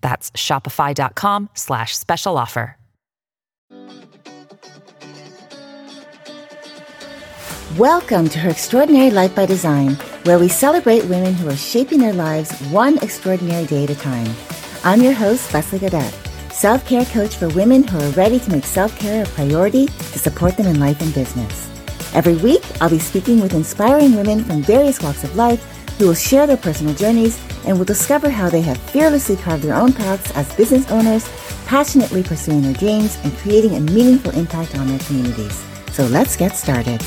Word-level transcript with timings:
That's 0.00 0.30
shopify.com 0.32 1.50
slash 1.54 1.96
special 1.96 2.38
offer. 2.38 2.76
Welcome 7.76 8.28
to 8.30 8.38
Her 8.38 8.50
Extraordinary 8.50 9.10
Life 9.10 9.34
by 9.34 9.46
Design, 9.46 9.90
where 10.24 10.38
we 10.38 10.48
celebrate 10.48 11.04
women 11.04 11.34
who 11.34 11.48
are 11.48 11.56
shaping 11.56 12.00
their 12.00 12.14
lives 12.14 12.50
one 12.70 12.98
extraordinary 12.98 13.66
day 13.66 13.84
at 13.84 13.90
a 13.90 13.94
time. 13.94 14.34
I'm 14.84 15.02
your 15.02 15.12
host, 15.12 15.52
Leslie 15.52 15.78
Gaudet, 15.78 16.12
self 16.50 16.84
care 16.88 17.04
coach 17.04 17.36
for 17.36 17.48
women 17.50 17.86
who 17.86 17.98
are 17.98 18.10
ready 18.12 18.40
to 18.40 18.50
make 18.50 18.64
self 18.64 18.98
care 18.98 19.22
a 19.22 19.28
priority 19.28 19.86
to 19.86 20.18
support 20.18 20.56
them 20.56 20.66
in 20.66 20.80
life 20.80 21.00
and 21.02 21.14
business. 21.14 21.68
Every 22.14 22.36
week, 22.36 22.62
I'll 22.80 22.90
be 22.90 22.98
speaking 22.98 23.40
with 23.40 23.54
inspiring 23.54 24.16
women 24.16 24.42
from 24.42 24.62
various 24.62 25.00
walks 25.02 25.22
of 25.22 25.36
life 25.36 25.62
who 25.98 26.06
will 26.06 26.14
share 26.14 26.46
their 26.46 26.56
personal 26.56 26.94
journeys 26.94 27.38
and 27.68 27.78
will 27.78 27.84
discover 27.84 28.30
how 28.30 28.48
they 28.48 28.62
have 28.62 28.78
fearlessly 28.78 29.36
carved 29.36 29.62
their 29.62 29.74
own 29.74 29.92
paths 29.92 30.34
as 30.34 30.52
business 30.56 30.90
owners, 30.90 31.28
passionately 31.66 32.22
pursuing 32.22 32.62
their 32.62 32.72
dreams 32.72 33.18
and 33.22 33.32
creating 33.36 33.76
a 33.76 33.80
meaningful 33.80 34.32
impact 34.32 34.74
on 34.76 34.88
their 34.88 34.98
communities. 35.00 35.62
So 35.92 36.06
let's 36.06 36.34
get 36.34 36.56
started. 36.56 37.02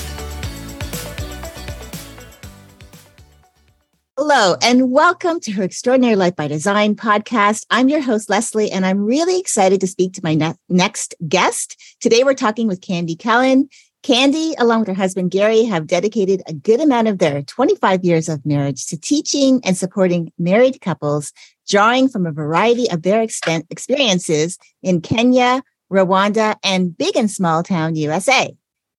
Hello, 4.16 4.56
and 4.62 4.92
welcome 4.92 5.40
to 5.40 5.52
her 5.54 5.64
Extraordinary 5.64 6.16
Life 6.16 6.36
by 6.36 6.48
Design 6.48 6.94
podcast. 6.96 7.66
I'm 7.72 7.90
your 7.90 8.02
host, 8.02 8.30
Leslie, 8.30 8.72
and 8.72 8.86
I'm 8.86 9.00
really 9.00 9.40
excited 9.40 9.82
to 9.82 9.88
speak 9.88 10.14
to 10.14 10.22
my 10.24 10.36
ne- 10.36 10.54
next 10.70 11.16
guest. 11.28 11.76
Today, 12.00 12.24
we're 12.24 12.36
talking 12.36 12.68
with 12.68 12.82
Candy 12.82 13.16
Kellen. 13.16 13.68
Candy, 14.04 14.56
along 14.58 14.80
with 14.80 14.88
her 14.88 14.94
husband, 14.96 15.30
Gary, 15.30 15.64
have 15.66 15.86
dedicated 15.86 16.42
a 16.48 16.54
good 16.54 16.82
amount 16.82 17.08
of 17.08 17.20
their 17.20 17.44
25 17.44 18.04
years 18.04 18.30
of 18.30 18.44
marriage 18.44 18.88
to 18.88 19.00
teaching 19.00 19.62
and 19.64 19.78
supporting 19.78 20.32
married 20.40 20.82
couples, 20.82 21.32
drawing 21.70 22.10
from 22.10 22.26
a 22.26 22.32
variety 22.32 22.90
of 22.90 23.04
their 23.04 23.22
experiences 23.22 24.58
in 24.82 25.02
Kenya, 25.02 25.62
Rwanda, 25.92 26.56
and 26.64 26.98
big 26.98 27.16
and 27.16 27.30
small 27.30 27.62
town 27.62 27.96
USA. 27.96 28.56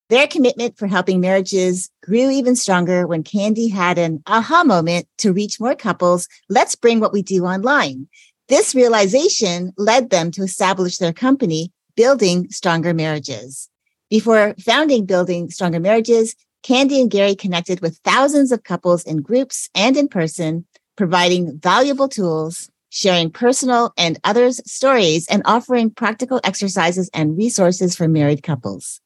Their 0.09 0.29
commitment 0.29 0.79
for 0.79 0.87
helping 0.87 1.21
marriages 1.21 1.91
grew 2.05 2.31
even 2.31 2.55
stronger 2.55 3.05
when 3.05 3.25
Candy 3.25 3.67
had 3.67 3.99
an 3.99 4.23
aha 4.29 4.63
moment 4.63 5.09
to 5.19 5.33
reach 5.33 5.59
more 5.59 5.75
couples. 5.75 6.29
Let's 6.49 6.77
bring 6.77 7.01
what 7.01 7.13
we 7.13 7.23
do 7.23 7.45
online. 7.45 8.07
This 8.49 8.73
realization 8.73 9.73
led 9.77 10.11
them 10.11 10.31
to 10.33 10.43
establish 10.43 10.99
their 10.99 11.13
company, 11.13 11.73
Building 11.97 12.51
Stronger 12.51 12.95
Marriages. 12.95 13.69
Before 14.13 14.55
founding 14.61 15.07
Building 15.07 15.49
Stronger 15.49 15.81
Marriages, 15.81 16.37
Candy 16.63 17.01
and 17.01 17.11
Gary 17.11 17.35
connected 17.35 17.81
with 17.81 17.97
thousands 18.05 18.53
of 18.53 18.63
couples 18.63 19.05
in 19.05 19.23
groups 19.23 19.71
and 19.75 19.97
in 19.97 20.07
person, 20.07 20.67
providing 20.99 21.59
valuable 21.59 22.11
tools, 22.11 22.71
sharing 22.91 23.31
personal 23.31 23.95
and 23.97 24.21
others' 24.23 24.61
stories, 24.71 25.27
and 25.29 25.41
offering 25.47 25.89
practical 25.89 26.43
exercises 26.45 27.09
and 27.15 27.39
resources 27.39 27.97
for 27.97 28.07
married 28.07 28.43
couples. 28.43 29.01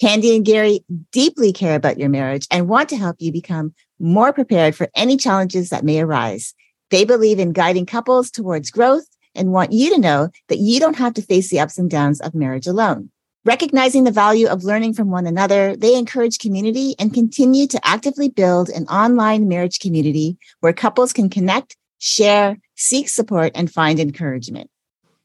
Candy 0.00 0.34
and 0.34 0.46
Gary 0.46 0.82
deeply 1.12 1.52
care 1.52 1.74
about 1.74 1.98
your 1.98 2.08
marriage 2.08 2.46
and 2.50 2.66
want 2.66 2.88
to 2.88 2.96
help 2.96 3.16
you 3.18 3.30
become 3.30 3.74
more 4.00 4.32
prepared 4.32 4.74
for 4.74 4.88
any 4.96 5.18
challenges 5.18 5.68
that 5.68 5.84
may 5.84 6.00
arise. 6.00 6.54
They 6.88 7.04
believe 7.04 7.38
in 7.38 7.52
guiding 7.52 7.84
couples 7.84 8.30
towards 8.30 8.70
growth 8.70 9.04
and 9.34 9.52
want 9.52 9.72
you 9.72 9.90
to 9.90 10.00
know 10.00 10.30
that 10.48 10.60
you 10.60 10.80
don't 10.80 10.96
have 10.96 11.12
to 11.12 11.20
face 11.20 11.50
the 11.50 11.60
ups 11.60 11.76
and 11.76 11.90
downs 11.90 12.22
of 12.22 12.34
marriage 12.34 12.66
alone. 12.66 13.10
Recognizing 13.46 14.02
the 14.02 14.10
value 14.10 14.48
of 14.48 14.64
learning 14.64 14.94
from 14.94 15.12
one 15.12 15.24
another, 15.24 15.76
they 15.76 15.94
encourage 15.94 16.40
community 16.40 16.96
and 16.98 17.14
continue 17.14 17.68
to 17.68 17.86
actively 17.86 18.28
build 18.28 18.68
an 18.68 18.88
online 18.88 19.46
marriage 19.46 19.78
community 19.78 20.36
where 20.58 20.72
couples 20.72 21.12
can 21.12 21.30
connect, 21.30 21.76
share, 21.98 22.58
seek 22.74 23.08
support, 23.08 23.52
and 23.54 23.70
find 23.70 24.00
encouragement. 24.00 24.68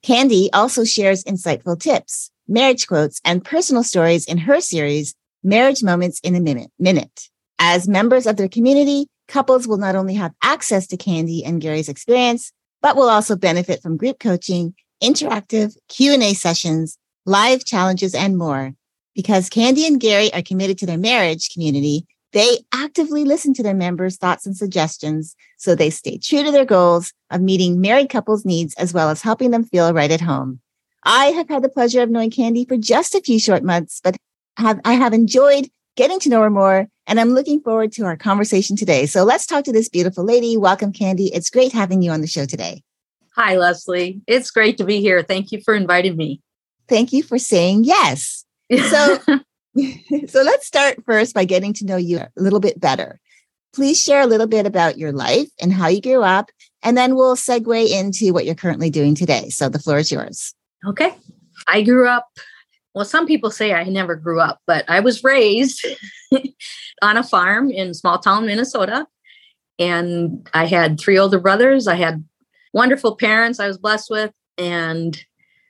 Candy 0.04 0.52
also 0.54 0.84
shares 0.84 1.24
insightful 1.24 1.80
tips, 1.80 2.30
marriage 2.48 2.86
quotes, 2.86 3.20
and 3.26 3.44
personal 3.44 3.84
stories 3.84 4.28
in 4.28 4.38
her 4.38 4.62
series, 4.62 5.16
Marriage 5.44 5.82
Moments 5.82 6.20
in 6.20 6.36
a 6.36 6.68
Minute. 6.78 7.30
As 7.58 7.88
members 7.88 8.28
of 8.28 8.38
their 8.38 8.50
community, 8.50 9.08
couples 9.30 9.68
will 9.68 9.78
not 9.78 9.96
only 9.96 10.14
have 10.14 10.36
access 10.44 10.86
to 10.90 10.96
Candy 10.96 11.44
and 11.44 11.60
Gary's 11.60 11.90
experience, 11.90 12.52
but 12.84 12.96
will 12.96 13.10
also 13.10 13.36
benefit 13.36 13.82
from 13.82 13.98
group 13.98 14.20
coaching, 14.20 14.76
interactive 15.02 15.76
Q&A 15.88 16.36
sessions, 16.36 17.00
live 17.26 17.66
challenges, 17.66 18.16
and 18.16 18.38
more. 18.38 18.74
Because 19.16 19.50
Candy 19.50 19.86
and 19.86 20.00
Gary 20.00 20.34
are 20.34 20.42
committed 20.42 20.78
to 20.80 20.86
their 20.86 20.98
marriage 20.98 21.50
community, 21.50 22.06
they 22.34 22.60
actively 22.74 23.26
listen 23.26 23.54
to 23.56 23.64
their 23.64 23.74
members' 23.74 24.18
thoughts 24.18 24.46
and 24.46 24.56
suggestions 24.56 25.36
so 25.58 25.76
they 25.76 25.90
stay 25.90 26.18
true 26.18 26.44
to 26.44 26.52
their 26.52 26.66
goals 26.66 27.12
of 27.30 27.42
meeting 27.42 27.82
married 27.82 28.10
couples' 28.10 28.46
needs 28.46 28.74
as 28.76 28.94
well 28.94 29.10
as 29.10 29.22
helping 29.22 29.52
them 29.52 29.66
feel 29.66 29.94
right 29.94 30.12
at 30.12 30.22
home. 30.22 30.62
I 31.04 31.26
have 31.28 31.50
had 31.50 31.64
the 31.64 31.70
pleasure 31.70 32.02
of 32.02 32.10
knowing 32.10 32.32
Candy 32.32 32.66
for 32.66 32.78
just 32.78 33.16
a 33.16 33.22
few 33.22 33.40
short 33.40 33.64
months, 33.64 34.00
but 34.04 34.16
have, 34.58 34.80
I 34.86 34.94
have 34.94 35.14
enjoyed 35.14 35.70
getting 35.98 36.20
to 36.22 36.30
know 36.30 36.42
her 36.42 36.50
more, 36.50 36.88
and 37.08 37.20
I'm 37.20 37.32
looking 37.32 37.60
forward 37.60 37.92
to 37.94 38.06
our 38.06 38.16
conversation 38.16 38.78
today. 38.78 39.06
So 39.08 39.24
let's 39.24 39.46
talk 39.46 39.66
to 39.66 39.74
this 39.74 39.90
beautiful 39.90 40.24
lady. 40.24 40.56
Welcome, 40.58 40.94
Candy. 40.94 41.34
It's 41.34 41.50
great 41.50 41.74
having 41.74 42.02
you 42.02 42.12
on 42.12 42.22
the 42.22 42.28
show 42.28 42.46
today. 42.46 42.84
Hi, 43.36 43.58
Leslie. 43.58 44.22
It's 44.28 44.52
great 44.52 44.78
to 44.78 44.86
be 44.86 45.02
here. 45.02 45.22
Thank 45.24 45.52
you 45.52 45.62
for 45.62 45.74
inviting 45.74 46.16
me. 46.16 46.42
Thank 46.92 47.14
you 47.14 47.24
for 47.24 47.40
saying 47.40 47.86
yes. 47.86 48.44
So, 48.70 49.18
so 50.28 50.42
let's 50.42 50.68
start 50.68 51.02
first 51.06 51.34
by 51.34 51.46
getting 51.46 51.72
to 51.76 51.86
know 51.86 51.96
you 51.96 52.18
a 52.18 52.30
little 52.36 52.60
bit 52.60 52.82
better. 52.82 53.18
Please 53.74 53.98
share 53.98 54.20
a 54.20 54.28
little 54.28 54.46
bit 54.46 54.66
about 54.66 54.98
your 54.98 55.14
life 55.14 55.48
and 55.62 55.72
how 55.72 55.88
you 55.88 56.02
grew 56.02 56.22
up, 56.22 56.52
and 56.84 56.98
then 56.98 57.16
we'll 57.16 57.38
segue 57.38 57.90
into 57.90 58.34
what 58.34 58.44
you're 58.44 58.56
currently 58.56 58.90
doing 58.90 59.16
today. 59.16 59.48
So 59.48 59.70
the 59.70 59.80
floor 59.80 60.00
is 60.00 60.12
yours. 60.12 60.54
Okay. 60.86 61.16
I 61.66 61.82
grew 61.82 62.10
up, 62.10 62.28
well, 62.94 63.06
some 63.06 63.26
people 63.26 63.52
say 63.52 63.72
I 63.72 63.86
never 63.86 64.18
grew 64.18 64.42
up, 64.42 64.60
but 64.68 64.84
I 64.90 65.00
was 65.00 65.24
raised 65.24 65.88
on 67.02 67.16
a 67.16 67.24
farm 67.24 67.72
in 67.72 67.94
small 67.94 68.20
town 68.20 68.46
Minnesota. 68.46 69.08
And 69.80 70.46
I 70.54 70.66
had 70.66 71.00
three 71.00 71.18
older 71.18 71.40
brothers. 71.40 71.88
I 71.88 71.96
had 71.96 72.26
wonderful 72.74 73.16
parents 73.16 73.62
I 73.62 73.68
was 73.68 73.78
blessed 73.78 74.10
with. 74.10 74.34
And 74.58 75.24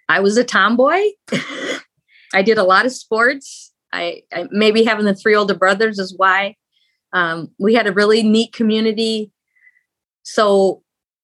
I 0.09 0.19
was 0.19 0.37
a 0.37 0.43
tomboy. 0.43 1.01
I 2.33 2.41
did 2.41 2.57
a 2.57 2.63
lot 2.63 2.85
of 2.85 2.91
sports. 2.91 3.73
I, 3.93 4.23
I, 4.33 4.47
maybe 4.51 4.83
having 4.83 5.05
the 5.05 5.15
three 5.15 5.35
older 5.35 5.53
brothers 5.53 5.99
is 5.99 6.15
why 6.15 6.55
um, 7.13 7.51
we 7.59 7.73
had 7.73 7.87
a 7.87 7.93
really 7.93 8.23
neat 8.23 8.53
community. 8.53 9.31
So 10.23 10.81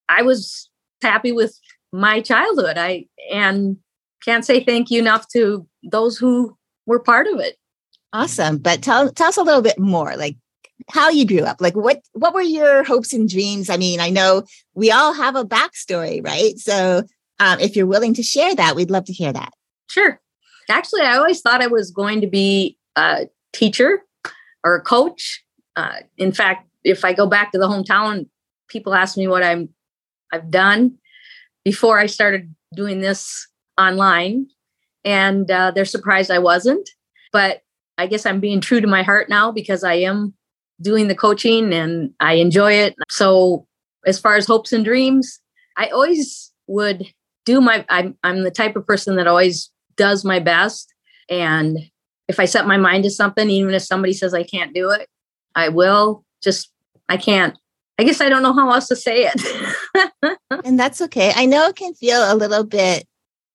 I 0.08 0.22
was 0.22 0.68
happy 1.02 1.32
with 1.32 1.58
my 1.92 2.20
childhood. 2.20 2.76
I 2.76 3.06
and 3.32 3.78
can't 4.24 4.44
say 4.44 4.62
thank 4.62 4.90
you 4.90 5.00
enough 5.00 5.28
to 5.28 5.66
those 5.82 6.18
who 6.18 6.56
were 6.86 7.00
part 7.00 7.26
of 7.26 7.40
it. 7.40 7.56
Awesome. 8.12 8.58
But 8.58 8.82
tell 8.82 9.10
tell 9.10 9.28
us 9.28 9.36
a 9.36 9.42
little 9.42 9.62
bit 9.62 9.78
more, 9.78 10.16
like 10.16 10.36
how 10.90 11.10
you 11.10 11.26
grew 11.26 11.42
up. 11.42 11.60
Like 11.60 11.76
what 11.76 12.00
what 12.12 12.34
were 12.34 12.42
your 12.42 12.84
hopes 12.84 13.12
and 13.12 13.28
dreams? 13.28 13.70
I 13.70 13.76
mean, 13.76 14.00
I 14.00 14.10
know 14.10 14.44
we 14.74 14.90
all 14.90 15.12
have 15.12 15.36
a 15.36 15.44
backstory, 15.44 16.24
right? 16.24 16.58
So 16.58 17.02
um, 17.40 17.60
if 17.60 17.76
you're 17.76 17.86
willing 17.86 18.14
to 18.14 18.22
share 18.22 18.54
that, 18.54 18.76
we'd 18.76 18.90
love 18.90 19.04
to 19.06 19.12
hear 19.12 19.32
that. 19.32 19.52
Sure. 19.88 20.20
Actually, 20.70 21.02
I 21.02 21.16
always 21.16 21.40
thought 21.40 21.62
I 21.62 21.66
was 21.66 21.90
going 21.90 22.20
to 22.20 22.26
be 22.26 22.76
a 22.96 23.28
teacher 23.52 24.02
or 24.64 24.76
a 24.76 24.82
coach. 24.82 25.42
Uh, 25.76 25.96
in 26.16 26.32
fact, 26.32 26.68
if 26.84 27.04
I 27.04 27.12
go 27.12 27.26
back 27.26 27.52
to 27.52 27.58
the 27.58 27.68
hometown, 27.68 28.26
people 28.68 28.94
ask 28.94 29.16
me 29.16 29.26
what 29.28 29.42
I'm 29.42 29.68
I've 30.32 30.50
done 30.50 30.98
before 31.64 31.98
I 31.98 32.06
started 32.06 32.54
doing 32.74 33.00
this 33.00 33.46
online, 33.78 34.46
and 35.04 35.50
uh, 35.50 35.70
they're 35.70 35.84
surprised 35.84 36.30
I 36.30 36.38
wasn't. 36.38 36.88
But 37.32 37.62
I 37.96 38.06
guess 38.06 38.26
I'm 38.26 38.40
being 38.40 38.60
true 38.60 38.80
to 38.80 38.86
my 38.86 39.02
heart 39.02 39.28
now 39.28 39.50
because 39.52 39.84
I 39.84 39.94
am 39.94 40.34
doing 40.80 41.08
the 41.08 41.14
coaching 41.14 41.72
and 41.72 42.12
I 42.20 42.34
enjoy 42.34 42.72
it. 42.72 42.94
So, 43.10 43.66
as 44.06 44.18
far 44.18 44.36
as 44.36 44.46
hopes 44.46 44.72
and 44.72 44.84
dreams, 44.84 45.40
I 45.76 45.88
always 45.88 46.52
would 46.66 47.06
do 47.52 47.60
my. 47.60 47.84
I'm 47.88 48.16
I'm 48.22 48.42
the 48.42 48.50
type 48.50 48.76
of 48.76 48.86
person 48.86 49.16
that 49.16 49.26
always 49.26 49.70
does 49.96 50.24
my 50.24 50.38
best, 50.38 50.92
and 51.28 51.78
if 52.28 52.38
I 52.38 52.44
set 52.44 52.66
my 52.66 52.76
mind 52.76 53.04
to 53.04 53.10
something, 53.10 53.48
even 53.48 53.74
if 53.74 53.82
somebody 53.82 54.12
says 54.12 54.34
I 54.34 54.42
can't 54.42 54.74
do 54.74 54.90
it, 54.90 55.08
I 55.54 55.70
will. 55.70 56.24
Just 56.42 56.70
I 57.08 57.16
can't 57.16 57.58
I 57.98 58.04
guess 58.04 58.20
I 58.20 58.28
don't 58.28 58.42
know 58.42 58.52
how 58.52 58.70
else 58.70 58.86
to 58.88 58.96
say 58.96 59.28
it. 59.32 60.38
and 60.64 60.78
that's 60.78 61.00
okay. 61.02 61.32
I 61.34 61.46
know 61.46 61.66
it 61.68 61.76
can 61.76 61.94
feel 61.94 62.20
a 62.32 62.36
little 62.36 62.64
bit 62.64 63.06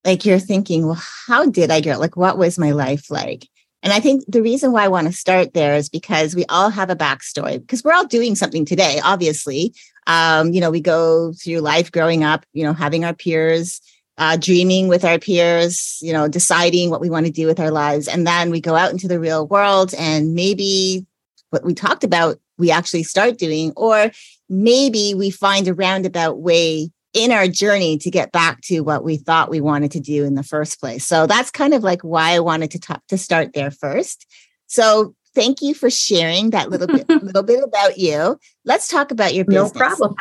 like 0.04 0.26
you're 0.26 0.38
thinking, 0.38 0.86
well, 0.86 1.02
how 1.26 1.46
did 1.46 1.70
I 1.70 1.80
get 1.80 1.98
like 1.98 2.16
what 2.16 2.36
was 2.36 2.58
my 2.58 2.72
life 2.72 3.10
like? 3.10 3.48
And 3.82 3.92
I 3.92 4.00
think 4.00 4.24
the 4.28 4.42
reason 4.42 4.72
why 4.72 4.84
I 4.84 4.88
want 4.88 5.06
to 5.06 5.12
start 5.12 5.54
there 5.54 5.74
is 5.74 5.88
because 5.88 6.34
we 6.34 6.44
all 6.46 6.70
have 6.70 6.90
a 6.90 6.96
backstory 6.96 7.60
because 7.60 7.82
we're 7.82 7.94
all 7.94 8.06
doing 8.06 8.34
something 8.34 8.64
today, 8.64 9.00
obviously. 9.02 9.74
Um, 10.06 10.52
you 10.52 10.60
know, 10.60 10.70
we 10.70 10.80
go 10.80 11.32
through 11.32 11.58
life 11.58 11.90
growing 11.90 12.24
up, 12.24 12.44
you 12.52 12.62
know, 12.62 12.72
having 12.72 13.04
our 13.04 13.14
peers, 13.14 13.80
uh, 14.18 14.36
dreaming 14.36 14.88
with 14.88 15.04
our 15.04 15.18
peers, 15.18 15.98
you 16.00 16.12
know, 16.12 16.28
deciding 16.28 16.90
what 16.90 17.00
we 17.00 17.10
want 17.10 17.26
to 17.26 17.32
do 17.32 17.46
with 17.46 17.58
our 17.58 17.70
lives. 17.70 18.06
And 18.06 18.26
then 18.26 18.50
we 18.50 18.60
go 18.60 18.76
out 18.76 18.92
into 18.92 19.08
the 19.08 19.18
real 19.18 19.46
world 19.46 19.94
and 19.98 20.34
maybe 20.34 21.06
what 21.50 21.64
we 21.64 21.74
talked 21.74 22.04
about, 22.04 22.38
we 22.58 22.70
actually 22.70 23.02
start 23.02 23.38
doing, 23.38 23.72
or 23.76 24.10
maybe 24.48 25.14
we 25.14 25.30
find 25.30 25.66
a 25.66 25.74
roundabout 25.74 26.38
way 26.38 26.90
in 27.12 27.30
our 27.30 27.46
journey 27.46 27.96
to 27.98 28.10
get 28.10 28.32
back 28.32 28.60
to 28.62 28.80
what 28.80 29.04
we 29.04 29.16
thought 29.16 29.50
we 29.50 29.60
wanted 29.60 29.92
to 29.92 30.00
do 30.00 30.24
in 30.24 30.34
the 30.34 30.42
first 30.42 30.80
place. 30.80 31.04
So 31.04 31.26
that's 31.26 31.50
kind 31.50 31.72
of 31.72 31.82
like 31.82 32.02
why 32.02 32.32
I 32.32 32.40
wanted 32.40 32.72
to 32.72 32.80
talk 32.80 33.02
to 33.08 33.16
start 33.16 33.52
there 33.54 33.70
first. 33.70 34.26
So 34.66 35.14
thank 35.34 35.60
you 35.62 35.74
for 35.74 35.90
sharing 35.90 36.50
that 36.50 36.70
little 36.70 36.86
bit 36.86 37.08
little 37.22 37.42
bit 37.42 37.62
about 37.62 37.98
you. 37.98 38.38
Let's 38.64 38.88
talk 38.88 39.10
about 39.10 39.34
your 39.34 39.44
business. 39.44 39.74
No 39.74 39.78
problem. 39.78 40.14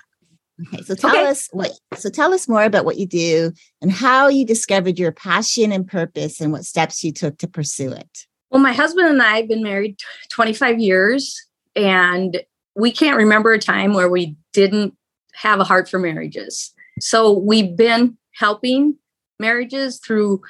Okay, 0.68 0.84
so 0.84 0.96
tell 0.96 1.12
okay. 1.12 1.26
us 1.26 1.50
what 1.52 1.72
so 1.96 2.10
tell 2.10 2.34
us 2.34 2.48
more 2.48 2.64
about 2.64 2.86
what 2.86 2.98
you 2.98 3.08
do 3.08 3.52
and 3.82 3.92
how 3.92 4.28
you 4.28 4.46
discovered 4.46 5.00
your 5.00 5.12
passion 5.12 5.72
and 5.72 5.88
purpose 5.88 6.40
and 6.40 6.52
what 6.52 6.66
steps 6.66 7.04
you 7.04 7.12
took 7.12 7.38
to 7.40 7.48
pursue 7.48 7.92
it. 7.92 8.26
Well, 8.52 8.62
my 8.62 8.74
husband 8.74 9.08
and 9.08 9.22
I 9.22 9.38
have 9.38 9.48
been 9.48 9.64
married 9.64 9.98
25 10.30 10.80
years 10.80 11.44
and 11.76 12.44
we 12.76 12.92
can't 12.92 13.18
remember 13.18 13.52
a 13.52 13.60
time 13.60 13.94
where 13.94 14.10
we 14.10 14.36
didn't 14.52 14.96
have 15.34 15.60
a 15.60 15.64
heart 15.64 15.90
for 15.90 15.98
marriages. 15.98 16.72
So 17.00 17.32
we've 17.32 17.76
been 17.76 18.18
helping 18.36 18.96
marriages 19.40 20.00
through 20.00 20.42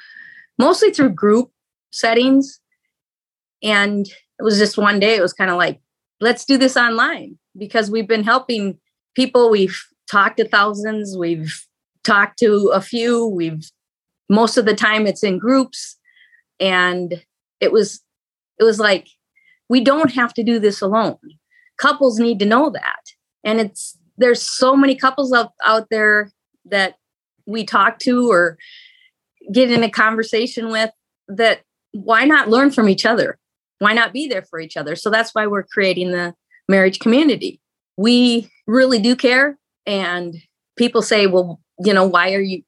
mostly 0.58 0.90
through 0.90 1.10
group 1.10 1.50
settings. 1.90 2.60
And 3.64 4.06
it 4.06 4.42
was 4.42 4.58
just 4.58 4.76
one 4.76 5.00
day, 5.00 5.16
it 5.16 5.22
was 5.22 5.32
kind 5.32 5.50
of 5.50 5.56
like, 5.56 5.80
let's 6.20 6.44
do 6.44 6.58
this 6.58 6.76
online 6.76 7.38
because 7.56 7.90
we've 7.90 8.06
been 8.06 8.22
helping 8.22 8.78
people. 9.16 9.50
We've 9.50 9.76
talked 10.10 10.36
to 10.36 10.46
thousands, 10.46 11.16
we've 11.16 11.66
talked 12.04 12.38
to 12.40 12.70
a 12.74 12.80
few, 12.80 13.26
we've 13.26 13.68
most 14.28 14.56
of 14.56 14.66
the 14.66 14.74
time 14.74 15.06
it's 15.06 15.24
in 15.24 15.38
groups. 15.38 15.96
And 16.60 17.24
it 17.60 17.72
was, 17.72 18.00
it 18.60 18.64
was 18.64 18.78
like, 18.78 19.08
we 19.68 19.82
don't 19.82 20.12
have 20.12 20.34
to 20.34 20.44
do 20.44 20.58
this 20.58 20.80
alone. 20.80 21.18
Couples 21.78 22.18
need 22.20 22.38
to 22.40 22.44
know 22.44 22.70
that. 22.70 23.02
And 23.42 23.60
it's 23.60 23.98
there's 24.16 24.42
so 24.42 24.76
many 24.76 24.94
couples 24.94 25.32
out, 25.32 25.52
out 25.64 25.88
there 25.90 26.30
that 26.66 26.96
we 27.46 27.64
talk 27.64 27.98
to 28.00 28.30
or 28.30 28.58
get 29.52 29.70
in 29.70 29.82
a 29.82 29.90
conversation 29.90 30.70
with 30.70 30.90
that 31.28 31.62
why 31.92 32.24
not 32.24 32.48
learn 32.48 32.70
from 32.70 32.88
each 32.88 33.04
other 33.04 33.38
why 33.78 33.92
not 33.92 34.12
be 34.12 34.28
there 34.28 34.42
for 34.42 34.60
each 34.60 34.76
other? 34.76 34.96
So 34.96 35.10
that's 35.10 35.34
why 35.34 35.46
we're 35.46 35.64
creating 35.64 36.10
the 36.10 36.34
marriage 36.68 36.98
community. 36.98 37.60
We 37.96 38.48
really 38.66 38.98
do 38.98 39.14
care 39.14 39.58
and 39.86 40.36
people 40.76 41.02
say 41.02 41.26
well 41.26 41.60
you 41.84 41.92
know 41.92 42.06
why 42.06 42.32
are 42.32 42.40
you 42.40 42.62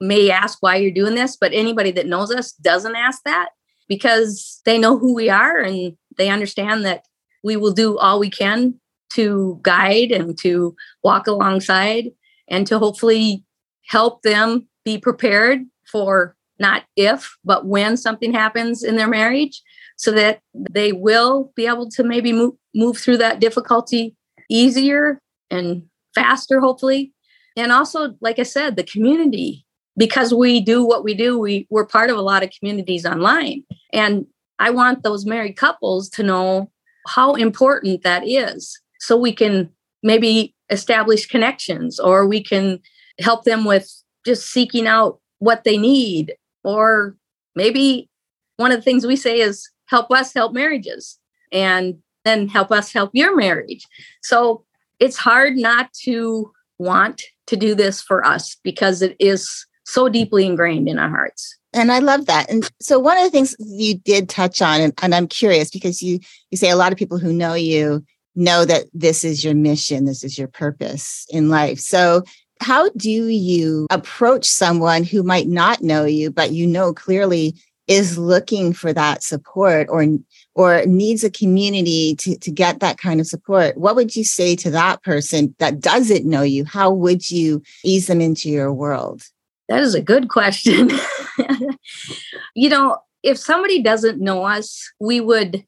may 0.00 0.30
ask 0.30 0.58
why 0.60 0.76
you're 0.76 0.90
doing 0.90 1.14
this 1.14 1.36
but 1.36 1.52
anybody 1.52 1.90
that 1.90 2.06
knows 2.06 2.32
us 2.32 2.52
doesn't 2.52 2.96
ask 2.96 3.22
that 3.24 3.50
because 3.88 4.60
they 4.64 4.78
know 4.78 4.98
who 4.98 5.14
we 5.14 5.30
are 5.30 5.58
and 5.58 5.96
they 6.16 6.28
understand 6.28 6.84
that 6.84 7.04
we 7.44 7.56
will 7.56 7.72
do 7.72 7.96
all 7.98 8.18
we 8.18 8.30
can 8.30 8.74
to 9.12 9.58
guide 9.62 10.10
and 10.10 10.36
to 10.38 10.74
walk 11.02 11.26
alongside 11.26 12.10
and 12.48 12.66
to 12.66 12.78
hopefully 12.78 13.44
help 13.86 14.22
them 14.22 14.68
be 14.84 14.98
prepared 14.98 15.60
for 15.90 16.36
not 16.58 16.84
if, 16.96 17.36
but 17.44 17.66
when 17.66 17.96
something 17.96 18.32
happens 18.32 18.82
in 18.82 18.96
their 18.96 19.08
marriage 19.08 19.62
so 19.98 20.12
that 20.12 20.40
they 20.54 20.92
will 20.92 21.52
be 21.54 21.66
able 21.66 21.90
to 21.90 22.02
maybe 22.02 22.32
move, 22.32 22.54
move 22.74 22.96
through 22.96 23.18
that 23.18 23.40
difficulty 23.40 24.16
easier 24.48 25.20
and 25.50 25.82
faster, 26.14 26.60
hopefully. 26.60 27.12
And 27.56 27.72
also, 27.72 28.14
like 28.20 28.38
I 28.38 28.44
said, 28.44 28.76
the 28.76 28.84
community, 28.84 29.66
because 29.96 30.32
we 30.32 30.60
do 30.60 30.86
what 30.86 31.04
we 31.04 31.14
do, 31.14 31.38
we, 31.38 31.66
we're 31.68 31.84
part 31.84 32.10
of 32.10 32.16
a 32.16 32.22
lot 32.22 32.44
of 32.44 32.52
communities 32.56 33.04
online. 33.04 33.64
And 33.92 34.26
I 34.60 34.70
want 34.70 35.02
those 35.02 35.26
married 35.26 35.56
couples 35.56 36.08
to 36.10 36.22
know 36.22 36.70
how 37.08 37.34
important 37.34 38.04
that 38.04 38.26
is 38.26 38.80
so 39.00 39.16
we 39.16 39.32
can 39.32 39.68
maybe 40.02 40.54
establish 40.70 41.26
connections 41.26 41.98
or 41.98 42.26
we 42.26 42.42
can 42.42 42.78
help 43.18 43.44
them 43.44 43.64
with 43.64 43.90
just 44.24 44.50
seeking 44.50 44.86
out 44.86 45.18
what 45.40 45.64
they 45.64 45.76
need 45.76 46.34
or 46.62 47.16
maybe 47.56 48.08
one 48.56 48.70
of 48.70 48.78
the 48.78 48.82
things 48.82 49.06
we 49.06 49.16
say 49.16 49.40
is 49.40 49.68
help 49.88 50.10
us 50.10 50.32
help 50.32 50.52
marriages 50.52 51.18
and 51.52 51.98
then 52.24 52.48
help 52.48 52.70
us 52.70 52.92
help 52.92 53.10
your 53.12 53.36
marriage. 53.36 53.86
So 54.22 54.64
it's 55.00 55.16
hard 55.16 55.56
not 55.56 55.92
to 56.04 56.52
want 56.78 57.22
to 57.46 57.56
do 57.56 57.74
this 57.74 58.02
for 58.02 58.24
us 58.24 58.56
because 58.62 59.02
it 59.02 59.16
is 59.18 59.66
so 59.84 60.08
deeply 60.08 60.46
ingrained 60.46 60.88
in 60.88 60.98
our 60.98 61.08
hearts. 61.08 61.56
And 61.72 61.92
i 61.92 61.98
love 61.98 62.26
that. 62.26 62.50
And 62.50 62.70
so 62.80 62.98
one 62.98 63.18
of 63.18 63.24
the 63.24 63.30
things 63.30 63.54
you 63.58 63.98
did 63.98 64.28
touch 64.28 64.62
on 64.62 64.80
and, 64.80 64.92
and 65.02 65.14
i'm 65.14 65.26
curious 65.26 65.70
because 65.70 66.02
you 66.02 66.18
you 66.50 66.56
say 66.56 66.70
a 66.70 66.76
lot 66.76 66.92
of 66.92 66.98
people 66.98 67.18
who 67.18 67.32
know 67.32 67.54
you 67.54 68.04
know 68.38 68.64
that 68.64 68.84
this 68.94 69.24
is 69.24 69.44
your 69.44 69.54
mission, 69.54 70.04
this 70.04 70.24
is 70.24 70.38
your 70.38 70.48
purpose 70.48 71.26
in 71.30 71.50
life. 71.50 71.78
So, 71.78 72.22
how 72.60 72.88
do 72.90 73.10
you 73.10 73.86
approach 73.90 74.44
someone 74.44 75.04
who 75.04 75.22
might 75.22 75.46
not 75.46 75.80
know 75.80 76.04
you, 76.04 76.30
but 76.30 76.52
you 76.52 76.66
know 76.66 76.92
clearly 76.92 77.54
is 77.88 78.18
looking 78.18 78.72
for 78.72 78.92
that 78.92 79.22
support 79.22 79.88
or 79.90 80.06
or 80.54 80.84
needs 80.86 81.24
a 81.24 81.30
community 81.30 82.14
to, 82.16 82.38
to 82.38 82.50
get 82.50 82.80
that 82.80 82.98
kind 82.98 83.20
of 83.20 83.26
support 83.26 83.76
what 83.76 83.96
would 83.96 84.14
you 84.14 84.24
say 84.24 84.54
to 84.54 84.70
that 84.70 85.02
person 85.02 85.54
that 85.58 85.80
doesn't 85.80 86.26
know 86.26 86.42
you? 86.42 86.64
How 86.64 86.90
would 86.90 87.30
you 87.30 87.62
ease 87.84 88.06
them 88.06 88.20
into 88.20 88.50
your 88.50 88.72
world? 88.72 89.22
That 89.68 89.80
is 89.80 89.94
a 89.94 90.02
good 90.02 90.28
question. 90.28 90.90
You 92.54 92.68
know 92.68 92.98
if 93.22 93.38
somebody 93.38 93.80
doesn't 93.82 94.20
know 94.20 94.44
us 94.44 94.90
we 94.98 95.20
would 95.20 95.64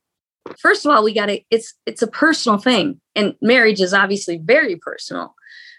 first 0.58 0.84
of 0.84 0.90
all 0.90 1.04
we 1.04 1.14
got 1.14 1.26
to 1.26 1.40
it's 1.50 1.74
it's 1.86 2.02
a 2.02 2.08
personal 2.08 2.58
thing 2.58 3.00
and 3.14 3.36
marriage 3.40 3.80
is 3.80 3.94
obviously 3.94 4.38
very 4.38 4.76
personal. 4.76 5.34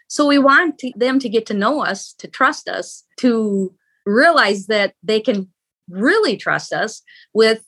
So 0.08 0.28
we 0.28 0.40
want 0.40 0.78
to, 0.80 0.92
them 0.96 1.20
to 1.20 1.30
get 1.30 1.46
to 1.48 1.54
know 1.54 1.84
us 1.84 2.14
to 2.20 2.28
trust 2.28 2.68
us 2.68 3.04
to 3.18 3.74
realize 4.06 4.68
that 4.68 4.94
they 5.04 5.20
can 5.20 5.50
really 5.92 6.38
trust 6.38 6.74
us 6.74 7.02
with 7.34 7.64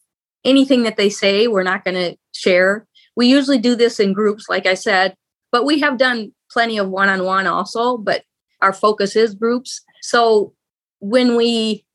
anything 0.45 0.83
that 0.83 0.97
they 0.97 1.09
say 1.09 1.47
we're 1.47 1.63
not 1.63 1.85
going 1.85 1.95
to 1.95 2.17
share 2.33 2.85
we 3.15 3.27
usually 3.27 3.57
do 3.57 3.75
this 3.75 3.99
in 3.99 4.13
groups 4.13 4.47
like 4.49 4.65
i 4.65 4.73
said 4.73 5.15
but 5.51 5.65
we 5.65 5.79
have 5.79 5.97
done 5.97 6.31
plenty 6.51 6.77
of 6.77 6.89
one-on-one 6.89 7.47
also 7.47 7.97
but 7.97 8.23
our 8.61 8.73
focus 8.73 9.15
is 9.15 9.35
groups 9.35 9.81
so 10.01 10.53
when 10.99 11.35
we 11.35 11.85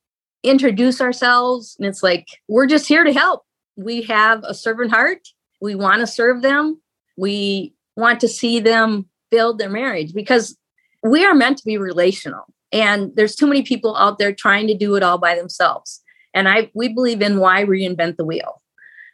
introduce 0.43 1.01
ourselves 1.01 1.75
and 1.77 1.87
it's 1.87 2.01
like 2.01 2.25
we're 2.47 2.67
just 2.67 2.87
here 2.87 3.03
to 3.03 3.13
help 3.13 3.43
we 3.79 4.01
have 4.03 4.43
a 4.43 4.53
servant 4.53 4.91
heart. 4.91 5.29
We 5.61 5.73
want 5.73 6.01
to 6.01 6.07
serve 6.07 6.41
them. 6.41 6.81
We 7.17 7.73
want 7.95 8.19
to 8.21 8.27
see 8.27 8.59
them 8.59 9.07
build 9.31 9.57
their 9.57 9.69
marriage 9.69 10.13
because 10.13 10.57
we 11.03 11.25
are 11.25 11.33
meant 11.33 11.57
to 11.59 11.65
be 11.65 11.77
relational. 11.77 12.43
And 12.71 13.11
there's 13.15 13.35
too 13.35 13.47
many 13.47 13.63
people 13.63 13.95
out 13.95 14.19
there 14.19 14.33
trying 14.33 14.67
to 14.67 14.77
do 14.77 14.95
it 14.95 15.03
all 15.03 15.17
by 15.17 15.35
themselves. 15.35 16.01
And 16.33 16.47
I 16.47 16.69
we 16.73 16.89
believe 16.89 17.21
in 17.21 17.39
why 17.39 17.63
reinvent 17.63 18.17
the 18.17 18.25
wheel 18.25 18.61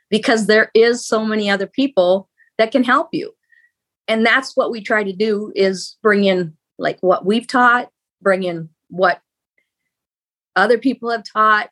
because 0.09 0.47
there 0.47 0.71
is 0.73 1.05
so 1.05 1.25
many 1.25 1.49
other 1.49 1.67
people 1.67 2.29
that 2.57 2.71
can 2.71 2.83
help 2.83 3.09
you. 3.11 3.33
And 4.07 4.25
that's 4.25 4.55
what 4.55 4.71
we 4.71 4.81
try 4.81 5.03
to 5.03 5.13
do 5.13 5.51
is 5.55 5.97
bring 6.01 6.25
in 6.25 6.55
like 6.77 6.97
what 7.01 7.25
we've 7.25 7.47
taught, 7.47 7.89
bring 8.21 8.43
in 8.43 8.69
what 8.89 9.21
other 10.55 10.77
people 10.77 11.09
have 11.09 11.23
taught, 11.23 11.69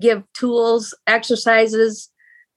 give 0.00 0.22
tools, 0.32 0.94
exercises, 1.06 2.10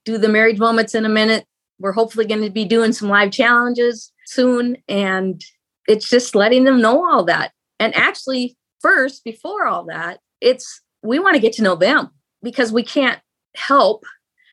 do 0.04 0.18
the 0.18 0.28
marriage 0.28 0.58
moments 0.58 0.94
in 0.94 1.04
a 1.04 1.10
minute. 1.10 1.46
We're 1.78 1.92
hopefully 1.92 2.26
going 2.26 2.42
to 2.42 2.50
be 2.50 2.64
doing 2.64 2.92
some 2.92 3.08
live 3.08 3.30
challenges 3.30 4.12
soon. 4.26 4.76
And 4.88 5.42
it's 5.86 6.08
just 6.08 6.34
letting 6.34 6.64
them 6.64 6.80
know 6.80 7.06
all 7.06 7.24
that. 7.24 7.52
And 7.78 7.94
actually, 7.94 8.56
first, 8.80 9.24
before 9.24 9.66
all 9.66 9.84
that, 9.86 10.20
it's 10.40 10.80
we 11.04 11.18
want 11.18 11.34
to 11.34 11.40
get 11.40 11.52
to 11.54 11.62
know 11.62 11.76
them 11.76 12.10
because 12.42 12.72
we 12.72 12.82
can't 12.82 13.20
help 13.54 14.04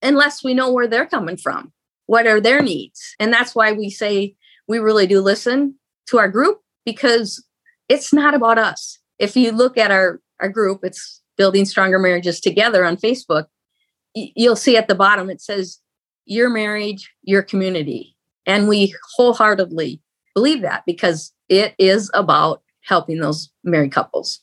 unless 0.04 0.44
we 0.44 0.54
know 0.54 0.72
where 0.72 0.88
they're 0.88 1.08
coming 1.08 1.38
from. 1.38 1.72
What 2.06 2.28
are 2.28 2.42
their 2.42 2.62
needs? 2.62 3.16
And 3.20 3.32
that's 3.32 3.56
why 3.56 3.72
we 3.72 3.90
say 3.90 4.36
we 4.68 4.80
really 4.80 5.08
do 5.08 5.22
listen 5.22 5.76
to 6.08 6.20
our 6.20 6.30
group 6.30 6.60
because 6.86 7.44
it's 7.88 8.14
not 8.14 8.34
about 8.34 8.58
us. 8.58 9.00
If 9.18 9.36
you 9.36 9.52
look 9.52 9.78
at 9.78 9.92
our, 9.92 10.20
our 10.40 10.50
group, 10.50 10.82
it's 10.84 11.22
building 11.38 11.66
stronger 11.66 12.00
marriages 12.00 12.40
together 12.40 12.84
on 12.86 12.98
Facebook, 12.98 13.46
you'll 14.14 14.56
see 14.56 14.76
at 14.76 14.88
the 14.88 14.96
bottom 14.96 15.30
it 15.30 15.42
says 15.42 15.80
your 16.26 16.50
marriage, 16.50 17.10
your 17.24 17.42
community. 17.42 18.16
And 18.46 18.68
we 18.68 18.94
wholeheartedly 19.16 20.02
believe 20.34 20.62
that 20.62 20.84
because 20.86 21.32
it 21.50 21.76
is 21.78 22.12
about 22.14 22.62
helping 22.82 23.20
those 23.20 23.50
married 23.64 23.92
couples. 23.92 24.42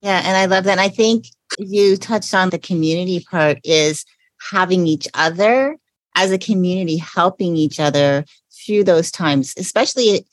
Yeah, 0.00 0.22
and 0.24 0.36
I 0.36 0.46
love 0.46 0.64
that. 0.64 0.72
And 0.72 0.80
I 0.80 0.88
think 0.88 1.26
you 1.58 1.96
touched 1.96 2.34
on 2.34 2.50
the 2.50 2.58
community 2.58 3.24
part 3.30 3.58
is 3.64 4.04
having 4.50 4.86
each 4.86 5.08
other 5.14 5.76
as 6.14 6.30
a 6.30 6.38
community 6.38 6.96
helping 6.96 7.56
each 7.56 7.78
other 7.78 8.24
through 8.66 8.84
those 8.84 9.10
times, 9.10 9.54
especially 9.56 10.24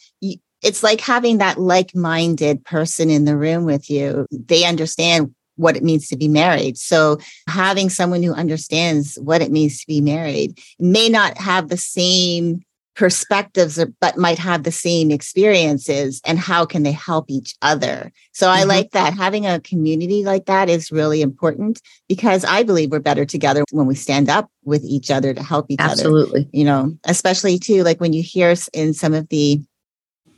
it's 0.64 0.82
like 0.82 1.02
having 1.02 1.38
that 1.38 1.60
like-minded 1.60 2.66
person 2.66 3.10
in 3.10 3.26
the 3.26 3.38
room 3.38 3.64
with 3.64 3.90
you. 3.90 4.26
They 4.32 4.66
understand 4.66 5.34
what 5.56 5.76
it 5.76 5.84
means 5.84 6.08
to 6.08 6.18
be 6.18 6.28
married. 6.28 6.78
So 6.78 7.20
having 7.48 7.90
someone 7.90 8.24
who 8.24 8.34
understands 8.34 9.18
what 9.22 9.42
it 9.42 9.52
means 9.52 9.80
to 9.80 9.88
be 9.88 10.02
married 10.02 10.60
may 10.80 11.10
not 11.10 11.38
have 11.38 11.70
the 11.70 11.78
same 11.78 12.62
perspectives 12.98 13.80
but 14.02 14.18
might 14.18 14.40
have 14.40 14.64
the 14.64 14.72
same 14.72 15.12
experiences 15.12 16.20
and 16.26 16.40
how 16.40 16.66
can 16.66 16.82
they 16.82 16.92
help 16.92 17.26
each 17.30 17.56
other 17.62 18.12
so 18.32 18.48
mm-hmm. 18.48 18.60
i 18.60 18.64
like 18.64 18.90
that 18.90 19.14
having 19.14 19.46
a 19.46 19.60
community 19.60 20.24
like 20.24 20.48
that 20.48 20.68
is 20.68 20.92
really 20.92 21.22
important 21.22 21.80
because 22.10 22.44
i 22.46 22.64
believe 22.64 22.90
we're 22.90 23.00
better 23.00 23.24
together 23.24 23.64
when 23.72 23.86
we 23.86 23.94
stand 23.94 24.30
up 24.30 24.50
with 24.66 24.84
each 24.84 25.12
other 25.12 25.32
to 25.32 25.44
help 25.44 25.68
each 25.70 25.80
absolutely. 25.80 26.22
other 26.22 26.30
absolutely 26.30 26.60
you 26.60 26.66
know 26.66 26.98
especially 27.06 27.60
too 27.60 27.84
like 27.84 28.02
when 28.02 28.14
you 28.14 28.24
hear 28.24 28.56
in 28.74 28.96
some 28.96 29.14
of 29.14 29.30
the 29.30 29.62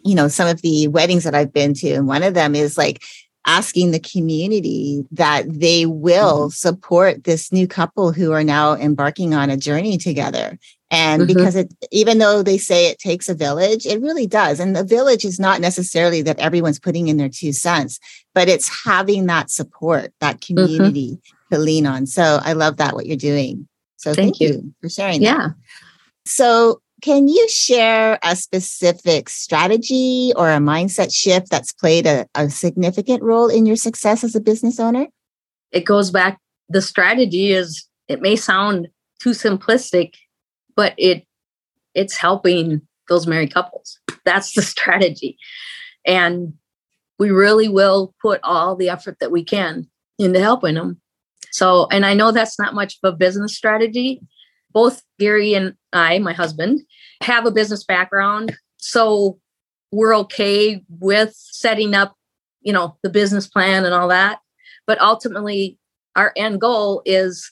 you 0.03 0.13
know 0.13 0.27
some 0.27 0.47
of 0.47 0.61
the 0.61 0.89
weddings 0.89 1.23
that 1.23 1.33
i've 1.33 1.53
been 1.53 1.73
to 1.73 1.91
and 1.91 2.07
one 2.07 2.23
of 2.23 2.33
them 2.33 2.55
is 2.55 2.77
like 2.77 3.01
asking 3.49 3.89
the 3.89 3.99
community 3.99 5.03
that 5.09 5.43
they 5.47 5.87
will 5.87 6.41
mm-hmm. 6.41 6.49
support 6.49 7.23
this 7.23 7.51
new 7.51 7.67
couple 7.67 8.11
who 8.11 8.31
are 8.31 8.43
now 8.43 8.75
embarking 8.75 9.33
on 9.33 9.49
a 9.49 9.57
journey 9.57 9.97
together. 9.97 10.59
And 10.91 11.23
mm-hmm. 11.23 11.33
because 11.33 11.55
it, 11.55 11.73
even 11.91 12.19
though 12.19 12.43
they 12.43 12.59
say 12.59 12.85
it 12.85 12.99
takes 12.99 13.27
a 13.27 13.33
village, 13.33 13.87
it 13.87 14.01
really 14.01 14.27
does. 14.27 14.59
And 14.59 14.75
the 14.75 14.83
village 14.83 15.25
is 15.25 15.39
not 15.39 15.61
necessarily 15.61 16.21
that 16.21 16.37
everyone's 16.37 16.79
putting 16.79 17.07
in 17.07 17.17
their 17.17 17.27
two 17.27 17.51
cents, 17.51 17.99
but 18.35 18.47
it's 18.49 18.85
having 18.85 19.25
that 19.25 19.49
support, 19.49 20.13
that 20.19 20.39
mm-hmm. 20.39 20.55
community 20.55 21.13
mm-hmm. 21.13 21.55
to 21.55 21.59
lean 21.59 21.87
on. 21.87 22.05
So 22.05 22.39
I 22.43 22.53
love 22.53 22.77
that 22.77 22.93
what 22.93 23.07
you're 23.07 23.17
doing. 23.17 23.67
So 23.97 24.13
thank, 24.13 24.37
thank 24.37 24.41
you. 24.41 24.47
you. 24.47 24.73
for 24.79 24.89
sharing. 24.89 25.23
Yeah. 25.23 25.37
That. 25.37 25.55
So 26.25 26.81
can 27.01 27.27
you 27.27 27.47
share 27.49 28.19
a 28.23 28.35
specific 28.35 29.29
strategy 29.29 30.31
or 30.35 30.49
a 30.49 30.57
mindset 30.57 31.13
shift 31.13 31.49
that's 31.49 31.71
played 31.71 32.05
a, 32.05 32.25
a 32.35 32.49
significant 32.49 33.23
role 33.23 33.47
in 33.47 33.65
your 33.65 33.75
success 33.75 34.23
as 34.23 34.35
a 34.35 34.41
business 34.41 34.79
owner? 34.79 35.07
It 35.71 35.85
goes 35.85 36.11
back, 36.11 36.39
the 36.67 36.81
strategy 36.81 37.51
is, 37.51 37.85
it 38.07 38.21
may 38.21 38.35
sound 38.35 38.87
too 39.19 39.31
simplistic, 39.31 40.15
but 40.75 40.93
it 40.97 41.25
it's 41.95 42.15
helping 42.15 42.81
those 43.09 43.27
married 43.27 43.53
couples. 43.53 43.99
That's 44.23 44.53
the 44.53 44.61
strategy. 44.75 45.37
And 46.05 46.53
we 47.17 47.31
really 47.31 47.67
will 47.67 48.13
put 48.21 48.39
all 48.43 48.75
the 48.75 48.89
effort 48.89 49.17
that 49.19 49.31
we 49.31 49.43
can 49.43 49.87
into 50.17 50.39
helping 50.39 50.75
them. 50.75 51.01
So, 51.51 51.87
and 51.91 52.05
I 52.05 52.13
know 52.13 52.31
that's 52.31 52.59
not 52.59 52.75
much 52.75 52.99
of 53.03 53.13
a 53.13 53.17
business 53.17 53.55
strategy. 53.55 54.21
Both 54.71 55.01
Gary 55.17 55.55
and 55.55 55.73
I, 55.93 56.19
my 56.19 56.33
husband, 56.33 56.81
have 57.21 57.45
a 57.45 57.51
business 57.51 57.83
background. 57.83 58.55
So 58.77 59.39
we're 59.91 60.15
okay 60.17 60.83
with 60.89 61.33
setting 61.35 61.95
up, 61.95 62.15
you 62.61 62.73
know, 62.73 62.97
the 63.03 63.09
business 63.09 63.47
plan 63.47 63.85
and 63.85 63.93
all 63.93 64.07
that. 64.09 64.39
But 64.85 65.01
ultimately, 65.01 65.77
our 66.15 66.33
end 66.35 66.61
goal 66.61 67.01
is 67.05 67.51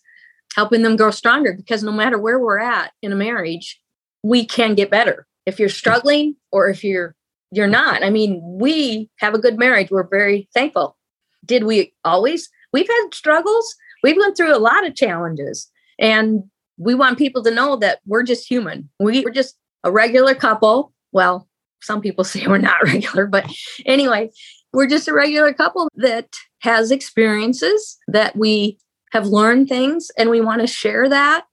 helping 0.55 0.81
them 0.81 0.95
grow 0.95 1.11
stronger 1.11 1.53
because 1.53 1.83
no 1.83 1.91
matter 1.91 2.17
where 2.17 2.39
we're 2.39 2.59
at 2.59 2.91
in 3.01 3.11
a 3.11 3.15
marriage, 3.15 3.79
we 4.23 4.45
can 4.45 4.75
get 4.75 4.89
better. 4.89 5.27
If 5.45 5.59
you're 5.59 5.69
struggling 5.69 6.35
or 6.51 6.69
if 6.69 6.83
you're 6.83 7.15
you're 7.51 7.67
not. 7.67 8.03
I 8.03 8.09
mean, 8.09 8.41
we 8.43 9.09
have 9.17 9.33
a 9.33 9.39
good 9.39 9.57
marriage. 9.57 9.89
We're 9.89 10.07
very 10.07 10.49
thankful. 10.53 10.97
Did 11.45 11.63
we 11.63 11.93
always? 12.03 12.49
We've 12.73 12.87
had 12.87 13.13
struggles. 13.13 13.75
We've 14.03 14.17
went 14.17 14.35
through 14.35 14.55
a 14.55 14.59
lot 14.59 14.85
of 14.85 14.95
challenges. 14.95 15.69
And 15.97 16.43
we 16.77 16.95
want 16.95 17.17
people 17.17 17.43
to 17.43 17.51
know 17.51 17.75
that 17.77 17.99
we're 18.05 18.23
just 18.23 18.49
human. 18.49 18.89
We, 18.99 19.21
we're 19.21 19.31
just 19.31 19.55
a 19.83 19.91
regular 19.91 20.35
couple. 20.35 20.93
Well, 21.11 21.47
some 21.81 22.01
people 22.01 22.23
say 22.23 22.45
we're 22.47 22.57
not 22.57 22.83
regular, 22.83 23.27
but 23.27 23.45
anyway, 23.85 24.29
we're 24.73 24.87
just 24.87 25.07
a 25.07 25.13
regular 25.13 25.53
couple 25.53 25.89
that 25.95 26.29
has 26.59 26.91
experiences 26.91 27.97
that 28.07 28.35
we 28.35 28.77
have 29.11 29.27
learned 29.27 29.69
things 29.69 30.11
and 30.17 30.29
we 30.29 30.41
want 30.41 30.61
to 30.61 30.67
share 30.67 31.07
that. 31.09 31.45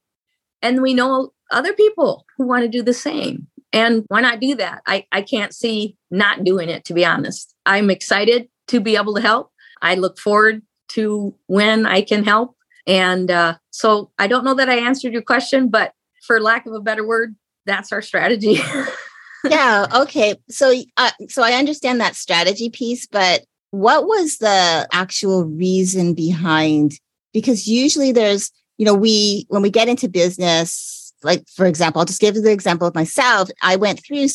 And 0.63 0.83
we 0.83 0.95
know 0.95 1.33
other 1.51 1.73
people 1.75 2.27
who 2.37 2.47
want 2.47 2.63
to 2.63 2.69
do 2.69 2.83
the 2.83 2.95
same. 2.95 3.47
And 3.73 4.05
why 4.09 4.21
not 4.21 4.41
do 4.41 4.55
that? 4.57 4.83
I, 4.87 5.07
I 5.13 5.23
can't 5.23 5.55
see 5.55 5.97
not 6.11 6.45
doing 6.45 6.69
it, 6.69 6.85
to 6.87 6.95
be 6.95 7.05
honest. 7.05 7.55
I'm 7.67 7.91
excited 7.91 8.49
to 8.69 8.81
be 8.81 8.97
able 8.97 9.15
to 9.15 9.21
help. 9.21 9.51
I 9.83 9.95
look 9.97 10.19
forward 10.19 10.63
to 10.91 11.35
when 11.47 11.87
I 11.87 12.03
can 12.03 12.25
help. 12.25 12.54
And 12.87 13.31
uh, 13.31 13.57
so 13.71 14.11
I 14.19 14.27
don't 14.27 14.45
know 14.45 14.55
that 14.55 14.69
I 14.69 14.77
answered 14.77 15.13
your 15.13 15.23
question, 15.23 15.69
but 15.69 15.93
for 16.27 16.41
lack 16.41 16.67
of 16.67 16.75
a 16.75 16.81
better 16.81 17.07
word, 17.07 17.35
that's 17.67 17.93
our 17.93 18.03
strategy. 18.03 18.59
yeah. 19.45 19.87
Okay. 19.95 20.37
So, 20.49 20.75
uh, 20.97 21.11
so 21.29 21.43
I 21.43 21.53
understand 21.53 22.01
that 22.01 22.17
strategy 22.17 22.71
piece, 22.71 23.07
but 23.07 23.45
what 23.71 24.07
was 24.07 24.39
the 24.39 24.89
actual 24.93 25.45
reason 25.45 26.15
behind? 26.15 26.93
Because 27.33 27.67
usually 27.67 28.13
there's, 28.13 28.51
you 28.79 28.85
know, 28.85 28.95
we, 28.95 29.47
when 29.49 29.63
we 29.63 29.71
get 29.71 29.89
into 29.89 30.09
business, 30.09 31.13
like 31.23 31.49
for 31.49 31.67
example, 31.67 32.01
I'll 32.01 32.07
just 32.07 32.21
give 32.21 32.37
you 32.37 32.43
the 32.43 32.53
example 32.53 32.87
of 32.87 32.95
myself. 32.95 33.49
I 33.63 33.77
went 33.77 34.05
through 34.05 34.29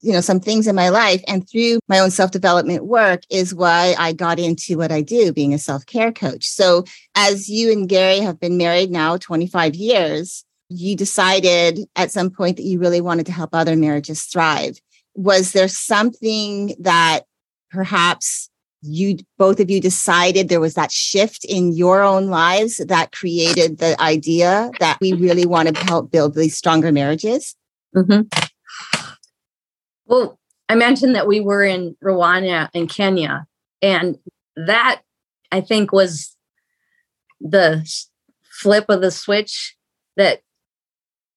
you 0.00 0.12
know 0.12 0.20
some 0.20 0.40
things 0.40 0.66
in 0.66 0.74
my 0.74 0.88
life 0.88 1.22
and 1.28 1.48
through 1.48 1.78
my 1.88 1.98
own 1.98 2.10
self-development 2.10 2.84
work 2.84 3.22
is 3.30 3.54
why 3.54 3.94
i 3.98 4.12
got 4.12 4.38
into 4.38 4.76
what 4.76 4.90
i 4.90 5.00
do 5.00 5.32
being 5.32 5.54
a 5.54 5.58
self-care 5.58 6.12
coach 6.12 6.44
so 6.44 6.84
as 7.14 7.48
you 7.48 7.70
and 7.70 7.88
gary 7.88 8.18
have 8.18 8.40
been 8.40 8.56
married 8.56 8.90
now 8.90 9.16
25 9.16 9.74
years 9.74 10.44
you 10.70 10.96
decided 10.96 11.80
at 11.96 12.12
some 12.12 12.30
point 12.30 12.56
that 12.56 12.62
you 12.62 12.78
really 12.78 13.00
wanted 13.00 13.26
to 13.26 13.32
help 13.32 13.50
other 13.52 13.76
marriages 13.76 14.22
thrive. 14.22 14.78
Was 15.14 15.52
there 15.52 15.68
something 15.68 16.74
that 16.78 17.22
perhaps 17.70 18.48
you 18.82 19.18
both 19.36 19.60
of 19.60 19.68
you 19.68 19.78
decided 19.78 20.48
there 20.48 20.60
was 20.60 20.74
that 20.74 20.90
shift 20.90 21.44
in 21.44 21.72
your 21.72 22.02
own 22.02 22.28
lives 22.28 22.78
that 22.78 23.12
created 23.12 23.78
the 23.78 24.00
idea 24.00 24.70
that 24.78 24.96
we 25.00 25.12
really 25.12 25.44
want 25.44 25.74
to 25.74 25.84
help 25.84 26.10
build 26.10 26.34
these 26.34 26.56
stronger 26.56 26.90
marriages? 26.90 27.54
Mm-hmm. 27.94 28.22
Well, 30.10 30.40
I 30.68 30.74
mentioned 30.74 31.14
that 31.14 31.28
we 31.28 31.40
were 31.40 31.62
in 31.62 31.96
Rwanda 32.02 32.68
and 32.74 32.90
Kenya, 32.90 33.46
and 33.80 34.18
that 34.56 35.02
I 35.52 35.60
think 35.60 35.92
was 35.92 36.36
the 37.40 37.88
flip 38.42 38.86
of 38.88 39.02
the 39.02 39.12
switch 39.12 39.76
that 40.16 40.40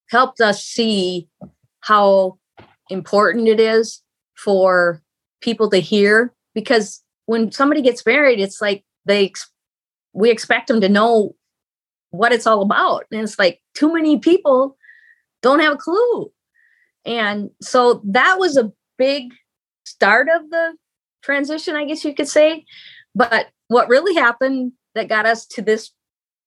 helped 0.10 0.42
us 0.42 0.64
see 0.64 1.30
how 1.82 2.40
important 2.90 3.48
it 3.48 3.60
is 3.60 4.02
for 4.36 5.04
people 5.40 5.70
to 5.70 5.78
hear 5.78 6.34
because 6.56 7.04
when 7.28 7.52
somebody 7.52 7.82
gets 7.82 8.06
married 8.06 8.40
it's 8.40 8.62
like 8.62 8.84
they 9.06 9.32
we 10.14 10.30
expect 10.30 10.68
them 10.68 10.82
to 10.82 10.90
know 10.90 11.36
what 12.12 12.32
it's 12.32 12.46
all 12.46 12.62
about 12.62 13.06
and 13.12 13.22
it's 13.22 13.40
like 13.40 13.62
too 13.74 13.92
many 13.94 14.20
people 14.20 14.78
don't 15.42 15.60
have 15.60 15.74
a 15.74 15.78
clue 15.78 16.32
and 17.06 17.50
so 17.62 18.02
that 18.06 18.38
was 18.40 18.58
a 18.58 18.72
big 18.98 19.34
start 19.86 20.28
of 20.34 20.50
the 20.50 20.74
transition 21.22 21.76
i 21.76 21.86
guess 21.86 22.04
you 22.04 22.14
could 22.14 22.28
say. 22.28 22.66
But 23.16 23.48
what 23.68 23.90
really 23.90 24.16
happened 24.16 24.74
that 24.96 25.08
got 25.08 25.26
us 25.26 25.46
to 25.48 25.62
this 25.62 25.92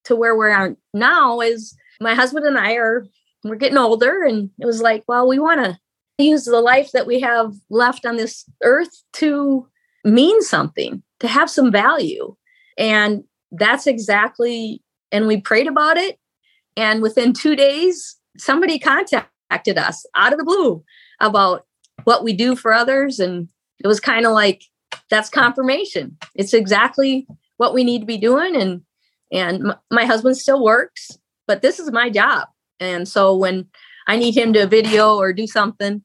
to 0.05 0.17
where 0.17 0.37
we 0.37 0.47
are 0.49 0.77
now 0.93 1.41
is 1.41 1.77
my 2.01 2.15
husband 2.15 2.47
and 2.47 2.59
i 2.59 2.75
are 2.75 3.07
we're 3.45 3.57
getting 3.57 3.79
older 3.79 4.25
and 4.25 4.51
it 4.59 4.67
was 4.67 4.83
like 4.83 5.05
well 5.07 5.29
we 5.29 5.39
want 5.39 5.65
to 5.65 5.79
use 6.19 6.45
the 6.45 6.61
life 6.61 6.93
that 6.93 7.07
we 7.07 7.21
have 7.21 7.55
left 7.71 8.07
on 8.07 8.17
this 8.17 8.45
earth 8.63 9.03
to 9.13 9.69
mean 10.05 10.41
something 10.43 11.03
to 11.21 11.29
have 11.29 11.51
some 11.51 11.71
value. 11.71 12.35
And 12.79 13.25
that's 13.53 13.87
exactly 13.87 14.83
and 15.13 15.27
we 15.27 15.41
prayed 15.41 15.67
about 15.67 15.97
it. 15.97 16.19
And 16.77 17.01
within 17.03 17.33
two 17.33 17.57
days 17.57 18.17
somebody 18.39 18.79
contacted 18.79 19.31
us 19.51 20.07
out 20.15 20.33
of 20.33 20.39
the 20.39 20.45
blue 20.45 20.83
about 21.21 21.67
what 22.05 22.25
we 22.25 22.33
do 22.33 22.57
for 22.57 22.73
others. 22.73 23.19
And 23.19 23.49
it 23.83 23.87
was 23.87 24.01
kind 24.01 24.27
of 24.27 24.33
like 24.33 24.63
that's 25.11 25.31
confirmation. 25.31 26.17
It's 26.35 26.55
exactly 26.55 27.27
what 27.57 27.75
we 27.75 27.85
need 27.85 28.01
to 28.01 28.07
be 28.07 28.19
doing. 28.19 28.57
And 28.57 28.83
and 29.33 29.75
my 29.91 30.05
husband 30.05 30.37
still 30.37 30.63
works 30.63 31.19
but 31.47 31.63
this 31.63 31.79
is 31.79 31.91
my 31.91 32.11
job. 32.11 32.49
And 32.81 33.09
so 33.09 33.37
when 33.37 33.67
I 34.07 34.17
need 34.17 34.37
him 34.37 34.53
to 34.53 34.67
video 34.67 35.17
or 35.17 35.33
do 35.33 35.47
something, 35.47 36.03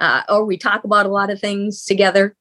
uh, 0.00 0.22
or 0.28 0.44
we 0.44 0.56
talk 0.56 0.84
about 0.84 1.06
a 1.06 1.10
lot 1.10 1.30
of 1.30 1.40
things 1.40 1.84
together, 1.84 2.36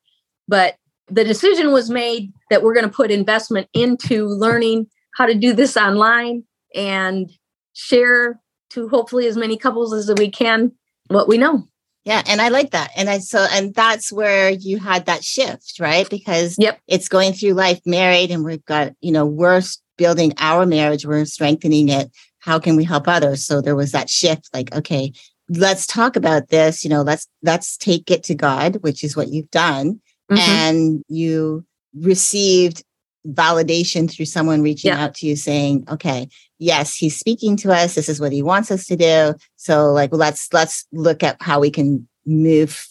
but 0.48 0.76
the 1.08 1.24
decision 1.24 1.72
was 1.72 1.90
made 1.90 2.32
that 2.50 2.64
we're 2.64 2.74
going 2.74 2.88
to 2.88 2.96
put 2.96 3.12
investment 3.12 3.68
into 3.74 4.26
learning 4.26 4.88
how 5.16 5.26
to 5.26 5.36
do 5.36 5.54
this 5.54 5.76
online 5.76 6.44
and 6.76 7.30
share 7.74 8.40
to 8.74 8.90
hopefully 8.90 9.28
as 9.28 9.38
many 9.38 9.58
couples 9.58 9.94
as 9.94 10.12
we 10.18 10.30
can 10.30 10.72
what 11.08 11.28
we 11.28 11.38
know. 11.38 11.68
Yeah, 12.06 12.22
and 12.28 12.42
I 12.42 12.50
like 12.50 12.72
that. 12.72 12.92
And 12.98 13.10
I 13.10 13.20
so 13.20 13.46
and 13.52 13.74
that's 13.74 14.12
where 14.12 14.50
you 14.50 14.78
had 14.78 15.06
that 15.06 15.24
shift, 15.24 15.80
right? 15.80 16.10
Because 16.10 16.56
yep. 16.60 16.80
it's 16.88 17.08
going 17.08 17.32
through 17.34 17.54
life 17.54 17.80
married 17.86 18.30
and 18.30 18.44
we've 18.44 18.66
got, 18.66 18.92
you 19.00 19.12
know, 19.12 19.26
we're 19.26 19.62
building 19.98 20.34
our 20.38 20.66
marriage, 20.66 21.06
we're 21.06 21.26
strengthening 21.26 21.88
it. 21.88 22.12
How 22.40 22.60
can 22.60 22.76
we 22.76 22.84
help 22.84 23.08
others? 23.08 23.46
So 23.46 23.62
there 23.62 23.76
was 23.76 23.94
that 23.94 24.10
shift 24.10 24.50
like, 24.54 24.76
okay, 24.76 25.14
let's 25.48 25.88
talk 25.88 26.18
about 26.18 26.50
this, 26.50 26.84
you 26.84 26.90
know, 26.90 27.04
let's 27.04 27.26
let's 27.42 27.78
take 27.78 28.12
it 28.12 28.24
to 28.26 28.36
God, 28.36 28.78
which 28.82 29.04
is 29.04 29.16
what 29.16 29.30
you've 29.30 29.52
done. 29.52 30.02
Mm-hmm. 30.30 30.38
And 30.38 31.04
you 31.08 31.66
received 31.96 32.84
validation 33.28 34.10
through 34.10 34.26
someone 34.26 34.62
reaching 34.62 34.92
yeah. 34.92 35.04
out 35.04 35.16
to 35.16 35.26
you 35.26 35.36
saying, 35.36 35.86
okay, 35.90 36.28
yes, 36.60 36.96
he's 36.96 37.18
speaking 37.18 37.56
to 37.58 37.72
us. 37.72 37.96
This 37.96 38.10
is 38.10 38.20
what 38.20 38.32
he 38.32 38.42
wants 38.42 38.72
us 38.72 38.86
to 38.88 38.96
do. 38.96 39.34
So 39.56 39.92
like, 39.92 40.10
let's, 40.12 40.52
let's 40.54 40.86
look 40.92 41.24
at 41.24 41.42
how 41.42 41.60
we 41.60 41.72
can 41.72 42.08
move 42.26 42.86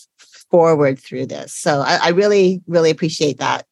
forward 0.50 0.98
through 0.98 1.26
this. 1.26 1.54
So 1.54 1.80
I, 1.80 1.98
I 2.02 2.08
really, 2.10 2.62
really 2.66 2.90
appreciate 2.90 3.38
that. 3.38 3.66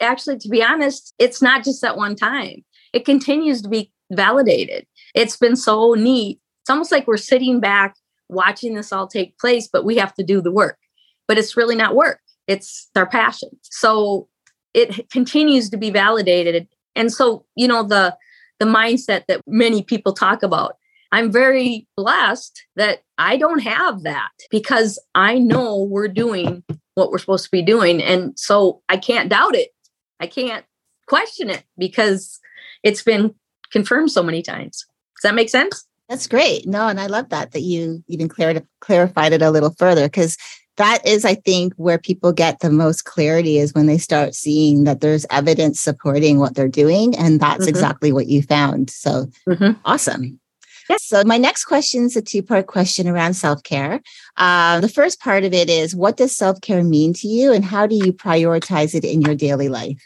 Actually, 0.00 0.38
to 0.38 0.48
be 0.48 0.62
honest, 0.62 1.14
it's 1.18 1.40
not 1.40 1.64
just 1.64 1.82
that 1.82 1.96
one 1.96 2.16
time. 2.16 2.64
It 2.92 3.04
continues 3.04 3.62
to 3.62 3.68
be 3.68 3.92
validated. 4.10 4.86
It's 5.14 5.36
been 5.36 5.56
so 5.56 5.94
neat. 5.94 6.40
It's 6.62 6.70
almost 6.70 6.92
like 6.92 7.06
we're 7.06 7.16
sitting 7.16 7.60
back 7.60 7.96
watching 8.28 8.74
this 8.74 8.92
all 8.92 9.06
take 9.06 9.38
place, 9.38 9.68
but 9.70 9.84
we 9.84 9.96
have 9.96 10.14
to 10.14 10.24
do 10.24 10.40
the 10.40 10.52
work. 10.52 10.78
But 11.28 11.38
it's 11.38 11.56
really 11.56 11.76
not 11.76 11.94
work. 11.94 12.20
It's 12.46 12.90
our 12.96 13.06
passion. 13.06 13.50
So 13.62 14.28
it 14.74 15.10
continues 15.10 15.70
to 15.70 15.76
be 15.76 15.90
validated. 15.90 16.68
And 16.94 17.12
so 17.12 17.44
you 17.56 17.68
know 17.68 17.82
the 17.82 18.16
the 18.58 18.66
mindset 18.66 19.26
that 19.26 19.40
many 19.46 19.82
people 19.82 20.12
talk 20.12 20.42
about 20.44 20.76
i'm 21.10 21.32
very 21.32 21.84
blessed 21.96 22.64
that 22.76 23.00
i 23.18 23.36
don't 23.36 23.58
have 23.58 24.04
that 24.04 24.30
because 24.50 25.00
i 25.16 25.36
know 25.36 25.82
we're 25.82 26.06
doing 26.06 26.62
what 26.94 27.10
we're 27.10 27.18
supposed 27.18 27.44
to 27.44 27.50
be 27.50 27.62
doing. 27.62 28.02
And 28.02 28.38
so 28.38 28.82
i 28.88 28.96
can't 28.96 29.28
doubt 29.28 29.54
it. 29.54 29.70
I 30.20 30.26
can't 30.26 30.64
question 31.08 31.50
it 31.50 31.64
because 31.76 32.38
it's 32.82 33.02
been 33.02 33.34
confirmed 33.72 34.12
so 34.12 34.22
many 34.22 34.42
times. 34.42 34.84
Does 35.16 35.30
that 35.30 35.34
make 35.34 35.48
sense? 35.48 35.84
That's 36.08 36.26
great. 36.26 36.66
No 36.66 36.88
and 36.88 37.00
i 37.00 37.06
love 37.06 37.30
that 37.30 37.52
that 37.52 37.62
you 37.62 38.04
even 38.08 38.28
clar- 38.28 38.66
clarified 38.80 39.32
it 39.32 39.42
a 39.42 39.50
little 39.50 39.74
further 39.78 40.06
because 40.06 40.36
that 40.76 41.06
is 41.06 41.24
i 41.24 41.34
think 41.34 41.72
where 41.74 41.98
people 41.98 42.32
get 42.32 42.60
the 42.60 42.70
most 42.70 43.04
clarity 43.04 43.58
is 43.58 43.74
when 43.74 43.86
they 43.86 43.98
start 43.98 44.34
seeing 44.34 44.84
that 44.84 45.00
there's 45.00 45.26
evidence 45.30 45.80
supporting 45.80 46.38
what 46.38 46.54
they're 46.54 46.68
doing 46.68 47.16
and 47.16 47.40
that's 47.40 47.60
mm-hmm. 47.60 47.68
exactly 47.68 48.12
what 48.12 48.26
you 48.26 48.42
found 48.42 48.90
so 48.90 49.26
mm-hmm. 49.48 49.78
awesome 49.84 50.38
Yes. 50.88 51.04
So 51.04 51.22
my 51.24 51.38
next 51.38 51.64
question 51.64 52.04
is 52.04 52.16
a 52.16 52.22
two-part 52.22 52.66
question 52.66 53.08
around 53.08 53.34
self-care. 53.34 54.00
Uh, 54.36 54.80
the 54.80 54.88
first 54.88 55.20
part 55.20 55.44
of 55.44 55.52
it 55.52 55.70
is, 55.70 55.94
what 55.94 56.16
does 56.16 56.36
self-care 56.36 56.82
mean 56.82 57.14
to 57.14 57.28
you, 57.28 57.52
and 57.52 57.64
how 57.64 57.86
do 57.86 57.94
you 57.94 58.12
prioritize 58.12 58.94
it 58.94 59.04
in 59.04 59.22
your 59.22 59.34
daily 59.34 59.68
life? 59.68 60.02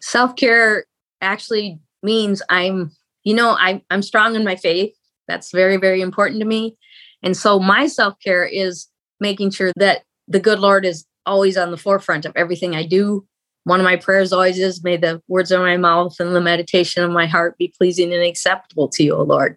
Self-care 0.00 0.84
actually 1.20 1.78
means 2.02 2.42
I'm, 2.48 2.90
you 3.24 3.34
know, 3.34 3.56
I'm 3.58 3.82
I'm 3.90 4.02
strong 4.02 4.34
in 4.34 4.44
my 4.44 4.56
faith. 4.56 4.94
That's 5.28 5.52
very 5.52 5.76
very 5.76 6.00
important 6.00 6.40
to 6.40 6.46
me, 6.46 6.76
and 7.22 7.36
so 7.36 7.58
my 7.58 7.86
self-care 7.86 8.44
is 8.44 8.88
making 9.20 9.50
sure 9.50 9.72
that 9.76 10.02
the 10.28 10.40
good 10.40 10.58
Lord 10.58 10.84
is 10.84 11.04
always 11.24 11.56
on 11.56 11.70
the 11.70 11.76
forefront 11.76 12.24
of 12.24 12.32
everything 12.36 12.74
I 12.74 12.84
do. 12.84 13.26
One 13.64 13.80
of 13.80 13.84
my 13.84 13.96
prayers 13.96 14.32
always 14.32 14.58
is, 14.58 14.84
May 14.84 14.96
the 14.96 15.20
words 15.28 15.50
of 15.50 15.60
my 15.60 15.76
mouth 15.76 16.18
and 16.20 16.34
the 16.34 16.40
meditation 16.40 17.02
of 17.02 17.10
my 17.10 17.26
heart 17.26 17.58
be 17.58 17.74
pleasing 17.76 18.12
and 18.12 18.22
acceptable 18.22 18.88
to 18.90 19.02
you, 19.02 19.14
O 19.14 19.22
Lord. 19.22 19.56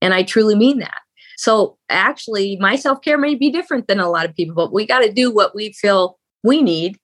And 0.00 0.14
I 0.14 0.22
truly 0.22 0.54
mean 0.54 0.78
that. 0.78 1.00
So 1.36 1.76
actually, 1.88 2.56
my 2.60 2.76
self 2.76 3.00
care 3.00 3.18
may 3.18 3.34
be 3.34 3.50
different 3.50 3.88
than 3.88 4.00
a 4.00 4.10
lot 4.10 4.26
of 4.26 4.34
people, 4.34 4.54
but 4.54 4.72
we 4.72 4.86
got 4.86 5.00
to 5.00 5.12
do 5.12 5.32
what 5.32 5.54
we 5.54 5.72
feel 5.72 6.18
we 6.42 6.62
need. 6.62 6.98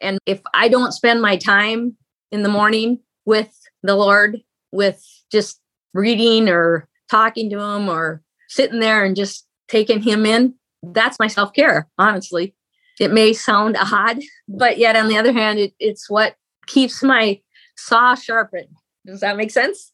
And 0.00 0.18
if 0.26 0.40
I 0.52 0.68
don't 0.68 0.92
spend 0.92 1.22
my 1.22 1.36
time 1.36 1.96
in 2.32 2.42
the 2.42 2.48
morning 2.48 3.00
with 3.24 3.54
the 3.82 3.94
Lord, 3.94 4.42
with 4.72 5.02
just 5.30 5.60
reading 5.92 6.48
or 6.48 6.88
talking 7.10 7.48
to 7.50 7.60
Him 7.60 7.88
or 7.88 8.22
sitting 8.48 8.80
there 8.80 9.04
and 9.04 9.16
just 9.16 9.46
taking 9.68 10.02
Him 10.02 10.26
in, 10.26 10.54
that's 10.92 11.18
my 11.18 11.26
self 11.26 11.52
care, 11.52 11.88
honestly. 11.98 12.54
It 13.00 13.12
may 13.12 13.32
sound 13.32 13.76
odd, 13.78 14.20
but 14.46 14.78
yet 14.78 14.96
on 14.96 15.08
the 15.08 15.16
other 15.16 15.32
hand, 15.32 15.58
it, 15.58 15.74
it's 15.80 16.08
what 16.08 16.36
keeps 16.66 17.02
my 17.02 17.40
saw 17.76 18.14
sharpened. 18.14 18.68
Does 19.04 19.20
that 19.20 19.36
make 19.36 19.50
sense? 19.50 19.90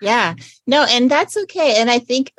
Yeah. 0.00 0.34
No, 0.66 0.84
and 0.90 1.10
that's 1.10 1.36
okay. 1.36 1.76
And 1.78 1.90
I 1.90 1.98
think 1.98 2.32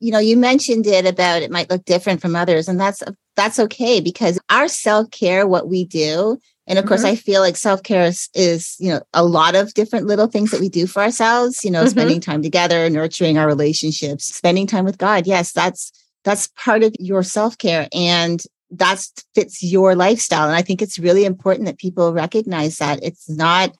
you 0.00 0.12
know, 0.12 0.18
you 0.18 0.36
mentioned 0.36 0.86
it 0.86 1.06
about 1.06 1.42
it 1.42 1.50
might 1.50 1.70
look 1.70 1.84
different 1.84 2.20
from 2.20 2.36
others 2.36 2.68
and 2.68 2.80
that's 2.80 3.02
that's 3.36 3.58
okay 3.58 4.00
because 4.00 4.38
our 4.48 4.68
self-care 4.68 5.46
what 5.46 5.68
we 5.68 5.84
do 5.84 6.38
and 6.66 6.78
of 6.78 6.84
mm-hmm. 6.84 6.90
course 6.90 7.04
I 7.04 7.16
feel 7.16 7.40
like 7.40 7.56
self-care 7.56 8.04
is, 8.04 8.28
is, 8.34 8.76
you 8.78 8.90
know, 8.90 9.02
a 9.12 9.24
lot 9.24 9.54
of 9.54 9.74
different 9.74 10.06
little 10.06 10.28
things 10.28 10.50
that 10.50 10.60
we 10.60 10.68
do 10.68 10.86
for 10.86 11.02
ourselves, 11.02 11.64
you 11.64 11.70
know, 11.70 11.80
mm-hmm. 11.80 11.88
spending 11.88 12.20
time 12.20 12.42
together, 12.42 12.88
nurturing 12.88 13.36
our 13.36 13.46
relationships, 13.46 14.26
spending 14.26 14.66
time 14.66 14.84
with 14.84 14.96
God. 14.96 15.26
Yes, 15.26 15.52
that's 15.52 15.92
that's 16.24 16.48
part 16.56 16.82
of 16.82 16.94
your 16.98 17.22
self-care 17.22 17.88
and 17.92 18.42
that 18.70 19.04
fits 19.34 19.62
your 19.62 19.94
lifestyle 19.94 20.46
and 20.46 20.56
i 20.56 20.62
think 20.62 20.82
it's 20.82 20.98
really 20.98 21.24
important 21.24 21.66
that 21.66 21.78
people 21.78 22.12
recognize 22.12 22.78
that 22.78 22.98
it's 23.02 23.28
not 23.28 23.74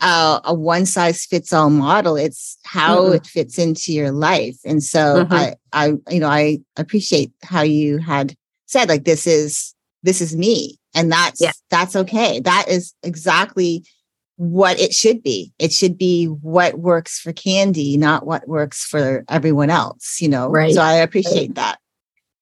a, 0.00 0.40
a 0.44 0.54
one 0.54 0.86
size 0.86 1.24
fits 1.24 1.52
all 1.52 1.70
model 1.70 2.16
it's 2.16 2.58
how 2.64 3.02
mm-hmm. 3.02 3.14
it 3.14 3.26
fits 3.26 3.58
into 3.58 3.92
your 3.92 4.10
life 4.10 4.56
and 4.64 4.82
so 4.82 5.24
mm-hmm. 5.24 5.32
i 5.32 5.54
i 5.72 5.86
you 6.10 6.20
know 6.20 6.28
i 6.28 6.58
appreciate 6.76 7.30
how 7.42 7.62
you 7.62 7.98
had 7.98 8.34
said 8.66 8.88
like 8.88 9.04
this 9.04 9.26
is 9.26 9.74
this 10.02 10.20
is 10.20 10.36
me 10.36 10.76
and 10.94 11.10
that's 11.10 11.40
yeah. 11.40 11.52
that's 11.70 11.96
okay 11.96 12.40
that 12.40 12.66
is 12.68 12.94
exactly 13.02 13.84
what 14.36 14.78
it 14.78 14.92
should 14.92 15.22
be. 15.22 15.52
It 15.58 15.72
should 15.72 15.96
be 15.96 16.26
what 16.26 16.78
works 16.78 17.18
for 17.18 17.32
Candy, 17.32 17.96
not 17.96 18.26
what 18.26 18.46
works 18.46 18.84
for 18.84 19.24
everyone 19.28 19.70
else, 19.70 20.20
you 20.20 20.28
know? 20.28 20.48
Right. 20.48 20.74
So 20.74 20.82
I 20.82 20.94
appreciate 20.94 21.54
that. 21.54 21.78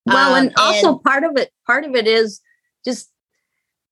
Well, 0.07 0.35
um, 0.35 0.47
and 0.47 0.55
also 0.59 0.95
and, 0.95 1.03
part 1.03 1.25
of 1.25 1.37
it, 1.37 1.51
part 1.67 1.85
of 1.85 1.95
it 1.95 2.07
is 2.07 2.41
just 2.85 3.11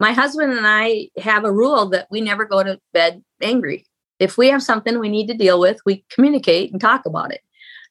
my 0.01 0.13
husband 0.13 0.53
and 0.53 0.67
I 0.67 1.09
have 1.19 1.45
a 1.45 1.53
rule 1.53 1.87
that 1.91 2.09
we 2.11 2.21
never 2.21 2.45
go 2.45 2.63
to 2.63 2.79
bed 2.93 3.23
angry. 3.41 3.87
If 4.19 4.37
we 4.37 4.49
have 4.49 4.63
something 4.63 4.99
we 4.99 5.09
need 5.09 5.29
to 5.29 5.35
deal 5.35 5.59
with, 5.61 5.81
we 5.87 6.05
communicate 6.11 6.73
and 6.73 6.81
talk 6.81 7.07
about 7.07 7.33
it. 7.33 7.41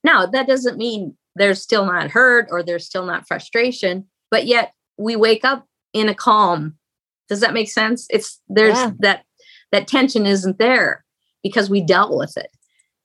Now, 0.04 0.26
that 0.26 0.47
doesn't 0.47 0.78
mean 0.78 1.15
there's 1.36 1.62
still 1.62 1.86
not 1.86 2.12
hurt 2.12 2.47
or 2.52 2.63
there's 2.63 2.86
still 2.86 3.06
not 3.06 3.28
frustration, 3.28 4.08
but 4.30 4.45
yet 4.45 4.74
we 4.97 5.15
wake 5.15 5.45
up 5.45 5.65
in 5.93 6.10
a 6.10 6.15
calm. 6.15 6.76
Does 7.30 7.39
that 7.39 7.54
make 7.54 7.69
sense? 7.69 8.08
It's 8.10 8.41
there's 8.50 8.76
yeah. 8.76 8.91
that 9.00 9.24
that 9.72 9.88
tension 9.88 10.26
isn't 10.26 10.58
there 10.58 11.04
because 11.44 11.70
we 11.70 11.82
dealt 11.82 12.16
with 12.18 12.38
it. 12.38 12.50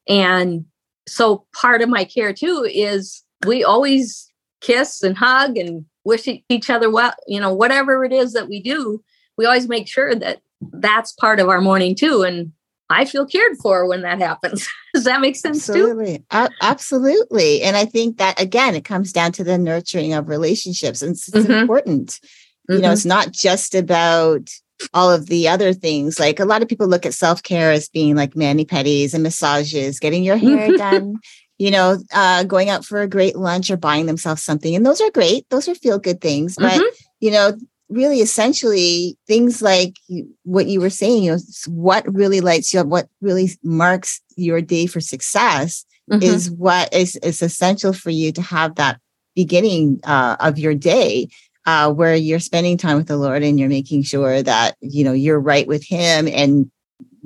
And 0.09 0.65
so 1.09 1.47
part 1.55 1.83
of 1.83 1.89
my 1.89 2.05
care 2.05 2.33
too 2.33 2.69
is 2.71 3.23
we 3.47 3.65
always 3.65 4.31
kiss 4.61 5.03
and 5.03 5.17
hug 5.17 5.57
and 5.57 5.85
wish 6.05 6.29
each 6.49 6.71
other 6.71 6.91
well, 6.91 7.13
you 7.27 7.41
know, 7.41 7.53
whatever 7.53 8.05
it 8.05 8.13
is 8.13 8.33
that 8.33 8.49
we 8.49 8.61
do, 8.63 9.03
we 9.37 9.47
always 9.47 9.69
make 9.69 9.89
sure 9.89 10.15
that 10.15 10.41
that's 10.73 11.13
part 11.13 11.41
of 11.41 11.49
our 11.49 11.61
morning 11.61 11.95
too. 11.95 12.23
And 12.23 12.53
I 12.89 13.05
feel 13.05 13.27
cared 13.27 13.57
for 13.59 13.89
when 13.89 14.03
that 14.03 14.19
happens. 14.19 14.69
Does 14.95 15.05
that 15.05 15.21
make 15.21 15.37
sense 15.37 15.69
absolutely. 15.69 16.19
too? 16.19 16.25
Uh, 16.31 16.49
absolutely. 16.63 17.63
And 17.63 17.77
I 17.77 17.85
think 17.85 18.19
that 18.19 18.41
again, 18.41 18.75
it 18.75 18.85
comes 18.85 19.13
down 19.13 19.33
to 19.33 19.45
the 19.45 19.59
nurturing 19.59 20.15
of 20.15 20.29
relationships. 20.29 21.03
And 21.03 21.13
it's, 21.13 21.29
it's 21.29 21.47
mm-hmm. 21.47 21.53
important. 21.53 22.09
Mm-hmm. 22.11 22.75
You 22.75 22.79
know, 22.81 22.89
mm-hmm. 22.89 22.93
it's 22.95 23.05
not 23.05 23.33
just 23.33 23.75
about 23.75 24.51
all 24.93 25.11
of 25.11 25.27
the 25.27 25.49
other 25.49 25.73
things. 25.73 26.19
Like 26.19 26.41
a 26.41 26.45
lot 26.45 26.63
of 26.63 26.69
people 26.69 26.87
look 26.87 27.07
at 27.07 27.15
self 27.15 27.43
care 27.43 27.73
as 27.73 27.89
being 27.89 28.17
like 28.17 28.37
mani 28.37 28.65
pedis 28.65 29.15
and 29.15 29.23
massages, 29.23 30.01
getting 30.01 30.25
your 30.25 30.37
hair 30.37 30.71
done, 30.77 31.17
you 31.59 31.71
know, 31.71 31.99
uh, 32.13 32.45
going 32.45 32.69
out 32.69 32.85
for 32.85 33.01
a 33.01 33.09
great 33.09 33.37
lunch 33.37 33.71
or 33.71 33.77
buying 33.77 34.07
themselves 34.07 34.43
something. 34.43 34.75
And 34.75 34.85
those 34.85 35.01
are 35.01 35.11
great. 35.11 35.49
Those 35.51 35.69
are 35.69 35.75
feel 35.75 35.99
good 35.99 36.21
things. 36.21 36.57
But, 36.57 36.73
mm-hmm. 36.73 36.97
you 37.21 37.31
know, 37.31 37.57
really 37.89 38.21
essentially 38.21 39.17
things 39.27 39.63
like 39.63 39.95
what 40.43 40.67
you 40.67 40.81
were 40.81 40.91
saying, 40.91 41.25
you 41.25 41.33
know, 41.33 41.39
what 41.69 42.13
really 42.13 42.41
lights 42.41 42.75
you 42.75 42.81
up, 42.81 42.87
what 42.87 43.09
really 43.21 43.51
marks 43.63 44.21
your 44.37 44.61
day 44.61 44.87
for 44.87 45.01
success 45.01 45.85
mm-hmm. 46.11 46.23
is 46.23 46.51
what 46.51 46.93
is, 46.93 47.17
is 47.17 47.43
essential 47.43 47.93
for 47.93 48.11
you 48.11 48.33
to 48.33 48.43
have 48.43 48.75
that 48.75 49.01
beginning 49.35 50.01
uh, 50.05 50.37
of 50.41 50.59
your 50.59 50.75
day 50.75 51.29
uh, 51.67 51.93
where 51.93 52.15
you're 52.15 52.41
spending 52.41 52.79
time 52.79 52.97
with 52.97 53.09
the 53.09 53.17
Lord 53.17 53.43
and 53.43 53.59
you're 53.59 53.69
making 53.69 54.05
sure 54.05 54.43
that 54.43 54.77
you 54.81 55.05
know 55.05 55.13
you're 55.13 55.41
right 55.41 55.67
with 55.67 55.85
Him 55.85 56.29
and 56.29 56.71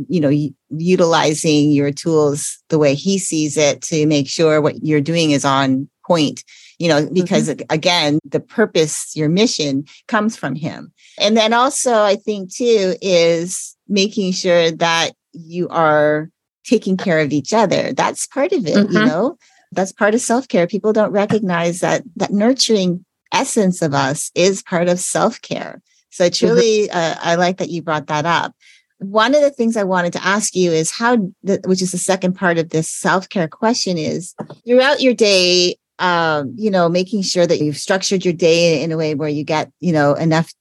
you 0.09 0.21
know 0.21 0.33
utilizing 0.71 1.71
your 1.71 1.93
tools 1.93 2.59
the 2.71 2.79
way 2.79 2.95
He 2.95 3.19
sees 3.19 3.57
it 3.57 3.83
to 3.83 4.07
make 4.07 4.29
sure 4.29 4.61
what 4.61 4.83
you're 4.85 5.01
doing 5.01 5.31
is 5.31 5.45
on 5.45 5.89
point. 6.07 6.43
You 6.79 6.89
know, 6.89 7.11
because 7.13 7.51
mm-hmm. 7.51 7.67
again, 7.69 8.19
the 8.25 8.41
purpose, 8.41 9.15
your 9.15 9.29
mission 9.29 9.85
comes 10.09 10.35
from 10.35 10.55
Him. 10.55 10.93
And 11.19 11.37
then 11.37 11.53
also, 11.53 12.03
I 12.03 12.17
think 12.17 12.55
too 12.55 12.95
is 13.03 13.77
making 13.87 14.33
sure 14.33 14.71
that 14.71 15.11
you 15.33 15.69
are 15.69 16.31
taking 16.65 16.97
care 16.97 17.21
of 17.21 17.33
each 17.33 17.53
other. 17.53 17.93
That's 17.93 18.27
part 18.27 18.53
of 18.53 18.67
it. 18.67 18.77
Mm-hmm. 18.77 18.97
You 18.97 19.05
know, 19.05 19.37
that's 19.73 19.93
part 19.93 20.15
of 20.15 20.23
self 20.23 20.49
care. 20.49 20.67
People 20.67 20.95
don't 20.95 21.13
recognize 21.13 21.81
that 21.81 22.03
that 22.17 22.33
nurturing 22.33 23.05
essence 23.33 23.83
of 23.83 23.95
us 23.95 24.31
is 24.35 24.63
part 24.63 24.89
of 24.89 24.99
self 24.99 25.41
care. 25.41 25.81
So 26.11 26.25
mm-hmm. 26.25 26.47
truly, 26.47 26.89
mm-hmm. 26.89 26.97
uh, 26.97 27.15
I 27.21 27.35
like 27.37 27.59
that 27.59 27.71
you 27.71 27.83
brought 27.83 28.07
that 28.09 28.27
up. 28.27 28.55
One 28.99 29.35
of 29.35 29.41
the 29.41 29.51
things 29.51 29.77
I 29.77 29.85
wanted 29.85 30.13
to 30.15 30.25
ask 30.25 30.55
you 30.55 30.71
is 30.73 30.91
how, 30.91 31.17
the, 31.43 31.61
which 31.65 31.81
is 31.81 31.93
the 31.93 31.99
second 31.99 32.35
part 32.35 32.59
of 32.59 32.69
this 32.69 32.91
self 32.91 33.29
care 33.29 33.49
question, 33.49 33.97
is 33.97 34.35
throughout 34.67 35.01
your 35.01 35.15
day, 35.15 35.77
um, 35.99 36.55
you 36.57 36.71
know, 36.71 36.89
making 36.89 37.23
sure 37.23 37.47
that 37.47 37.61
you've 37.61 37.79
structured 37.79 38.25
your 38.25 38.35
day 38.35 38.83
in 38.83 38.93
a 38.93 38.97
way 38.97 39.15
where 39.15 39.29
you 39.29 39.45
get, 39.45 39.73
you 39.81 39.93
know, 39.93 40.15
enough 40.15 40.53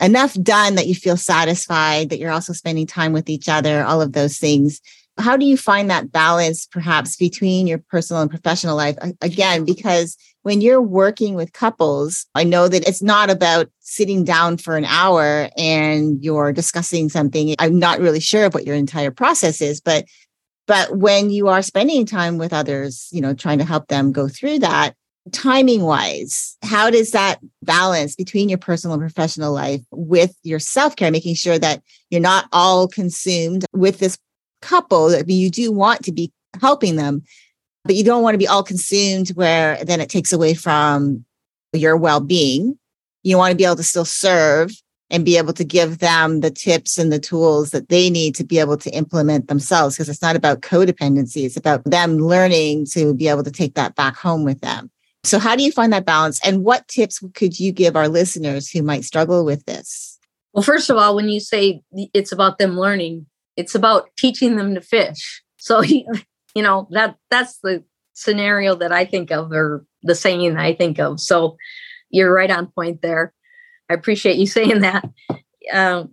enough 0.00 0.34
done 0.42 0.74
that 0.74 0.88
you 0.88 0.94
feel 0.94 1.16
satisfied, 1.16 2.10
that 2.10 2.18
you're 2.18 2.32
also 2.32 2.52
spending 2.52 2.86
time 2.86 3.12
with 3.12 3.28
each 3.28 3.48
other, 3.48 3.84
all 3.84 4.02
of 4.02 4.12
those 4.12 4.38
things. 4.38 4.80
How 5.18 5.36
do 5.36 5.46
you 5.46 5.56
find 5.56 5.88
that 5.90 6.10
balance 6.10 6.66
perhaps 6.66 7.16
between 7.16 7.68
your 7.68 7.78
personal 7.78 8.22
and 8.22 8.30
professional 8.30 8.76
life? 8.76 8.96
Again, 9.20 9.64
because 9.64 10.16
when 10.44 10.60
you're 10.60 10.82
working 10.82 11.34
with 11.34 11.54
couples, 11.54 12.26
I 12.34 12.44
know 12.44 12.68
that 12.68 12.86
it's 12.86 13.02
not 13.02 13.30
about 13.30 13.68
sitting 13.80 14.24
down 14.24 14.58
for 14.58 14.76
an 14.76 14.84
hour 14.84 15.48
and 15.56 16.22
you're 16.22 16.52
discussing 16.52 17.08
something. 17.08 17.54
I'm 17.58 17.78
not 17.78 17.98
really 17.98 18.20
sure 18.20 18.44
of 18.44 18.52
what 18.54 18.66
your 18.66 18.76
entire 18.76 19.10
process 19.10 19.60
is, 19.60 19.80
but 19.80 20.04
but 20.66 20.96
when 20.96 21.30
you 21.30 21.48
are 21.48 21.62
spending 21.62 22.06
time 22.06 22.38
with 22.38 22.52
others, 22.52 23.08
you 23.10 23.20
know, 23.20 23.34
trying 23.34 23.58
to 23.58 23.64
help 23.64 23.88
them 23.88 24.12
go 24.12 24.28
through 24.28 24.60
that, 24.60 24.94
timing 25.32 25.82
wise, 25.82 26.56
how 26.62 26.90
does 26.90 27.10
that 27.12 27.38
balance 27.62 28.14
between 28.14 28.48
your 28.50 28.58
personal 28.58 28.94
and 28.94 29.02
professional 29.02 29.52
life 29.52 29.80
with 29.90 30.36
your 30.42 30.58
self 30.58 30.94
care, 30.94 31.10
making 31.10 31.34
sure 31.36 31.58
that 31.58 31.82
you're 32.10 32.20
not 32.20 32.48
all 32.52 32.86
consumed 32.86 33.64
with 33.72 33.98
this 33.98 34.18
couple 34.60 35.08
that 35.08 35.28
you 35.28 35.50
do 35.50 35.72
want 35.72 36.02
to 36.04 36.12
be 36.12 36.30
helping 36.60 36.96
them, 36.96 37.22
but 37.84 37.94
you 37.94 38.04
don't 38.04 38.22
want 38.22 38.34
to 38.34 38.38
be 38.38 38.48
all 38.48 38.62
consumed 38.62 39.28
where 39.30 39.82
then 39.84 40.00
it 40.00 40.08
takes 40.08 40.32
away 40.32 40.54
from 40.54 41.24
your 41.72 41.96
well 41.96 42.20
being. 42.20 42.78
You 43.22 43.38
want 43.38 43.52
to 43.52 43.56
be 43.56 43.64
able 43.64 43.76
to 43.76 43.82
still 43.82 44.04
serve 44.04 44.70
and 45.10 45.24
be 45.24 45.36
able 45.36 45.52
to 45.52 45.64
give 45.64 45.98
them 45.98 46.40
the 46.40 46.50
tips 46.50 46.98
and 46.98 47.12
the 47.12 47.18
tools 47.18 47.70
that 47.70 47.88
they 47.88 48.10
need 48.10 48.34
to 48.36 48.44
be 48.44 48.58
able 48.58 48.76
to 48.78 48.90
implement 48.90 49.48
themselves 49.48 49.96
because 49.96 50.08
it's 50.08 50.22
not 50.22 50.34
about 50.34 50.62
codependency 50.62 51.44
it's 51.44 51.58
about 51.58 51.84
them 51.84 52.16
learning 52.16 52.86
to 52.86 53.14
be 53.14 53.28
able 53.28 53.42
to 53.42 53.50
take 53.50 53.74
that 53.74 53.94
back 53.94 54.16
home 54.16 54.44
with 54.44 54.60
them 54.60 54.90
so, 55.24 55.38
how 55.38 55.56
do 55.56 55.62
you 55.62 55.72
find 55.72 55.90
that 55.94 56.04
balance? 56.04 56.38
And 56.46 56.64
what 56.64 56.86
tips 56.86 57.18
could 57.32 57.58
you 57.58 57.72
give 57.72 57.96
our 57.96 58.08
listeners 58.08 58.68
who 58.68 58.82
might 58.82 59.04
struggle 59.04 59.42
with 59.42 59.64
this? 59.64 60.18
Well, 60.52 60.62
first 60.62 60.90
of 60.90 60.98
all, 60.98 61.16
when 61.16 61.30
you 61.30 61.40
say 61.40 61.80
it's 62.12 62.30
about 62.30 62.58
them 62.58 62.78
learning, 62.78 63.24
it's 63.56 63.74
about 63.74 64.10
teaching 64.18 64.56
them 64.56 64.74
to 64.74 64.82
fish. 64.82 65.42
So, 65.56 65.82
know, 66.62 66.88
that 66.90 67.16
that's 67.30 67.58
the 67.58 67.84
scenario 68.12 68.74
that 68.76 68.92
I 68.92 69.04
think 69.04 69.30
of 69.30 69.52
or 69.52 69.84
the 70.02 70.14
saying 70.14 70.56
I 70.56 70.74
think 70.74 70.98
of. 70.98 71.20
So, 71.20 71.56
you're 72.10 72.32
right 72.32 72.50
on 72.50 72.68
point 72.68 73.02
there. 73.02 73.34
I 73.90 73.94
appreciate 73.94 74.36
you 74.36 74.46
saying 74.58 74.80
that. 74.80 75.08
Um, 75.72 76.12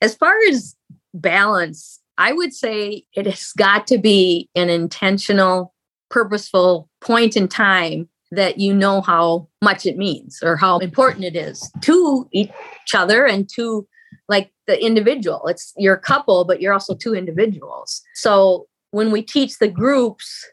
as 0.00 0.14
far 0.14 0.34
as 0.48 0.76
balance, 1.12 2.00
I 2.18 2.32
would 2.32 2.52
say 2.52 3.04
it 3.14 3.26
has 3.26 3.52
got 3.56 3.86
to 3.88 3.98
be 3.98 4.48
an 4.54 4.68
intentional, 4.68 5.74
purposeful 6.10 6.88
point 7.00 7.36
in 7.36 7.48
time 7.48 8.08
that 8.32 8.58
you 8.58 8.74
know 8.74 9.00
how 9.00 9.48
much 9.62 9.86
it 9.86 9.96
means 9.96 10.38
or 10.42 10.56
how 10.56 10.78
important 10.78 11.24
it 11.24 11.34
is 11.34 11.70
to 11.80 12.28
each 12.32 12.50
other 12.94 13.26
and 13.26 13.48
to 13.54 13.86
like 14.28 14.52
the 14.66 14.80
individual. 14.84 15.46
It's 15.48 15.72
your 15.76 15.96
couple, 15.96 16.44
but 16.44 16.60
you're 16.60 16.72
also 16.72 16.94
two 16.94 17.14
individuals. 17.14 18.02
So 18.14 18.68
when 18.90 19.10
we 19.10 19.22
teach 19.22 19.58
the 19.58 19.68
groups, 19.68 20.46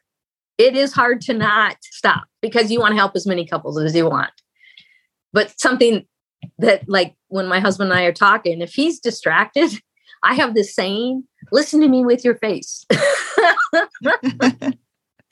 it 0.57 0.75
is 0.75 0.93
hard 0.93 1.21
to 1.21 1.33
not 1.33 1.77
stop 1.81 2.25
because 2.41 2.71
you 2.71 2.79
want 2.79 2.93
to 2.93 2.97
help 2.97 3.15
as 3.15 3.27
many 3.27 3.45
couples 3.45 3.81
as 3.81 3.95
you 3.95 4.09
want. 4.09 4.31
But 5.33 5.59
something 5.59 6.05
that, 6.59 6.87
like, 6.87 7.15
when 7.27 7.47
my 7.47 7.59
husband 7.59 7.91
and 7.91 7.99
I 7.99 8.03
are 8.03 8.13
talking, 8.13 8.61
if 8.61 8.73
he's 8.73 8.99
distracted, 8.99 9.71
I 10.23 10.33
have 10.35 10.55
this 10.55 10.73
saying 10.73 11.23
listen 11.51 11.81
to 11.81 11.87
me 11.87 12.03
with 12.05 12.25
your 12.25 12.35
face. 12.35 12.85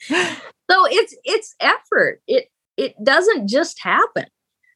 so 0.00 0.86
it's 0.86 1.16
it's 1.24 1.54
effort 1.60 2.20
it 2.26 2.50
it 2.76 2.94
doesn't 3.02 3.48
just 3.48 3.80
happen 3.80 4.26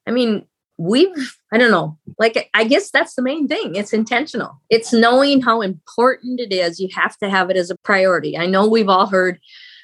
i 0.07 0.11
mean 0.11 0.45
we've 0.81 1.37
i 1.53 1.59
don't 1.59 1.71
know 1.71 1.99
like 2.19 2.49
i 2.55 2.65
guess 2.65 2.91
that's 2.91 3.15
the 3.15 3.23
main 3.23 3.47
thing 3.47 3.75
it's 3.75 3.93
intentional. 3.93 4.61
It's 4.71 4.93
knowing 4.93 5.41
how 5.43 5.61
important 5.61 6.41
it 6.41 6.53
is 6.53 6.81
you 6.81 6.89
have 6.95 7.17
to 7.19 7.29
have 7.29 7.51
it 7.51 7.57
as 7.57 7.71
a 7.71 7.77
priority. 7.85 8.39
I 8.39 8.47
know 8.47 8.67
we've 8.67 8.89
all 8.89 9.07
heard 9.07 9.39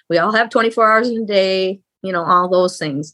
we 0.09 0.19
all 0.19 0.33
have 0.33 0.49
24 0.51 0.91
hours 0.91 1.09
in 1.09 1.23
a 1.23 1.27
day 1.27 1.81
you 2.03 2.13
know 2.13 2.25
all 2.25 2.49
those 2.49 2.79
things. 2.79 3.13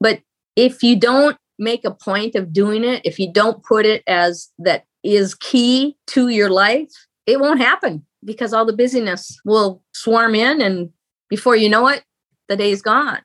But 0.00 0.20
if 0.56 0.82
you 0.82 0.98
don't 0.98 1.36
make 1.58 1.84
a 1.84 1.90
point 1.90 2.34
of 2.34 2.52
doing 2.52 2.84
it 2.84 3.02
if 3.04 3.18
you 3.18 3.32
don't 3.32 3.62
put 3.62 3.84
it 3.84 4.02
as 4.06 4.48
that 4.58 4.84
is 5.02 5.34
key 5.34 5.96
to 6.06 6.28
your 6.28 6.50
life 6.50 6.92
it 7.26 7.40
won't 7.40 7.60
happen 7.60 8.04
because 8.24 8.52
all 8.52 8.64
the 8.64 8.72
busyness 8.72 9.38
will 9.44 9.82
swarm 9.92 10.34
in 10.34 10.60
and 10.62 10.90
before 11.28 11.56
you 11.56 11.68
know 11.68 11.88
it 11.88 12.04
the 12.48 12.56
day's 12.56 12.82
gone. 12.82 13.20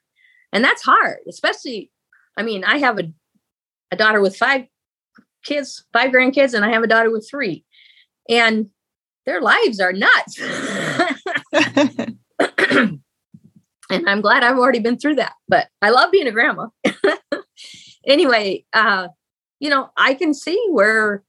And 0.51 0.63
that's 0.63 0.83
hard, 0.83 1.17
especially, 1.27 1.89
I 2.37 2.43
mean, 2.43 2.63
I 2.63 2.77
have 2.77 2.99
a, 2.99 3.11
a 3.93 3.95
daughter 3.95 4.21
with 4.21 4.36
five 4.36 4.65
kids, 5.43 5.86
five 5.93 6.12
grandkids, 6.12 6.53
and 6.53 6.65
I 6.65 6.71
have 6.71 6.84
a 6.84 6.88
daughter 6.88 7.12
with 7.12 7.27
three. 7.29 7.63
And 8.29 8.69
their 9.25 9.41
lives 9.41 9.79
are 9.79 9.93
nuts. 9.93 10.39
and 13.89 14.10
I'm 14.10 14.21
glad 14.21 14.43
I've 14.43 14.58
already 14.58 14.79
been 14.79 14.97
through 14.97 15.15
that. 15.15 15.34
But 15.47 15.67
I 15.82 15.89
love 15.89 16.12
being 16.12 16.27
a 16.27 16.32
grandma. 16.32 16.67
anyway, 18.06 18.65
uh, 18.73 19.10
you 19.60 19.69
know, 19.69 19.89
I 19.97 20.13
can 20.13 20.34
see 20.34 20.62
where, 20.69 21.23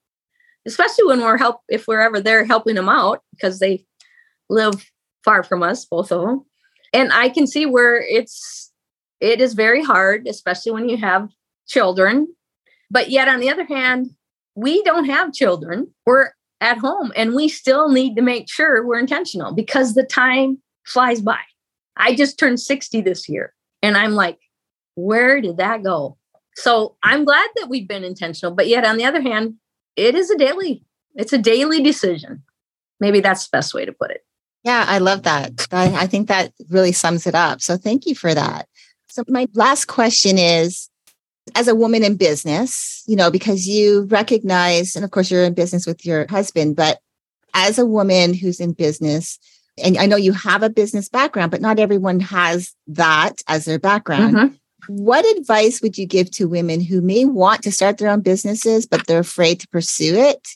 especially 0.67 1.07
when 1.07 1.21
we're 1.21 1.39
help, 1.39 1.61
if 1.69 1.87
we're 1.87 2.01
ever 2.01 2.21
there 2.21 2.45
helping 2.45 2.75
them 2.75 2.89
out 2.89 3.23
because 3.33 3.59
they 3.59 3.85
live 4.49 4.91
far 5.25 5.43
from 5.43 5.63
us, 5.63 5.85
both 5.85 6.11
of 6.11 6.21
them 6.23 6.45
and 6.95 7.13
I 7.13 7.29
can 7.29 7.47
see 7.47 7.67
where 7.67 8.01
it's 8.01 8.73
it 9.21 9.41
is 9.41 9.53
very 9.55 9.83
hard, 9.83 10.27
especially 10.27 10.73
when 10.73 10.89
you 10.89 10.97
have 10.97 11.29
children. 11.67 12.29
But 12.91 13.11
yet, 13.11 13.29
on 13.29 13.41
the 13.41 13.51
other 13.51 13.65
hand, 13.65 14.11
we 14.55 14.83
don't 14.83 15.07
have 15.07 15.33
children. 15.33 15.93
We're 16.07 16.31
at 16.61 16.79
home 16.79 17.13
and 17.17 17.35
we 17.35 17.49
still 17.49 17.91
need 17.91 18.17
to 18.17 18.23
make 18.23 18.51
sure 18.51 18.85
we're 18.87 18.99
intentional 18.99 19.53
because 19.53 19.95
the 19.95 20.05
time 20.05 20.59
flies 20.87 21.21
by. 21.21 21.39
I 21.97 22.15
just 22.15 22.39
turned 22.39 22.61
60 22.61 23.01
this 23.03 23.29
year 23.29 23.55
and 23.83 23.97
I'm 23.97 24.13
like, 24.13 24.39
where 24.95 25.41
did 25.41 25.59
that 25.59 25.83
go? 25.83 26.17
So 26.57 26.97
I'm 27.03 27.25
glad 27.25 27.49
that 27.57 27.69
we've 27.69 27.89
been 27.89 28.05
intentional, 28.05 28.55
but 28.55 28.69
yet 28.69 28.85
on 28.85 28.97
the 28.97 29.05
other 29.05 29.21
hand, 29.21 29.55
it 29.97 30.15
is 30.15 30.31
a 30.31 30.39
daily, 30.39 30.85
it's 31.15 31.33
a 31.33 31.39
daily 31.39 31.83
decision. 31.83 32.43
Maybe 33.01 33.21
that's 33.21 33.47
the 33.47 33.57
best 33.57 33.75
way 33.75 33.85
to 33.85 33.93
put 33.93 34.11
it. 34.11 34.25
Yeah, 34.63 34.85
I 34.89 34.99
love 34.99 35.25
that. 35.25 35.67
I, 35.73 36.07
think 36.07 36.29
that 36.29 36.53
really 36.71 36.93
sums 36.93 37.27
it 37.27 37.35
up. 37.35 37.61
So 37.61 37.77
thank 37.77 38.07
you 38.07 38.15
for 38.15 38.33
that. 38.33 38.67
So 39.09 39.23
my 39.29 39.47
last 39.53 39.87
question 39.87 40.39
is 40.39 40.89
as 41.55 41.69
a 41.69 41.75
woman 41.75 42.03
in 42.03 42.17
business, 42.17 43.03
you 43.07 43.17
know, 43.17 43.31
because 43.31 43.67
you 43.67 44.05
recognize, 44.05 44.97
and 44.97 45.05
of 45.05 45.11
course 45.11 45.31
you're 45.31 45.45
in 45.45 45.55
business 45.55 45.87
with 45.87 46.05
your 46.05 46.27
husband, 46.29 46.77
but 46.77 47.01
as 47.53 47.79
a 47.79 47.87
woman 47.87 48.35
who's 48.35 48.61
in 48.61 48.73
business, 48.73 49.39
and 49.83 49.99
I 49.99 50.07
know 50.07 50.17
you 50.17 50.33
have 50.33 50.63
a 50.63 50.71
business 50.71 51.09
background, 51.09 51.51
but 51.51 51.61
not 51.61 51.79
everyone 51.79 52.21
has 52.21 52.73
that 52.89 53.43
as 53.49 53.65
their 53.65 53.79
background. 53.79 54.35
Mm-hmm. 54.35 54.55
What 54.87 55.25
advice 55.37 55.81
would 55.81 55.97
you 55.97 56.07
give 56.07 56.31
to 56.33 56.49
women 56.49 56.81
who 56.81 57.01
may 57.01 57.25
want 57.25 57.63
to 57.63 57.73
start 57.73 57.99
their 57.99 58.11
own 58.11 58.21
businesses, 58.21 58.87
but 58.87 59.07
they're 59.07 59.19
afraid 59.19 59.61
to 59.61 59.69
pursue 59.69 60.15
it? 60.15 60.47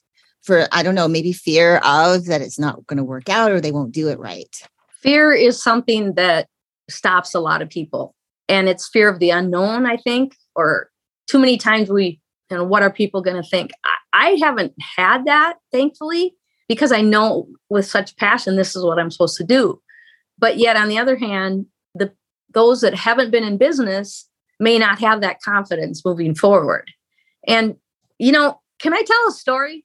for 0.49 0.67
i 0.73 0.83
don't 0.83 0.95
know 0.95 1.07
maybe 1.09 1.33
fear 1.33 1.77
of 1.85 2.27
that 2.27 2.41
it's 2.41 2.59
not 2.59 2.87
going 2.87 2.97
to 2.97 3.05
work 3.05 3.29
out 3.29 3.53
or 3.53 3.61
they 3.61 3.71
won't 3.73 3.93
do 3.93 4.09
it 4.09 4.19
right 4.19 4.63
fear 4.91 5.33
is 5.33 5.63
something 5.63 6.15
that 6.15 6.49
stops 6.89 7.35
a 7.35 7.41
lot 7.41 7.63
of 7.63 7.69
people 7.69 8.15
and 8.49 8.69
it's 8.69 8.89
fear 8.89 9.09
of 9.09 9.19
the 9.19 9.31
unknown 9.31 9.87
i 9.87 9.97
think 9.97 10.35
or 10.59 10.91
too 11.27 11.39
many 11.39 11.57
times 11.57 11.89
we 11.89 12.21
you 12.51 12.57
know 12.57 12.65
what 12.65 12.83
are 12.83 12.93
people 12.93 13.23
going 13.23 13.41
to 13.41 13.49
think 13.49 13.71
I, 13.85 13.97
I 14.13 14.39
haven't 14.41 14.75
had 14.97 15.25
that 15.27 15.59
thankfully 15.73 16.35
because 16.69 16.93
i 16.93 17.01
know 17.01 17.49
with 17.71 17.87
such 17.87 18.17
passion 18.17 18.57
this 18.57 18.75
is 18.77 18.85
what 18.85 18.99
i'm 18.99 19.11
supposed 19.11 19.37
to 19.39 19.45
do 19.45 19.81
but 20.39 20.59
yet 20.59 20.77
on 20.77 20.89
the 20.89 20.99
other 20.99 21.17
hand 21.17 21.67
the 21.95 22.13
those 22.53 22.81
that 22.81 22.95
haven't 22.95 23.31
been 23.31 23.45
in 23.45 23.59
business 23.59 24.29
may 24.61 24.79
not 24.79 24.99
have 24.99 25.21
that 25.21 25.41
confidence 25.41 26.05
moving 26.05 26.35
forward 26.35 26.91
and 27.47 27.77
you 28.19 28.33
know 28.33 28.61
can 28.81 28.93
i 28.93 29.03
tell 29.03 29.29
a 29.29 29.33
story 29.33 29.85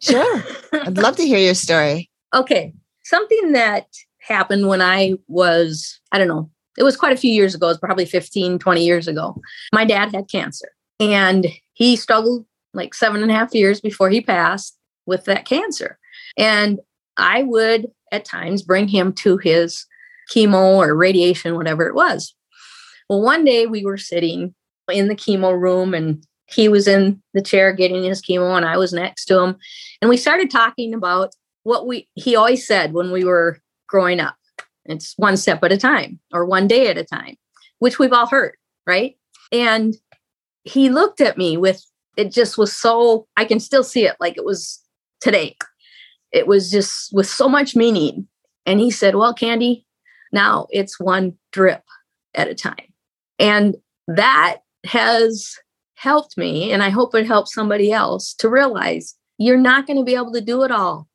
Sure. 0.00 0.42
I'd 0.72 0.98
love 0.98 1.16
to 1.16 1.26
hear 1.26 1.38
your 1.38 1.54
story. 1.54 2.10
Okay. 2.34 2.72
Something 3.04 3.52
that 3.52 3.86
happened 4.20 4.68
when 4.68 4.80
I 4.80 5.14
was, 5.26 6.00
I 6.12 6.18
don't 6.18 6.28
know, 6.28 6.50
it 6.78 6.84
was 6.84 6.96
quite 6.96 7.12
a 7.12 7.20
few 7.20 7.32
years 7.32 7.54
ago. 7.54 7.66
It 7.66 7.70
was 7.70 7.78
probably 7.78 8.06
15, 8.06 8.58
20 8.58 8.84
years 8.84 9.08
ago. 9.08 9.40
My 9.72 9.84
dad 9.84 10.14
had 10.14 10.30
cancer 10.30 10.70
and 11.00 11.46
he 11.74 11.96
struggled 11.96 12.46
like 12.72 12.94
seven 12.94 13.22
and 13.22 13.30
a 13.30 13.34
half 13.34 13.54
years 13.54 13.80
before 13.80 14.10
he 14.10 14.20
passed 14.20 14.78
with 15.06 15.24
that 15.24 15.44
cancer. 15.44 15.98
And 16.36 16.80
I 17.16 17.42
would 17.42 17.88
at 18.12 18.24
times 18.24 18.62
bring 18.62 18.88
him 18.88 19.12
to 19.14 19.38
his 19.38 19.86
chemo 20.32 20.76
or 20.76 20.94
radiation, 20.94 21.56
whatever 21.56 21.86
it 21.86 21.94
was. 21.94 22.34
Well, 23.08 23.22
one 23.22 23.44
day 23.44 23.66
we 23.66 23.84
were 23.84 23.96
sitting 23.96 24.54
in 24.90 25.08
the 25.08 25.16
chemo 25.16 25.58
room 25.58 25.94
and 25.94 26.24
he 26.46 26.68
was 26.68 26.86
in 26.86 27.22
the 27.34 27.42
chair 27.42 27.72
getting 27.72 28.04
his 28.04 28.22
chemo 28.22 28.56
and 28.56 28.64
I 28.64 28.76
was 28.76 28.92
next 28.92 29.26
to 29.26 29.40
him. 29.40 29.56
And 30.00 30.08
we 30.08 30.16
started 30.16 30.50
talking 30.50 30.94
about 30.94 31.34
what 31.64 31.86
we 31.86 32.08
he 32.14 32.36
always 32.36 32.66
said 32.66 32.92
when 32.92 33.10
we 33.10 33.24
were 33.24 33.58
growing 33.88 34.20
up. 34.20 34.37
It's 34.88 35.14
one 35.16 35.36
step 35.36 35.62
at 35.62 35.72
a 35.72 35.78
time 35.78 36.18
or 36.32 36.44
one 36.44 36.66
day 36.66 36.88
at 36.88 36.98
a 36.98 37.04
time, 37.04 37.36
which 37.78 37.98
we've 37.98 38.12
all 38.12 38.26
heard, 38.26 38.56
right? 38.86 39.16
And 39.52 39.94
he 40.64 40.88
looked 40.88 41.20
at 41.20 41.38
me 41.38 41.56
with 41.56 41.84
it 42.16 42.32
just 42.32 42.58
was 42.58 42.72
so 42.72 43.28
I 43.36 43.44
can 43.44 43.60
still 43.60 43.84
see 43.84 44.06
it 44.06 44.16
like 44.18 44.36
it 44.36 44.44
was 44.44 44.82
today. 45.20 45.56
It 46.32 46.46
was 46.46 46.70
just 46.70 47.12
with 47.12 47.28
so 47.28 47.48
much 47.48 47.76
meaning. 47.76 48.26
And 48.66 48.80
he 48.80 48.90
said, 48.90 49.14
Well, 49.14 49.32
Candy, 49.32 49.86
now 50.32 50.66
it's 50.70 50.98
one 50.98 51.38
drip 51.52 51.82
at 52.34 52.48
a 52.48 52.54
time. 52.54 52.92
And 53.38 53.76
that 54.08 54.58
has 54.84 55.54
helped 55.94 56.36
me, 56.36 56.72
and 56.72 56.82
I 56.82 56.90
hope 56.90 57.14
it 57.14 57.26
helps 57.26 57.54
somebody 57.54 57.92
else 57.92 58.34
to 58.34 58.48
realize 58.48 59.14
you're 59.38 59.56
not 59.56 59.86
going 59.86 59.98
to 59.98 60.04
be 60.04 60.14
able 60.14 60.32
to 60.32 60.40
do 60.40 60.62
it 60.64 60.70
all. 60.70 61.08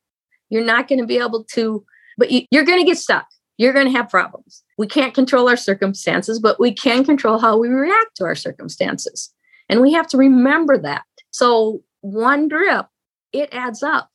You're 0.50 0.64
not 0.64 0.88
going 0.88 1.00
to 1.00 1.08
be 1.08 1.18
able 1.18 1.44
to, 1.54 1.86
but 2.18 2.32
you, 2.32 2.44
you're 2.52 2.66
going 2.66 2.80
to 2.80 2.86
get 2.86 2.98
stuck. 2.98 3.28
You're 3.64 3.72
going 3.72 3.86
to 3.86 3.98
have 3.98 4.10
problems. 4.10 4.62
We 4.78 4.88
can't 4.88 5.14
control 5.14 5.48
our 5.48 5.56
circumstances, 5.56 6.38
but 6.38 6.60
we 6.60 6.74
can 6.74 7.06
control 7.06 7.40
how 7.40 7.58
we 7.58 7.70
react 7.70 8.18
to 8.18 8.26
our 8.26 8.36
circumstances. 8.36 9.34
And 9.70 9.80
we 9.80 9.94
have 9.94 10.06
to 10.08 10.18
remember 10.18 10.78
that. 10.80 11.04
So, 11.32 11.82
one 12.02 12.50
drip, 12.50 12.88
it 13.32 13.48
adds 13.54 13.82
up. 13.82 14.10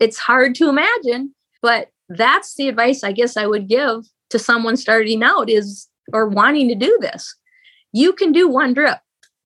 It's 0.00 0.16
hard 0.16 0.54
to 0.54 0.70
imagine, 0.70 1.34
but 1.60 1.90
that's 2.08 2.54
the 2.54 2.66
advice 2.66 3.04
I 3.04 3.12
guess 3.12 3.36
I 3.36 3.46
would 3.46 3.68
give 3.68 4.06
to 4.30 4.38
someone 4.38 4.78
starting 4.78 5.22
out 5.22 5.50
is 5.50 5.86
or 6.14 6.26
wanting 6.26 6.68
to 6.68 6.74
do 6.74 6.96
this. 7.02 7.36
You 7.92 8.14
can 8.14 8.32
do 8.32 8.48
one 8.48 8.72
drip 8.72 9.00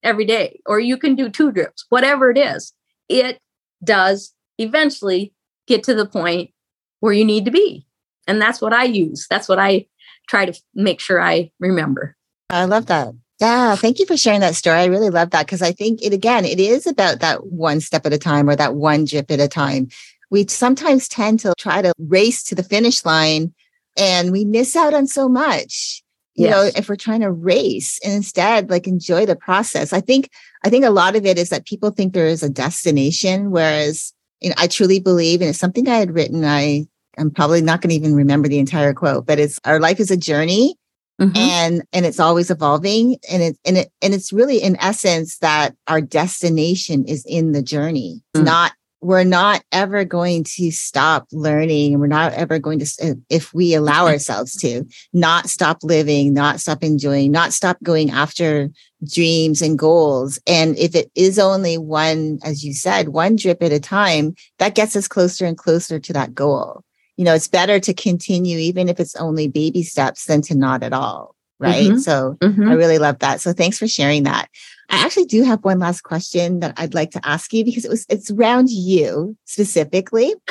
every 0.05 0.25
day, 0.25 0.61
or 0.67 0.79
you 0.79 0.97
can 0.97 1.17
do 1.17 1.29
two 1.29 1.51
drips, 1.51 1.85
whatever 1.89 2.31
it 2.31 2.39
is. 2.39 2.73
It 3.09 3.41
does 3.83 4.33
eventually 4.59 5.35
get 5.67 5.83
to 5.83 5.95
the 5.95 6.07
point 6.07 6.53
where 7.01 7.13
you 7.13 7.25
need 7.25 7.45
to 7.47 7.51
be. 7.51 7.88
And 8.29 8.41
that's 8.41 8.61
what 8.61 8.73
I 8.73 8.85
use. 8.85 9.27
That's 9.29 9.49
what 9.49 9.59
I 9.59 9.87
try 10.29 10.47
to 10.47 10.61
make 10.75 11.01
sure 11.01 11.21
I 11.21 11.51
remember. 11.59 12.17
I 12.51 12.67
love 12.67 12.87
that. 12.87 13.15
Yeah, 13.41 13.77
thank 13.77 13.99
you 13.99 14.07
for 14.07 14.17
sharing 14.17 14.41
that 14.41 14.57
story. 14.57 14.79
I 14.79 14.87
really 14.87 15.11
love 15.11 15.31
that 15.31 15.47
because 15.47 15.63
I 15.63 15.73
think 15.73 16.03
it 16.03 16.13
again, 16.13 16.45
it 16.45 16.61
is 16.61 16.87
about 16.87 17.21
that 17.21 17.47
one 17.47 17.81
step 17.81 18.05
at 18.05 18.13
a 18.13 18.19
time 18.19 18.49
or 18.49 18.57
that 18.57 18.75
one 18.75 19.05
drip 19.05 19.31
at 19.31 19.41
a 19.41 19.49
time. 19.49 19.89
We 20.31 20.47
sometimes 20.47 21.09
tend 21.09 21.41
to 21.41 21.55
try 21.59 21.83
to 21.83 21.93
race 21.99 22.43
to 22.45 22.55
the 22.55 22.63
finish 22.63 23.05
line 23.05 23.55
and 23.97 24.33
we 24.33 24.45
miss 24.45 24.77
out 24.77 24.95
on 24.95 25.07
so 25.07 25.29
much 25.29 26.03
you 26.39 26.47
yes. 26.47 26.53
know 26.53 26.81
if 26.81 26.89
we're 26.89 26.97
trying 26.97 27.21
to 27.21 27.33
race 27.33 27.99
and 28.05 28.15
instead 28.15 28.71
like 28.71 28.87
enjoy 28.87 29.27
the 29.27 29.37
process 29.37 29.93
i 29.93 30.01
think 30.01 30.31
i 30.65 30.71
think 30.71 30.85
a 30.85 30.91
lot 30.91 31.17
of 31.17 31.27
it 31.27 31.37
is 31.37 31.51
that 31.51 31.67
people 31.67 31.91
think 31.91 32.13
there 32.13 32.27
is 32.27 32.43
a 32.43 32.49
destination 32.49 33.51
whereas 33.51 34.15
you 34.41 34.49
know 34.49 34.55
i 34.57 34.67
truly 34.67 35.01
believe 35.01 35.41
and 35.41 35.51
it's 35.51 35.59
something 35.59 35.89
i 35.89 35.97
had 35.97 36.15
written 36.15 36.45
i 36.45 36.87
i'm 37.19 37.31
probably 37.31 37.61
not 37.61 37.81
going 37.81 37.91
to 37.91 37.97
even 37.97 38.15
remember 38.15 38.49
the 38.49 38.59
entire 38.59 38.95
quote 38.95 39.27
but 39.27 39.39
it's 39.39 39.59
our 39.65 39.81
life 39.81 40.01
is 40.01 40.11
a 40.11 40.17
journey 40.17 40.75
mm-hmm. 41.21 41.37
and 41.37 41.83
and 41.93 42.07
it's 42.07 42.21
always 42.21 42.51
evolving 42.51 43.17
and 43.31 43.43
it 43.43 43.59
and 43.65 43.79
it 43.79 43.93
and 44.03 44.15
it's 44.15 44.33
really 44.33 44.59
in 44.59 44.77
essence 44.81 45.39
that 45.39 45.75
our 45.87 46.01
destination 46.01 47.05
is 47.05 47.25
in 47.27 47.53
the 47.53 47.63
journey 47.63 48.23
mm-hmm. 48.35 48.45
not 48.45 48.73
we're 49.01 49.25
not 49.25 49.63
ever 49.71 50.05
going 50.05 50.43
to 50.43 50.73
stop 50.73 51.29
learning 51.31 51.93
and 51.93 52.01
we're 52.01 52.09
not 52.09 52.33
ever 52.33 52.59
going 52.59 52.81
to 52.81 53.17
if 53.31 53.55
we 53.55 53.75
allow 53.75 54.07
ourselves 54.07 54.57
to 54.57 54.85
not 55.13 55.49
stop 55.49 55.79
living 55.83 56.35
not 56.35 56.61
stop 56.61 56.83
enjoying 56.83 57.31
not 57.31 57.53
stop 57.53 57.77
going 57.83 58.11
after 58.11 58.69
dreams 59.13 59.63
and 59.63 59.79
goals 59.79 60.39
and 60.47 60.77
if 60.77 60.95
it 60.97 61.11
is 61.15 61.39
only 61.39 61.79
one 61.79 62.39
as 62.43 62.65
you 62.65 62.75
said 62.75 63.11
one 63.11 63.37
drip 63.37 63.63
at 63.63 63.73
a 63.73 63.81
time 63.81 64.35
that 64.59 64.75
gets 64.75 64.97
us 64.97 65.07
closer 65.07 65.47
and 65.47 65.57
closer 65.59 66.01
to 66.01 66.13
that 66.13 66.35
goal 66.35 66.83
you 67.19 67.25
know 67.25 67.35
it's 67.35 67.49
better 67.49 67.79
to 67.79 67.93
continue 67.93 68.59
even 68.59 68.89
if 68.89 68.99
it's 68.99 69.17
only 69.17 69.49
baby 69.49 69.83
steps 69.83 70.25
than 70.25 70.41
to 70.41 70.55
not 70.55 70.83
at 70.83 70.95
all 70.95 71.35
right 71.59 71.89
mm-hmm. 71.89 71.99
so 71.99 72.37
mm-hmm. 72.41 72.69
i 72.69 72.73
really 72.73 72.99
love 72.99 73.19
that 73.19 73.41
so 73.41 73.53
thanks 73.53 73.79
for 73.79 73.89
sharing 73.89 74.25
that 74.25 74.49
I 74.91 75.05
actually 75.05 75.27
do 75.27 75.43
have 75.43 75.65
one 75.65 75.79
last 75.79 76.01
question 76.01 76.61
that 76.61 76.73
I'd 76.79 76.95
like 76.95 77.11
to 77.11 77.21
ask 77.27 77.53
you 77.53 77.63
because 77.63 77.85
it 77.85 77.91
was 77.91 78.07
it's 78.09 78.31
around 78.31 78.71
you 78.71 79.37
specifically. 79.45 80.35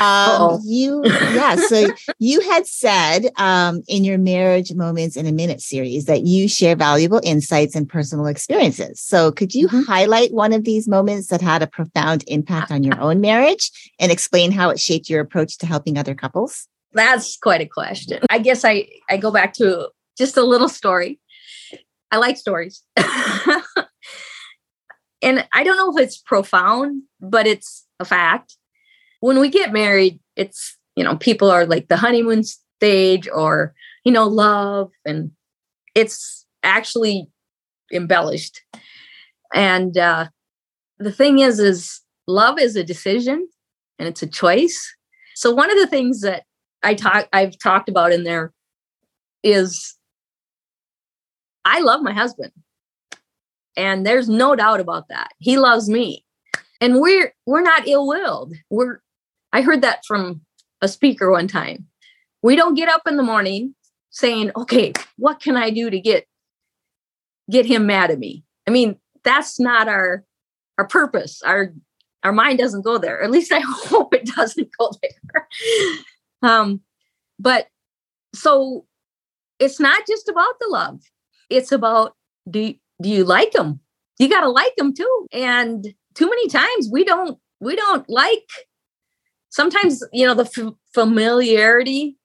Um, 0.00 0.60
you 0.64 1.02
yeah, 1.04 1.54
so 1.54 1.86
you 2.18 2.40
had 2.40 2.66
said 2.66 3.30
um, 3.36 3.82
in 3.86 4.02
your 4.02 4.18
marriage 4.18 4.74
moments 4.74 5.16
in 5.16 5.24
a 5.24 5.32
minute 5.32 5.60
series 5.60 6.06
that 6.06 6.22
you 6.22 6.48
share 6.48 6.74
valuable 6.74 7.20
insights 7.22 7.76
and 7.76 7.88
personal 7.88 8.26
experiences. 8.26 9.00
So 9.00 9.30
could 9.30 9.54
you 9.54 9.68
mm-hmm. 9.68 9.82
highlight 9.82 10.32
one 10.32 10.52
of 10.52 10.64
these 10.64 10.88
moments 10.88 11.28
that 11.28 11.40
had 11.40 11.62
a 11.62 11.68
profound 11.68 12.24
impact 12.26 12.72
on 12.72 12.82
your 12.82 13.00
own 13.00 13.20
marriage 13.20 13.70
and 14.00 14.10
explain 14.10 14.50
how 14.50 14.68
it 14.70 14.80
shaped 14.80 15.08
your 15.08 15.20
approach 15.20 15.58
to 15.58 15.66
helping 15.66 15.96
other 15.96 16.14
couples? 16.14 16.66
That's 16.92 17.36
quite 17.36 17.60
a 17.60 17.66
question. 17.66 18.20
I 18.30 18.38
guess 18.38 18.64
I 18.64 18.88
I 19.08 19.16
go 19.16 19.30
back 19.30 19.54
to 19.54 19.90
just 20.16 20.36
a 20.36 20.42
little 20.42 20.68
story 20.68 21.20
I 22.14 22.18
like 22.18 22.36
stories. 22.36 22.80
and 22.96 23.04
I 25.52 25.64
don't 25.64 25.76
know 25.76 25.92
if 25.96 26.00
it's 26.00 26.16
profound, 26.18 27.02
but 27.20 27.48
it's 27.48 27.84
a 27.98 28.04
fact. 28.04 28.56
When 29.18 29.40
we 29.40 29.48
get 29.48 29.72
married, 29.72 30.20
it's, 30.36 30.78
you 30.94 31.02
know, 31.02 31.16
people 31.16 31.50
are 31.50 31.66
like 31.66 31.88
the 31.88 31.96
honeymoon 31.96 32.44
stage 32.44 33.28
or, 33.34 33.74
you 34.04 34.12
know, 34.12 34.28
love, 34.28 34.92
and 35.04 35.32
it's 35.96 36.46
actually 36.62 37.26
embellished. 37.92 38.62
And 39.52 39.98
uh, 39.98 40.28
the 40.98 41.10
thing 41.10 41.40
is, 41.40 41.58
is 41.58 42.00
love 42.28 42.60
is 42.60 42.76
a 42.76 42.84
decision 42.84 43.48
and 43.98 44.06
it's 44.06 44.22
a 44.22 44.28
choice. 44.28 44.94
So 45.34 45.52
one 45.52 45.72
of 45.72 45.78
the 45.78 45.88
things 45.88 46.20
that 46.20 46.44
I 46.84 46.94
talk 46.94 47.28
I've 47.32 47.58
talked 47.58 47.88
about 47.88 48.12
in 48.12 48.22
there 48.22 48.52
is 49.42 49.96
I 51.64 51.80
love 51.80 52.02
my 52.02 52.12
husband. 52.12 52.52
And 53.76 54.06
there's 54.06 54.28
no 54.28 54.54
doubt 54.54 54.80
about 54.80 55.08
that. 55.08 55.32
He 55.38 55.58
loves 55.58 55.88
me. 55.88 56.24
And 56.80 57.00
we're 57.00 57.32
we're 57.46 57.62
not 57.62 57.88
ill-willed. 57.88 58.54
We're 58.70 59.00
I 59.52 59.62
heard 59.62 59.82
that 59.82 60.04
from 60.06 60.42
a 60.80 60.88
speaker 60.88 61.30
one 61.30 61.48
time. 61.48 61.86
We 62.42 62.56
don't 62.56 62.74
get 62.74 62.88
up 62.88 63.02
in 63.06 63.16
the 63.16 63.22
morning 63.22 63.74
saying, 64.10 64.52
"Okay, 64.56 64.92
what 65.16 65.40
can 65.40 65.56
I 65.56 65.70
do 65.70 65.90
to 65.90 65.98
get 65.98 66.26
get 67.50 67.66
him 67.66 67.86
mad 67.86 68.10
at 68.10 68.18
me?" 68.18 68.44
I 68.66 68.70
mean, 68.70 68.96
that's 69.22 69.58
not 69.58 69.88
our 69.88 70.24
our 70.78 70.86
purpose. 70.86 71.42
Our 71.42 71.72
our 72.22 72.32
mind 72.32 72.58
doesn't 72.58 72.82
go 72.82 72.98
there. 72.98 73.22
At 73.22 73.30
least 73.30 73.52
I 73.52 73.60
hope 73.64 74.14
it 74.14 74.26
doesn't 74.26 74.68
go 74.76 74.92
there. 75.02 75.46
um, 76.42 76.80
but 77.38 77.68
so 78.34 78.86
it's 79.58 79.80
not 79.80 80.06
just 80.06 80.28
about 80.28 80.58
the 80.60 80.68
love 80.68 81.00
it's 81.54 81.72
about 81.72 82.14
do 82.48 82.74
do 83.00 83.08
you 83.08 83.24
like 83.24 83.52
them? 83.52 83.80
You 84.18 84.28
got 84.28 84.42
to 84.42 84.48
like 84.48 84.74
them 84.76 84.94
too. 84.94 85.26
And 85.32 85.94
too 86.14 86.28
many 86.28 86.48
times 86.48 86.88
we 86.90 87.04
don't 87.04 87.38
we 87.60 87.76
don't 87.76 88.08
like 88.08 88.48
sometimes 89.50 90.02
you 90.12 90.26
know 90.26 90.34
the 90.34 90.44
f- 90.44 90.74
familiarity 90.92 92.16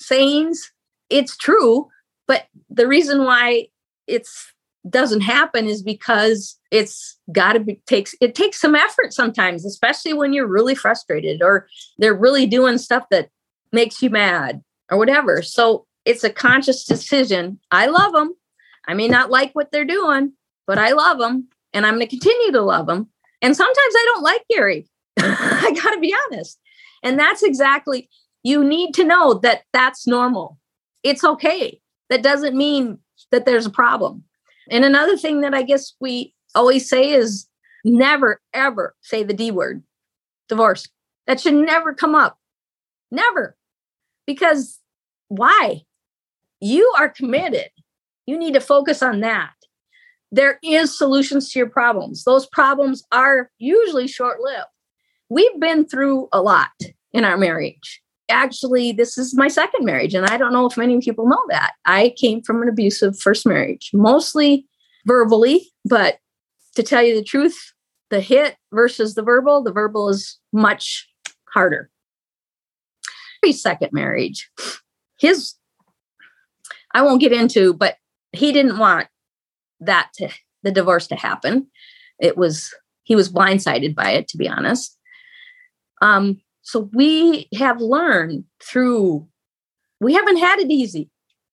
sayings 0.00 0.72
it's 1.10 1.36
true 1.36 1.88
but 2.26 2.46
the 2.68 2.86
reason 2.86 3.24
why 3.24 3.66
it's 4.06 4.52
doesn't 4.88 5.20
happen 5.20 5.66
is 5.66 5.82
because 5.82 6.58
it's 6.70 7.18
got 7.32 7.54
to 7.54 7.60
be 7.60 7.80
takes 7.86 8.14
it 8.20 8.34
takes 8.34 8.60
some 8.60 8.74
effort 8.74 9.12
sometimes 9.12 9.64
especially 9.64 10.12
when 10.12 10.32
you're 10.32 10.46
really 10.46 10.74
frustrated 10.74 11.42
or 11.42 11.66
they're 11.98 12.14
really 12.14 12.46
doing 12.46 12.78
stuff 12.78 13.04
that 13.10 13.28
makes 13.72 14.02
you 14.02 14.10
mad 14.10 14.62
or 14.90 14.96
whatever 14.96 15.42
so 15.42 15.86
it's 16.04 16.24
a 16.24 16.30
conscious 16.30 16.84
decision 16.84 17.58
i 17.70 17.86
love 17.86 18.12
them 18.12 18.34
I 18.88 18.94
may 18.94 19.06
not 19.06 19.30
like 19.30 19.52
what 19.52 19.70
they're 19.70 19.84
doing, 19.84 20.32
but 20.66 20.78
I 20.78 20.92
love 20.92 21.18
them 21.18 21.48
and 21.72 21.86
I'm 21.86 21.94
going 21.94 22.08
to 22.08 22.18
continue 22.18 22.52
to 22.52 22.62
love 22.62 22.86
them. 22.86 23.08
And 23.42 23.54
sometimes 23.54 23.76
I 23.94 24.04
don't 24.06 24.22
like 24.22 24.42
Gary. 24.50 24.88
I 25.18 25.72
got 25.80 25.90
to 25.90 26.00
be 26.00 26.14
honest. 26.26 26.58
And 27.02 27.18
that's 27.18 27.42
exactly, 27.42 28.08
you 28.42 28.64
need 28.64 28.94
to 28.94 29.04
know 29.04 29.34
that 29.34 29.62
that's 29.72 30.06
normal. 30.06 30.58
It's 31.04 31.22
okay. 31.22 31.80
That 32.08 32.22
doesn't 32.22 32.56
mean 32.56 32.98
that 33.30 33.44
there's 33.44 33.66
a 33.66 33.70
problem. 33.70 34.24
And 34.70 34.84
another 34.84 35.16
thing 35.16 35.42
that 35.42 35.54
I 35.54 35.62
guess 35.62 35.92
we 36.00 36.34
always 36.54 36.88
say 36.88 37.10
is 37.10 37.46
never, 37.84 38.40
ever 38.54 38.96
say 39.02 39.22
the 39.22 39.34
D 39.34 39.50
word 39.50 39.82
divorce. 40.48 40.88
That 41.26 41.40
should 41.40 41.54
never 41.54 41.92
come 41.92 42.14
up. 42.14 42.38
Never. 43.10 43.56
Because 44.26 44.78
why? 45.28 45.82
You 46.60 46.92
are 46.98 47.08
committed 47.08 47.68
you 48.28 48.38
need 48.38 48.52
to 48.52 48.60
focus 48.60 49.02
on 49.02 49.20
that. 49.20 49.54
There 50.30 50.58
is 50.62 50.96
solutions 50.96 51.50
to 51.50 51.58
your 51.58 51.70
problems. 51.70 52.24
Those 52.24 52.44
problems 52.44 53.02
are 53.10 53.50
usually 53.56 54.06
short-lived. 54.06 54.66
We've 55.30 55.58
been 55.58 55.86
through 55.88 56.28
a 56.30 56.42
lot 56.42 56.68
in 57.14 57.24
our 57.24 57.38
marriage. 57.38 58.02
Actually, 58.28 58.92
this 58.92 59.16
is 59.16 59.34
my 59.34 59.48
second 59.48 59.86
marriage, 59.86 60.12
and 60.12 60.26
I 60.26 60.36
don't 60.36 60.52
know 60.52 60.66
if 60.66 60.76
many 60.76 61.00
people 61.00 61.26
know 61.26 61.42
that. 61.48 61.72
I 61.86 62.12
came 62.20 62.42
from 62.42 62.60
an 62.60 62.68
abusive 62.68 63.18
first 63.18 63.46
marriage, 63.46 63.88
mostly 63.94 64.66
verbally, 65.06 65.72
but 65.86 66.18
to 66.76 66.82
tell 66.82 67.02
you 67.02 67.14
the 67.14 67.24
truth, 67.24 67.72
the 68.10 68.20
hit 68.20 68.56
versus 68.74 69.14
the 69.14 69.22
verbal, 69.22 69.62
the 69.62 69.72
verbal 69.72 70.10
is 70.10 70.38
much 70.52 71.08
harder. 71.54 71.88
His 73.42 73.62
second 73.62 73.88
marriage, 73.92 74.50
his, 75.18 75.54
I 76.92 77.00
won't 77.00 77.22
get 77.22 77.32
into, 77.32 77.72
but 77.72 77.96
he 78.38 78.52
didn't 78.52 78.78
want 78.78 79.08
that 79.80 80.10
to, 80.14 80.28
the 80.62 80.70
divorce 80.70 81.06
to 81.08 81.16
happen. 81.16 81.66
It 82.18 82.36
was, 82.36 82.74
he 83.04 83.14
was 83.14 83.28
blindsided 83.28 83.94
by 83.94 84.12
it, 84.12 84.28
to 84.28 84.38
be 84.38 84.48
honest. 84.48 84.96
Um, 86.00 86.40
so 86.62 86.90
we 86.92 87.48
have 87.54 87.80
learned 87.80 88.44
through, 88.62 89.26
we 90.00 90.14
haven't 90.14 90.38
had 90.38 90.58
it 90.58 90.70
easy. 90.70 91.10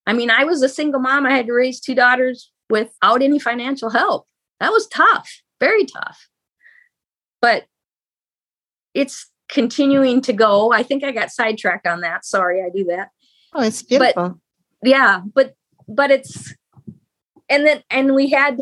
I 0.08 0.14
mean, 0.14 0.30
I 0.30 0.44
was 0.44 0.62
a 0.62 0.70
single 0.70 1.00
mom. 1.00 1.26
I 1.26 1.32
had 1.32 1.48
to 1.48 1.54
raise 1.54 1.80
two 1.80 1.96
daughters 1.96 2.52
without 2.70 3.22
any 3.22 3.40
financial 3.40 3.90
help. 3.90 4.28
That 4.60 4.72
was 4.72 4.88
tough, 4.88 5.42
very 5.60 5.86
tough. 5.86 6.28
But 7.42 7.66
it's 8.94 9.30
continuing 9.50 10.22
to 10.22 10.34
go. 10.34 10.72
I 10.72 10.84
think 10.84 11.04
I 11.04 11.12
got 11.12 11.32
sidetracked 11.32 11.88
on 11.88 12.02
that. 12.02 12.26
Sorry, 12.26 12.64
I 12.64 12.70
do 12.70 12.86
that. 12.86 13.10
Oh, 13.54 13.62
it's 13.62 13.84
beautiful. 13.84 14.40
But, 14.82 14.90
yeah, 14.90 15.22
but 15.34 15.56
but 15.88 16.12
it's 16.12 16.54
and 17.50 17.66
then 17.66 17.84
and 17.90 18.16
we 18.16 18.30
had 18.30 18.60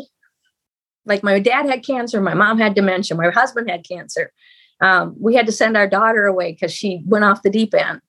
like 1.06 1.22
my 1.22 1.38
dad 1.38 1.66
had 1.66 1.84
cancer, 1.84 2.20
my 2.20 2.34
mom 2.34 2.58
had 2.58 2.74
dementia, 2.74 3.16
my 3.16 3.30
husband 3.30 3.70
had 3.70 3.86
cancer. 3.86 4.32
Um, 4.80 5.14
we 5.18 5.34
had 5.34 5.46
to 5.46 5.52
send 5.52 5.76
our 5.76 5.88
daughter 5.88 6.26
away 6.26 6.52
because 6.52 6.72
she 6.72 7.02
went 7.06 7.24
off 7.24 7.42
the 7.42 7.50
deep 7.50 7.74
end, 7.74 8.00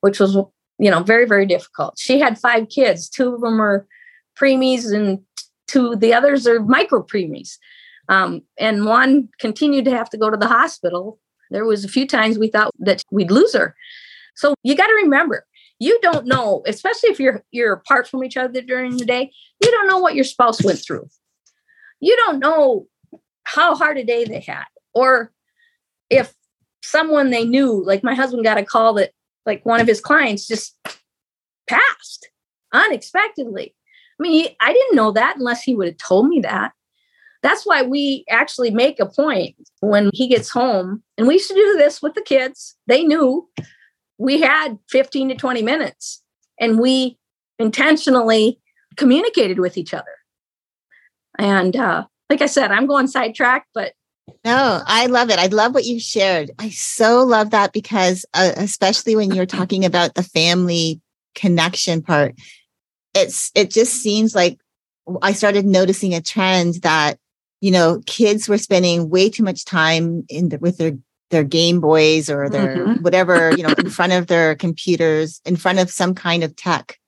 which 0.00 0.20
was 0.20 0.36
you 0.78 0.90
know 0.90 1.02
very 1.02 1.26
very 1.26 1.46
difficult. 1.46 1.98
She 1.98 2.20
had 2.20 2.38
five 2.38 2.68
kids, 2.68 3.08
two 3.08 3.34
of 3.34 3.40
them 3.40 3.60
are 3.60 3.86
preemies 4.38 4.92
and 4.92 5.20
two 5.66 5.96
the 5.96 6.14
others 6.14 6.46
are 6.46 6.60
micro 6.60 7.02
preemies. 7.02 7.58
Um, 8.08 8.42
and 8.58 8.84
one 8.84 9.28
continued 9.40 9.86
to 9.86 9.90
have 9.90 10.10
to 10.10 10.18
go 10.18 10.30
to 10.30 10.36
the 10.36 10.48
hospital. 10.48 11.18
There 11.50 11.64
was 11.64 11.84
a 11.84 11.88
few 11.88 12.06
times 12.06 12.38
we 12.38 12.48
thought 12.48 12.70
that 12.78 13.02
we'd 13.10 13.30
lose 13.30 13.54
her. 13.54 13.74
So 14.36 14.54
you 14.62 14.76
got 14.76 14.88
to 14.88 14.94
remember, 14.94 15.46
you 15.78 15.98
don't 16.00 16.26
know, 16.26 16.62
especially 16.66 17.10
if 17.10 17.20
you're 17.20 17.44
you're 17.50 17.72
apart 17.72 18.08
from 18.08 18.24
each 18.24 18.36
other 18.36 18.60
during 18.60 18.96
the 18.96 19.04
day, 19.04 19.32
you 19.62 19.70
don't 19.70 19.88
know 19.88 19.98
what 19.98 20.14
your 20.14 20.24
spouse 20.24 20.62
went 20.62 20.78
through. 20.78 21.08
You 22.00 22.16
don't 22.16 22.38
know 22.38 22.86
how 23.44 23.74
hard 23.74 23.98
a 23.98 24.04
day 24.04 24.24
they 24.24 24.40
had, 24.40 24.64
or 24.94 25.32
if 26.10 26.34
someone 26.82 27.30
they 27.30 27.44
knew, 27.44 27.82
like 27.84 28.04
my 28.04 28.14
husband 28.14 28.44
got 28.44 28.58
a 28.58 28.64
call 28.64 28.94
that 28.94 29.12
like 29.46 29.64
one 29.66 29.80
of 29.80 29.86
his 29.86 30.00
clients 30.00 30.46
just 30.46 30.76
passed 31.68 32.28
unexpectedly. 32.72 33.74
I 34.18 34.22
mean, 34.22 34.48
I 34.60 34.72
didn't 34.72 34.96
know 34.96 35.12
that 35.12 35.36
unless 35.36 35.62
he 35.62 35.74
would 35.74 35.88
have 35.88 35.96
told 35.96 36.28
me 36.28 36.40
that. 36.40 36.72
That's 37.42 37.66
why 37.66 37.82
we 37.82 38.24
actually 38.30 38.70
make 38.70 39.00
a 39.00 39.06
point 39.06 39.54
when 39.80 40.10
he 40.14 40.28
gets 40.28 40.48
home, 40.48 41.02
and 41.18 41.26
we 41.26 41.34
used 41.34 41.48
to 41.48 41.54
do 41.54 41.76
this 41.76 42.00
with 42.00 42.14
the 42.14 42.22
kids. 42.22 42.76
They 42.86 43.02
knew 43.02 43.48
we 44.18 44.40
had 44.40 44.78
15 44.90 45.30
to 45.30 45.34
20 45.34 45.62
minutes, 45.62 46.22
and 46.60 46.78
we 46.78 47.18
intentionally 47.58 48.60
communicated 48.96 49.58
with 49.58 49.76
each 49.76 49.94
other. 49.94 50.04
And 51.38 51.74
uh, 51.76 52.04
like 52.30 52.42
I 52.42 52.46
said, 52.46 52.70
I'm 52.70 52.86
going 52.86 53.08
sidetracked, 53.08 53.68
but 53.74 53.92
no, 54.44 54.80
I 54.86 55.06
love 55.06 55.30
it. 55.30 55.38
I 55.38 55.46
love 55.46 55.74
what 55.74 55.84
you 55.84 56.00
shared. 56.00 56.50
I 56.58 56.70
so 56.70 57.24
love 57.24 57.50
that 57.50 57.72
because, 57.72 58.24
uh, 58.34 58.52
especially 58.56 59.16
when 59.16 59.32
you're 59.32 59.46
talking 59.46 59.84
about 59.84 60.14
the 60.14 60.22
family 60.22 61.00
connection 61.34 62.02
part, 62.02 62.34
it's 63.14 63.50
it 63.54 63.70
just 63.70 63.94
seems 63.94 64.34
like 64.34 64.58
I 65.20 65.32
started 65.32 65.66
noticing 65.66 66.14
a 66.14 66.22
trend 66.22 66.76
that 66.82 67.18
you 67.64 67.70
know, 67.70 68.02
kids 68.04 68.46
were 68.46 68.58
spending 68.58 69.08
way 69.08 69.30
too 69.30 69.42
much 69.42 69.64
time 69.64 70.26
in 70.28 70.50
the, 70.50 70.58
with 70.58 70.76
their 70.76 70.98
their 71.34 71.44
Game 71.44 71.80
Boys 71.80 72.30
or 72.30 72.48
their 72.48 72.76
mm-hmm. 72.76 72.92
whatever, 73.02 73.50
you 73.50 73.62
know, 73.62 73.74
in 73.76 73.90
front 73.90 74.12
of 74.12 74.28
their 74.28 74.54
computers, 74.54 75.40
in 75.44 75.56
front 75.56 75.80
of 75.80 75.90
some 75.90 76.14
kind 76.14 76.44
of 76.44 76.56
tech, 76.56 76.98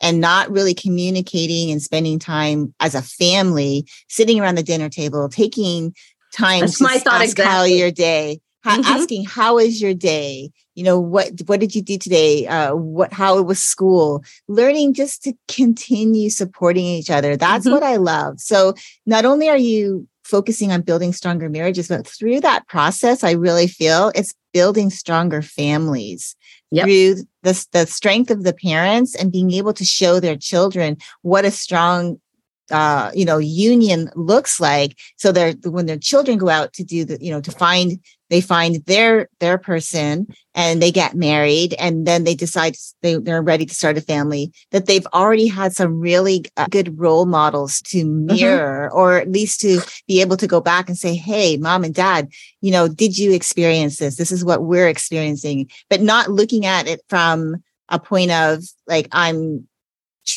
and 0.00 0.20
not 0.20 0.50
really 0.50 0.74
communicating 0.74 1.70
and 1.70 1.80
spending 1.80 2.18
time 2.18 2.74
as 2.80 2.94
a 2.94 3.00
family, 3.00 3.86
sitting 4.08 4.40
around 4.40 4.56
the 4.56 4.62
dinner 4.62 4.88
table, 4.88 5.28
taking 5.28 5.94
time 6.34 6.60
That's 6.60 6.78
to 6.78 6.84
my 6.84 6.98
thought 6.98 7.22
ask 7.22 7.30
exactly. 7.30 7.44
how 7.44 7.64
your 7.64 7.90
day, 7.90 8.40
mm-hmm. 8.66 8.80
asking 8.84 9.24
how 9.24 9.58
is 9.58 9.80
your 9.80 9.94
day, 9.94 10.50
you 10.76 10.84
know 10.84 11.00
what 11.00 11.32
what 11.46 11.58
did 11.58 11.74
you 11.74 11.82
do 11.82 11.98
today 11.98 12.46
uh 12.46 12.74
what 12.74 13.12
how 13.12 13.38
it 13.38 13.46
was 13.46 13.60
school 13.60 14.22
learning 14.46 14.94
just 14.94 15.24
to 15.24 15.32
continue 15.48 16.30
supporting 16.30 16.84
each 16.84 17.10
other 17.10 17.36
that's 17.36 17.64
mm-hmm. 17.64 17.72
what 17.72 17.82
i 17.82 17.96
love 17.96 18.38
so 18.38 18.74
not 19.06 19.24
only 19.24 19.48
are 19.48 19.56
you 19.56 20.06
focusing 20.26 20.72
on 20.72 20.80
building 20.80 21.12
stronger 21.12 21.48
marriages 21.48 21.88
but 21.88 22.06
through 22.06 22.40
that 22.40 22.66
process 22.66 23.22
i 23.22 23.30
really 23.30 23.66
feel 23.66 24.10
it's 24.14 24.34
building 24.52 24.90
stronger 24.90 25.40
families 25.40 26.34
yep. 26.70 26.84
through 26.84 27.14
the, 27.42 27.66
the 27.72 27.86
strength 27.86 28.30
of 28.30 28.42
the 28.42 28.54
parents 28.54 29.14
and 29.14 29.30
being 29.30 29.52
able 29.52 29.72
to 29.72 29.84
show 29.84 30.18
their 30.18 30.36
children 30.36 30.96
what 31.22 31.44
a 31.44 31.50
strong 31.50 32.18
uh, 32.70 33.10
you 33.14 33.24
know, 33.24 33.38
union 33.38 34.10
looks 34.14 34.60
like. 34.60 34.98
So 35.16 35.32
they're 35.32 35.54
when 35.64 35.86
their 35.86 35.98
children 35.98 36.38
go 36.38 36.48
out 36.48 36.72
to 36.74 36.84
do 36.84 37.04
the, 37.04 37.18
you 37.20 37.30
know, 37.30 37.40
to 37.40 37.50
find 37.50 38.00
they 38.28 38.40
find 38.40 38.84
their 38.86 39.28
their 39.40 39.58
person 39.58 40.26
and 40.54 40.82
they 40.82 40.90
get 40.90 41.14
married 41.14 41.74
and 41.74 42.06
then 42.06 42.24
they 42.24 42.34
decide 42.34 42.76
they, 43.02 43.16
they're 43.16 43.42
ready 43.42 43.66
to 43.66 43.74
start 43.74 43.96
a 43.96 44.00
family 44.00 44.52
that 44.72 44.86
they've 44.86 45.06
already 45.12 45.46
had 45.46 45.72
some 45.72 46.00
really 46.00 46.44
uh, 46.56 46.66
good 46.70 46.98
role 46.98 47.26
models 47.26 47.80
to 47.82 48.04
mm-hmm. 48.04 48.34
mirror 48.34 48.88
mm-hmm. 48.88 48.98
or 48.98 49.18
at 49.18 49.30
least 49.30 49.60
to 49.60 49.80
be 50.08 50.20
able 50.20 50.36
to 50.36 50.46
go 50.46 50.60
back 50.60 50.88
and 50.88 50.98
say 50.98 51.14
hey 51.14 51.56
mom 51.56 51.84
and 51.84 51.94
dad 51.94 52.28
you 52.60 52.72
know 52.72 52.88
did 52.88 53.16
you 53.16 53.32
experience 53.32 53.98
this 53.98 54.16
this 54.16 54.32
is 54.32 54.44
what 54.44 54.64
we're 54.64 54.88
experiencing 54.88 55.68
but 55.88 56.00
not 56.00 56.30
looking 56.30 56.66
at 56.66 56.86
it 56.86 57.00
from 57.08 57.56
a 57.88 57.98
point 57.98 58.30
of 58.30 58.62
like 58.86 59.08
i'm 59.12 59.66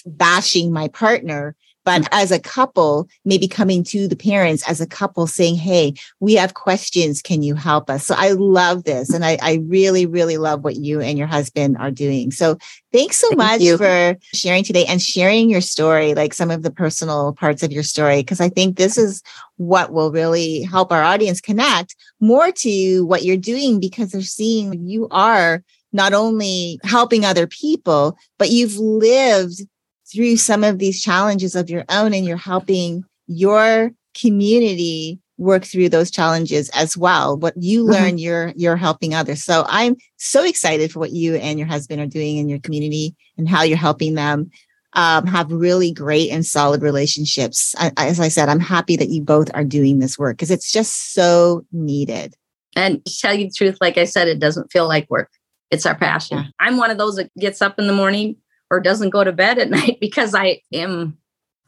bashing 0.05 0.71
my 0.71 0.87
partner 0.89 1.55
but 1.89 2.07
as 2.11 2.29
a 2.29 2.39
couple, 2.39 3.09
maybe 3.25 3.47
coming 3.47 3.83
to 3.85 4.07
the 4.07 4.15
parents 4.15 4.61
as 4.69 4.79
a 4.79 4.85
couple 4.85 5.25
saying, 5.25 5.55
Hey, 5.55 5.95
we 6.19 6.35
have 6.35 6.53
questions. 6.53 7.19
Can 7.19 7.41
you 7.41 7.55
help 7.55 7.89
us? 7.89 8.05
So 8.05 8.13
I 8.15 8.33
love 8.33 8.83
this. 8.83 9.11
And 9.11 9.25
I, 9.25 9.39
I 9.41 9.55
really, 9.63 10.05
really 10.05 10.37
love 10.37 10.63
what 10.63 10.75
you 10.75 11.01
and 11.01 11.17
your 11.17 11.25
husband 11.25 11.77
are 11.79 11.89
doing. 11.89 12.29
So 12.29 12.59
thanks 12.93 13.17
so 13.17 13.29
Thank 13.29 13.39
much 13.39 13.61
you. 13.61 13.77
for 13.77 14.15
sharing 14.35 14.63
today 14.63 14.85
and 14.85 15.01
sharing 15.01 15.49
your 15.49 15.61
story, 15.61 16.13
like 16.13 16.35
some 16.35 16.51
of 16.51 16.61
the 16.61 16.69
personal 16.69 17.33
parts 17.33 17.63
of 17.63 17.71
your 17.71 17.81
story, 17.81 18.17
because 18.17 18.39
I 18.39 18.49
think 18.49 18.77
this 18.77 18.95
is 18.95 19.23
what 19.57 19.91
will 19.91 20.11
really 20.11 20.61
help 20.61 20.91
our 20.91 21.01
audience 21.01 21.41
connect 21.41 21.95
more 22.19 22.51
to 22.51 23.03
what 23.07 23.23
you're 23.23 23.35
doing 23.35 23.79
because 23.79 24.11
they're 24.11 24.21
seeing 24.21 24.87
you 24.87 25.07
are 25.09 25.63
not 25.91 26.13
only 26.13 26.79
helping 26.83 27.25
other 27.25 27.47
people, 27.47 28.15
but 28.37 28.51
you've 28.51 28.77
lived 28.77 29.63
through 30.11 30.37
some 30.37 30.63
of 30.63 30.79
these 30.79 31.01
challenges 31.01 31.55
of 31.55 31.69
your 31.69 31.85
own 31.89 32.13
and 32.13 32.25
you're 32.25 32.37
helping 32.37 33.03
your 33.27 33.91
community 34.19 35.19
work 35.37 35.63
through 35.63 35.87
those 35.87 36.11
challenges 36.11 36.69
as 36.73 36.97
well 36.97 37.37
what 37.37 37.53
you 37.57 37.83
mm-hmm. 37.83 37.93
learn 37.93 38.09
mm-hmm. 38.09 38.17
you're 38.17 38.53
you're 38.55 38.75
helping 38.75 39.13
others 39.13 39.43
so 39.43 39.65
i'm 39.69 39.95
so 40.17 40.43
excited 40.43 40.91
for 40.91 40.99
what 40.99 41.11
you 41.11 41.35
and 41.35 41.57
your 41.57 41.67
husband 41.67 42.01
are 42.01 42.05
doing 42.05 42.37
in 42.37 42.49
your 42.49 42.59
community 42.59 43.15
and 43.37 43.47
how 43.47 43.63
you're 43.63 43.77
helping 43.77 44.15
them 44.15 44.49
um, 44.93 45.27
have 45.27 45.51
really 45.51 45.93
great 45.93 46.31
and 46.31 46.45
solid 46.45 46.81
relationships 46.81 47.73
I, 47.77 47.91
as 47.97 48.19
i 48.19 48.27
said 48.27 48.49
i'm 48.49 48.59
happy 48.59 48.97
that 48.97 49.09
you 49.09 49.21
both 49.21 49.49
are 49.53 49.63
doing 49.63 49.99
this 49.99 50.17
work 50.19 50.35
because 50.35 50.51
it's 50.51 50.71
just 50.71 51.13
so 51.13 51.65
needed 51.71 52.33
and 52.75 53.03
to 53.05 53.19
tell 53.19 53.33
you 53.33 53.45
the 53.45 53.53
truth 53.53 53.77
like 53.79 53.97
i 53.97 54.03
said 54.03 54.27
it 54.27 54.39
doesn't 54.39 54.71
feel 54.71 54.87
like 54.87 55.09
work 55.09 55.29
it's 55.71 55.85
our 55.85 55.95
passion 55.95 56.39
yeah. 56.39 56.45
i'm 56.59 56.75
one 56.75 56.91
of 56.91 56.97
those 56.97 57.15
that 57.15 57.31
gets 57.35 57.61
up 57.61 57.79
in 57.79 57.87
the 57.87 57.93
morning 57.93 58.35
or 58.69 58.79
doesn't 58.79 59.09
go 59.09 59.23
to 59.23 59.31
bed 59.31 59.57
at 59.57 59.69
night 59.79 59.97
because 59.99 60.33
I 60.35 60.61
am 60.73 61.17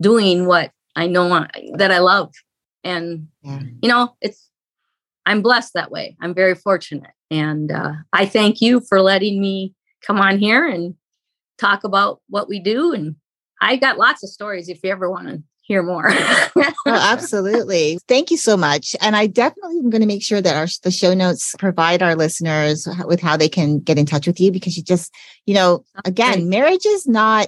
doing 0.01 0.45
what 0.45 0.71
I 0.95 1.07
know 1.07 1.31
I, 1.31 1.49
that 1.75 1.91
I 1.91 1.99
love. 1.99 2.33
And, 2.83 3.27
yeah. 3.43 3.59
you 3.81 3.89
know, 3.89 4.15
it's, 4.21 4.49
I'm 5.25 5.41
blessed 5.41 5.73
that 5.75 5.91
way. 5.91 6.17
I'm 6.19 6.33
very 6.33 6.55
fortunate. 6.55 7.11
And 7.29 7.71
uh, 7.71 7.93
I 8.11 8.25
thank 8.25 8.59
you 8.59 8.81
for 8.81 9.01
letting 9.01 9.39
me 9.39 9.75
come 10.05 10.19
on 10.19 10.39
here 10.39 10.67
and 10.67 10.95
talk 11.59 11.83
about 11.83 12.21
what 12.27 12.49
we 12.49 12.59
do. 12.59 12.91
And 12.91 13.15
I 13.61 13.75
got 13.75 13.99
lots 13.99 14.23
of 14.23 14.29
stories 14.29 14.67
if 14.67 14.83
you 14.83 14.89
ever 14.89 15.09
want 15.09 15.27
to 15.27 15.43
hear 15.71 15.83
more. 15.83 16.05
oh, 16.11 16.73
absolutely. 16.85 17.97
Thank 18.07 18.29
you 18.29 18.37
so 18.37 18.57
much. 18.57 18.93
And 18.99 19.15
I 19.15 19.27
definitely 19.27 19.79
am 19.79 19.89
going 19.89 20.01
to 20.01 20.07
make 20.07 20.21
sure 20.21 20.41
that 20.41 20.55
our 20.55 20.67
the 20.83 20.91
show 20.91 21.13
notes 21.13 21.55
provide 21.57 22.03
our 22.03 22.15
listeners 22.15 22.87
with 23.05 23.21
how 23.21 23.37
they 23.37 23.47
can 23.47 23.79
get 23.79 23.97
in 23.97 24.05
touch 24.05 24.27
with 24.27 24.39
you 24.39 24.51
because 24.51 24.75
you 24.75 24.83
just, 24.83 25.13
you 25.45 25.53
know, 25.53 25.85
again, 26.03 26.49
marriage 26.49 26.85
is 26.85 27.07
not 27.07 27.47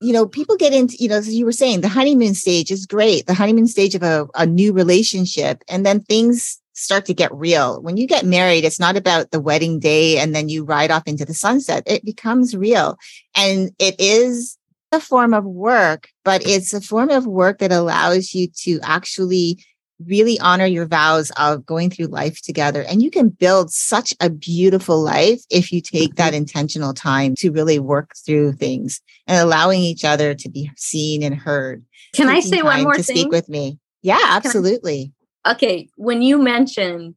you 0.00 0.12
know, 0.12 0.26
people 0.26 0.56
get 0.56 0.74
into, 0.74 0.96
you 0.98 1.08
know, 1.08 1.16
as 1.16 1.34
you 1.34 1.46
were 1.46 1.52
saying, 1.52 1.80
the 1.80 1.88
honeymoon 1.88 2.34
stage 2.34 2.70
is 2.70 2.84
great, 2.84 3.26
the 3.26 3.32
honeymoon 3.32 3.66
stage 3.66 3.94
of 3.94 4.02
a, 4.02 4.26
a 4.34 4.44
new 4.44 4.72
relationship. 4.72 5.62
And 5.66 5.86
then 5.86 6.02
things 6.02 6.60
start 6.74 7.06
to 7.06 7.14
get 7.14 7.32
real. 7.32 7.80
When 7.80 7.96
you 7.96 8.06
get 8.06 8.26
married, 8.26 8.64
it's 8.64 8.80
not 8.80 8.98
about 8.98 9.30
the 9.30 9.40
wedding 9.40 9.78
day 9.78 10.18
and 10.18 10.34
then 10.34 10.50
you 10.50 10.64
ride 10.64 10.90
off 10.90 11.04
into 11.06 11.24
the 11.24 11.32
sunset. 11.32 11.84
It 11.86 12.04
becomes 12.04 12.54
real. 12.54 12.98
And 13.34 13.70
it 13.78 13.94
is 13.98 14.58
a 14.94 15.00
form 15.00 15.34
of 15.34 15.44
work, 15.44 16.08
but 16.24 16.46
it's 16.46 16.72
a 16.72 16.80
form 16.80 17.10
of 17.10 17.26
work 17.26 17.58
that 17.58 17.72
allows 17.72 18.32
you 18.32 18.48
to 18.62 18.80
actually 18.82 19.58
really 20.04 20.38
honor 20.40 20.66
your 20.66 20.86
vows 20.86 21.30
of 21.38 21.64
going 21.64 21.90
through 21.90 22.06
life 22.06 22.40
together. 22.42 22.82
And 22.82 23.02
you 23.02 23.10
can 23.10 23.28
build 23.28 23.72
such 23.72 24.12
a 24.20 24.28
beautiful 24.30 25.00
life 25.00 25.40
if 25.50 25.72
you 25.72 25.80
take 25.80 26.16
that 26.16 26.28
mm-hmm. 26.28 26.38
intentional 26.38 26.94
time 26.94 27.34
to 27.36 27.50
really 27.50 27.78
work 27.78 28.12
through 28.24 28.54
things 28.54 29.00
and 29.26 29.38
allowing 29.38 29.80
each 29.80 30.04
other 30.04 30.34
to 30.34 30.48
be 30.48 30.70
seen 30.76 31.22
and 31.22 31.34
heard. 31.34 31.84
Can 32.14 32.28
I 32.28 32.40
say 32.40 32.62
one 32.62 32.82
more 32.82 32.94
to 32.94 33.02
thing? 33.02 33.16
Speak 33.16 33.30
with 33.30 33.48
me. 33.48 33.78
Yeah, 34.02 34.20
absolutely. 34.22 35.12
I, 35.44 35.52
okay. 35.52 35.88
When 35.96 36.22
you 36.22 36.38
mentioned 36.38 37.14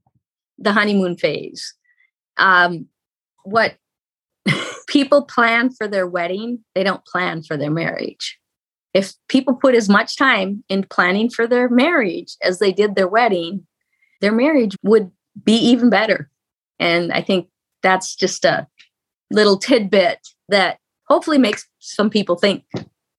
the 0.58 0.72
honeymoon 0.72 1.18
phase, 1.18 1.74
um, 2.38 2.88
what 3.44 3.76
people 4.88 5.24
plan 5.24 5.70
for 5.70 5.88
their 5.88 6.08
wedding, 6.08 6.64
they 6.74 6.84
don't 6.84 7.06
plan 7.06 7.44
for 7.44 7.58
their 7.58 7.72
marriage 7.72 8.40
if 8.98 9.14
people 9.28 9.54
put 9.54 9.76
as 9.76 9.88
much 9.88 10.18
time 10.18 10.64
in 10.70 10.84
planning 10.84 11.30
for 11.30 11.46
their 11.46 11.70
marriage 11.70 12.36
as 12.42 12.58
they 12.58 12.72
did 12.72 12.96
their 12.96 13.08
wedding, 13.08 13.68
their 14.22 14.32
marriage 14.32 14.76
would 14.82 15.12
be 15.44 15.54
even 15.54 15.92
better. 15.92 16.32
And 16.80 17.14
I 17.14 17.22
think 17.22 17.48
that's 17.84 18.16
just 18.16 18.44
a 18.44 18.68
little 19.30 19.60
tidbit 19.60 20.20
that 20.50 20.80
hopefully 21.08 21.38
makes 21.38 21.68
some 21.78 22.10
people 22.10 22.38
think. 22.38 22.64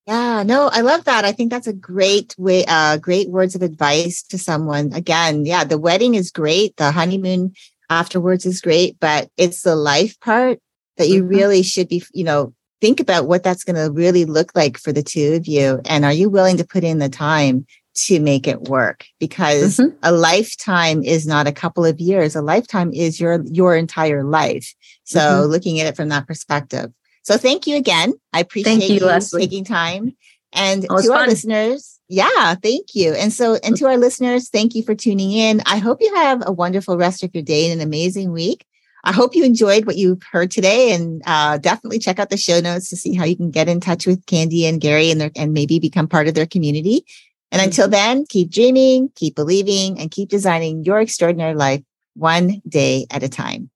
Yeah, 0.05 0.43
no, 0.43 0.69
I 0.73 0.81
love 0.81 1.05
that. 1.05 1.25
I 1.25 1.31
think 1.31 1.51
that's 1.51 1.69
a 1.69 1.73
great 1.73 2.35
way, 2.39 2.65
uh, 2.67 2.97
great 2.97 3.29
words 3.29 3.55
of 3.55 3.63
advice 3.63 4.23
to 4.25 4.39
someone. 4.39 4.93
Again, 4.95 5.45
yeah, 5.45 5.63
the 5.63 5.79
wedding 5.79 6.17
is 6.17 6.33
great. 6.33 6.77
The 6.77 6.91
honeymoon 6.91 7.53
afterwards 7.89 8.47
is 8.47 8.61
great, 8.61 8.97
but 8.99 9.31
it's 9.37 9.63
the 9.63 9.77
life 9.77 10.19
part 10.19 10.59
that 10.99 11.09
you 11.09 11.23
mm-hmm. 11.23 11.35
really 11.35 11.63
should 11.63 11.89
be, 11.89 12.03
you 12.13 12.25
know, 12.25 12.53
think 12.81 13.01
about 13.01 13.27
what 13.27 13.43
that's 13.43 13.65
going 13.65 13.77
to 13.77 13.93
really 13.93 14.25
look 14.25 14.53
like 14.55 14.79
for 14.79 14.93
the 14.93 15.03
two 15.03 15.35
of 15.35 15.47
you. 15.47 15.81
And 15.87 16.05
are 16.05 16.13
you 16.13 16.29
willing 16.29 16.57
to 16.59 16.67
put 16.67 16.85
in 16.85 16.99
the 16.99 17.09
time 17.09 17.67
to 17.95 18.21
make 18.21 18.47
it 18.47 18.63
work? 18.63 19.07
Because 19.19 19.79
mm-hmm. 19.79 19.97
a 20.03 20.13
lifetime 20.13 21.03
is 21.03 21.27
not 21.27 21.47
a 21.47 21.53
couple 21.53 21.85
of 21.85 21.99
years. 21.99 22.37
A 22.37 22.43
lifetime 22.43 22.93
is 22.93 23.19
your, 23.19 23.43
your 23.47 23.75
entire 23.77 24.23
life. 24.23 24.75
So 25.05 25.19
mm-hmm. 25.19 25.51
looking 25.51 25.81
at 25.81 25.87
it 25.87 25.97
from 25.97 26.09
that 26.11 26.27
perspective. 26.27 26.93
So 27.23 27.37
thank 27.37 27.67
you 27.67 27.77
again. 27.77 28.15
I 28.33 28.41
appreciate 28.41 28.79
thank 28.79 28.89
you, 28.89 29.07
you 29.07 29.21
taking 29.39 29.65
time. 29.65 30.17
And 30.53 30.87
oh, 30.89 31.03
to 31.03 31.13
our 31.13 31.19
fun. 31.19 31.29
listeners, 31.29 32.01
yeah, 32.09 32.55
thank 32.55 32.95
you. 32.95 33.13
And 33.13 33.33
so, 33.33 33.57
and 33.57 33.77
to 33.77 33.87
our 33.87 33.99
listeners, 33.99 34.49
thank 34.49 34.75
you 34.75 34.83
for 34.83 34.95
tuning 34.95 35.33
in. 35.33 35.61
I 35.67 35.77
hope 35.77 35.99
you 36.01 36.15
have 36.15 36.43
a 36.47 36.53
wonderful 36.53 36.97
rest 36.97 37.23
of 37.23 37.35
your 37.35 37.43
day 37.43 37.71
and 37.71 37.81
an 37.81 37.87
amazing 37.87 38.33
week. 38.33 38.65
I 39.09 39.13
hope 39.13 39.35
you 39.35 39.43
enjoyed 39.43 39.87
what 39.87 39.97
you've 39.97 40.23
heard 40.23 40.51
today 40.51 40.93
and 40.93 41.23
uh, 41.25 41.57
definitely 41.57 41.99
check 41.99 42.19
out 42.19 42.29
the 42.29 42.37
show 42.37 42.61
notes 42.61 42.91
to 42.91 42.97
see 42.97 43.15
how 43.15 43.25
you 43.25 43.37
can 43.37 43.51
get 43.51 43.67
in 43.67 43.81
touch 43.81 44.07
with 44.07 44.27
Candy 44.27 44.67
and 44.67 44.83
Gary 44.83 45.11
and, 45.11 45.19
their, 45.19 45.31
and 45.35 45.55
maybe 45.55 45.79
become 45.79 46.07
part 46.07 46.29
of 46.29 46.35
their 46.35 46.45
community. 46.45 47.07
And 47.51 47.63
until 47.63 47.87
mm-hmm. 47.87 47.93
then, 47.93 48.27
keep 48.29 48.51
dreaming, 48.51 49.11
keep 49.15 49.35
believing, 49.35 49.99
and 49.99 50.11
keep 50.11 50.29
designing 50.29 50.85
your 50.85 51.01
extraordinary 51.01 51.55
life 51.55 51.83
one 52.17 52.61
day 52.69 53.07
at 53.11 53.23
a 53.23 53.31
time. 53.31 53.71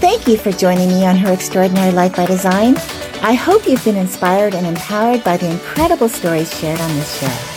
Thank 0.00 0.26
you 0.26 0.36
for 0.36 0.50
joining 0.50 0.88
me 0.88 1.06
on 1.06 1.14
Her 1.14 1.32
Extraordinary 1.32 1.92
Life 1.92 2.16
by 2.16 2.26
Design. 2.26 2.74
I 3.22 3.34
hope 3.34 3.68
you've 3.68 3.84
been 3.84 3.94
inspired 3.94 4.52
and 4.52 4.66
empowered 4.66 5.22
by 5.22 5.36
the 5.36 5.48
incredible 5.48 6.08
stories 6.08 6.52
shared 6.58 6.80
on 6.80 6.90
this 6.96 7.20
show. 7.20 7.47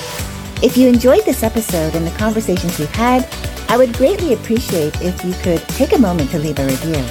If 0.64 0.78
you 0.78 0.88
enjoyed 0.88 1.26
this 1.26 1.41
episode 1.41 1.95
and 1.95 2.05
the 2.05 2.16
conversations 2.20 2.78
we've 2.78 2.88
had, 2.91 3.28
I 3.68 3.78
would 3.78 3.93
greatly 3.93 4.34
appreciate 4.34 5.01
if 5.01 5.26
you 5.26 5.34
could 5.41 5.59
take 5.70 5.93
a 5.93 5.97
moment 5.97 6.30
to 6.32 6.39
leave 6.39 6.59
a 6.59 6.66
review. 6.68 7.03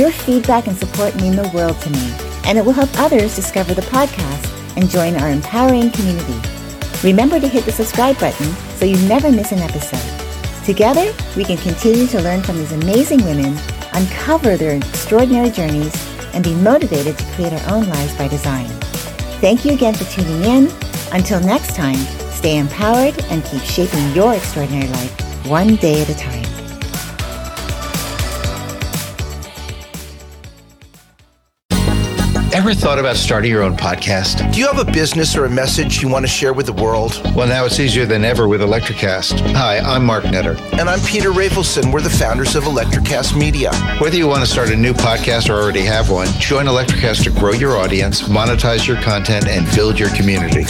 Your 0.00 0.12
feedback 0.12 0.68
and 0.68 0.76
support 0.76 1.16
mean 1.16 1.34
the 1.34 1.50
world 1.52 1.80
to 1.80 1.90
me, 1.90 2.14
and 2.44 2.56
it 2.56 2.64
will 2.64 2.72
help 2.72 2.90
others 2.94 3.34
discover 3.34 3.74
the 3.74 3.82
podcast 3.82 4.46
and 4.76 4.88
join 4.88 5.16
our 5.16 5.30
empowering 5.30 5.90
community. 5.90 6.38
Remember 7.02 7.40
to 7.40 7.48
hit 7.48 7.64
the 7.64 7.72
subscribe 7.72 8.20
button 8.20 8.52
so 8.76 8.84
you 8.84 8.96
never 9.08 9.32
miss 9.32 9.50
an 9.50 9.58
episode. 9.58 10.64
Together, 10.64 11.12
we 11.36 11.44
can 11.44 11.56
continue 11.56 12.06
to 12.06 12.22
learn 12.22 12.40
from 12.40 12.56
these 12.56 12.70
amazing 12.70 13.24
women, 13.24 13.58
uncover 13.94 14.56
their 14.56 14.76
extraordinary 14.76 15.50
journeys, 15.50 15.92
and 16.34 16.44
be 16.44 16.54
motivated 16.54 17.18
to 17.18 17.24
create 17.32 17.52
our 17.52 17.74
own 17.74 17.88
lives 17.88 18.14
by 18.14 18.28
design. 18.28 18.68
Thank 19.40 19.64
you 19.64 19.72
again 19.72 19.94
for 19.94 20.04
tuning 20.04 20.44
in. 20.44 20.70
Until 21.12 21.40
next 21.40 21.74
time, 21.74 21.98
Stay 22.36 22.58
empowered 22.58 23.18
and 23.30 23.42
keep 23.46 23.62
shaping 23.62 24.12
your 24.12 24.34
extraordinary 24.34 24.86
life 24.88 25.46
one 25.46 25.76
day 25.76 26.02
at 26.02 26.10
a 26.10 26.14
time. 26.14 26.44
Ever 32.52 32.74
thought 32.74 32.98
about 32.98 33.16
starting 33.16 33.50
your 33.50 33.62
own 33.62 33.74
podcast? 33.74 34.52
Do 34.52 34.60
you 34.60 34.66
have 34.66 34.78
a 34.78 34.90
business 34.90 35.34
or 35.34 35.46
a 35.46 35.50
message 35.50 36.02
you 36.02 36.08
want 36.08 36.24
to 36.24 36.30
share 36.30 36.52
with 36.52 36.66
the 36.66 36.74
world? 36.74 37.20
Well, 37.34 37.48
now 37.48 37.64
it's 37.64 37.80
easier 37.80 38.04
than 38.04 38.22
ever 38.22 38.48
with 38.48 38.60
Electrocast. 38.60 39.54
Hi, 39.54 39.78
I'm 39.78 40.04
Mark 40.04 40.24
Netter. 40.24 40.58
And 40.78 40.90
I'm 40.90 41.00
Peter 41.00 41.30
Rafelson. 41.30 41.90
We're 41.90 42.02
the 42.02 42.10
founders 42.10 42.54
of 42.54 42.64
Electrocast 42.64 43.36
Media. 43.36 43.74
Whether 43.98 44.16
you 44.16 44.26
want 44.26 44.44
to 44.44 44.50
start 44.50 44.70
a 44.70 44.76
new 44.76 44.92
podcast 44.92 45.48
or 45.48 45.54
already 45.54 45.82
have 45.82 46.10
one, 46.10 46.28
join 46.38 46.66
Electrocast 46.66 47.24
to 47.24 47.30
grow 47.30 47.52
your 47.52 47.78
audience, 47.78 48.22
monetize 48.22 48.86
your 48.86 49.00
content, 49.00 49.48
and 49.48 49.66
build 49.74 49.98
your 49.98 50.10
community. 50.10 50.64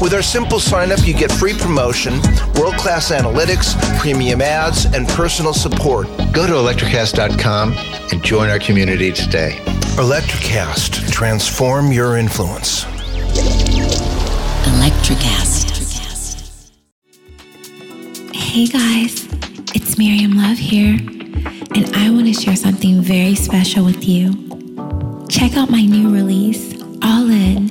With 0.00 0.14
our 0.14 0.22
simple 0.22 0.60
sign 0.60 0.92
up, 0.92 1.04
you 1.04 1.12
get 1.12 1.32
free 1.32 1.54
promotion, 1.54 2.22
world 2.54 2.76
class 2.76 3.10
analytics, 3.10 3.74
premium 3.98 4.40
ads, 4.40 4.84
and 4.84 5.08
personal 5.08 5.52
support. 5.52 6.06
Go 6.32 6.46
to 6.46 6.52
electrocast.com 6.52 7.72
and 8.12 8.22
join 8.22 8.48
our 8.48 8.60
community 8.60 9.10
today. 9.10 9.56
Electrocast, 9.96 11.10
transform 11.10 11.90
your 11.90 12.16
influence. 12.16 12.84
Electrocast. 14.64 15.66
Hey 18.32 18.66
guys, 18.68 19.26
it's 19.74 19.98
Miriam 19.98 20.36
Love 20.36 20.58
here, 20.58 20.94
and 20.94 21.96
I 21.96 22.08
want 22.10 22.26
to 22.26 22.32
share 22.32 22.54
something 22.54 23.02
very 23.02 23.34
special 23.34 23.84
with 23.84 24.06
you. 24.06 24.32
Check 25.28 25.56
out 25.56 25.70
my 25.70 25.82
new 25.82 26.14
release, 26.14 26.80
All 27.02 27.28
In, 27.28 27.70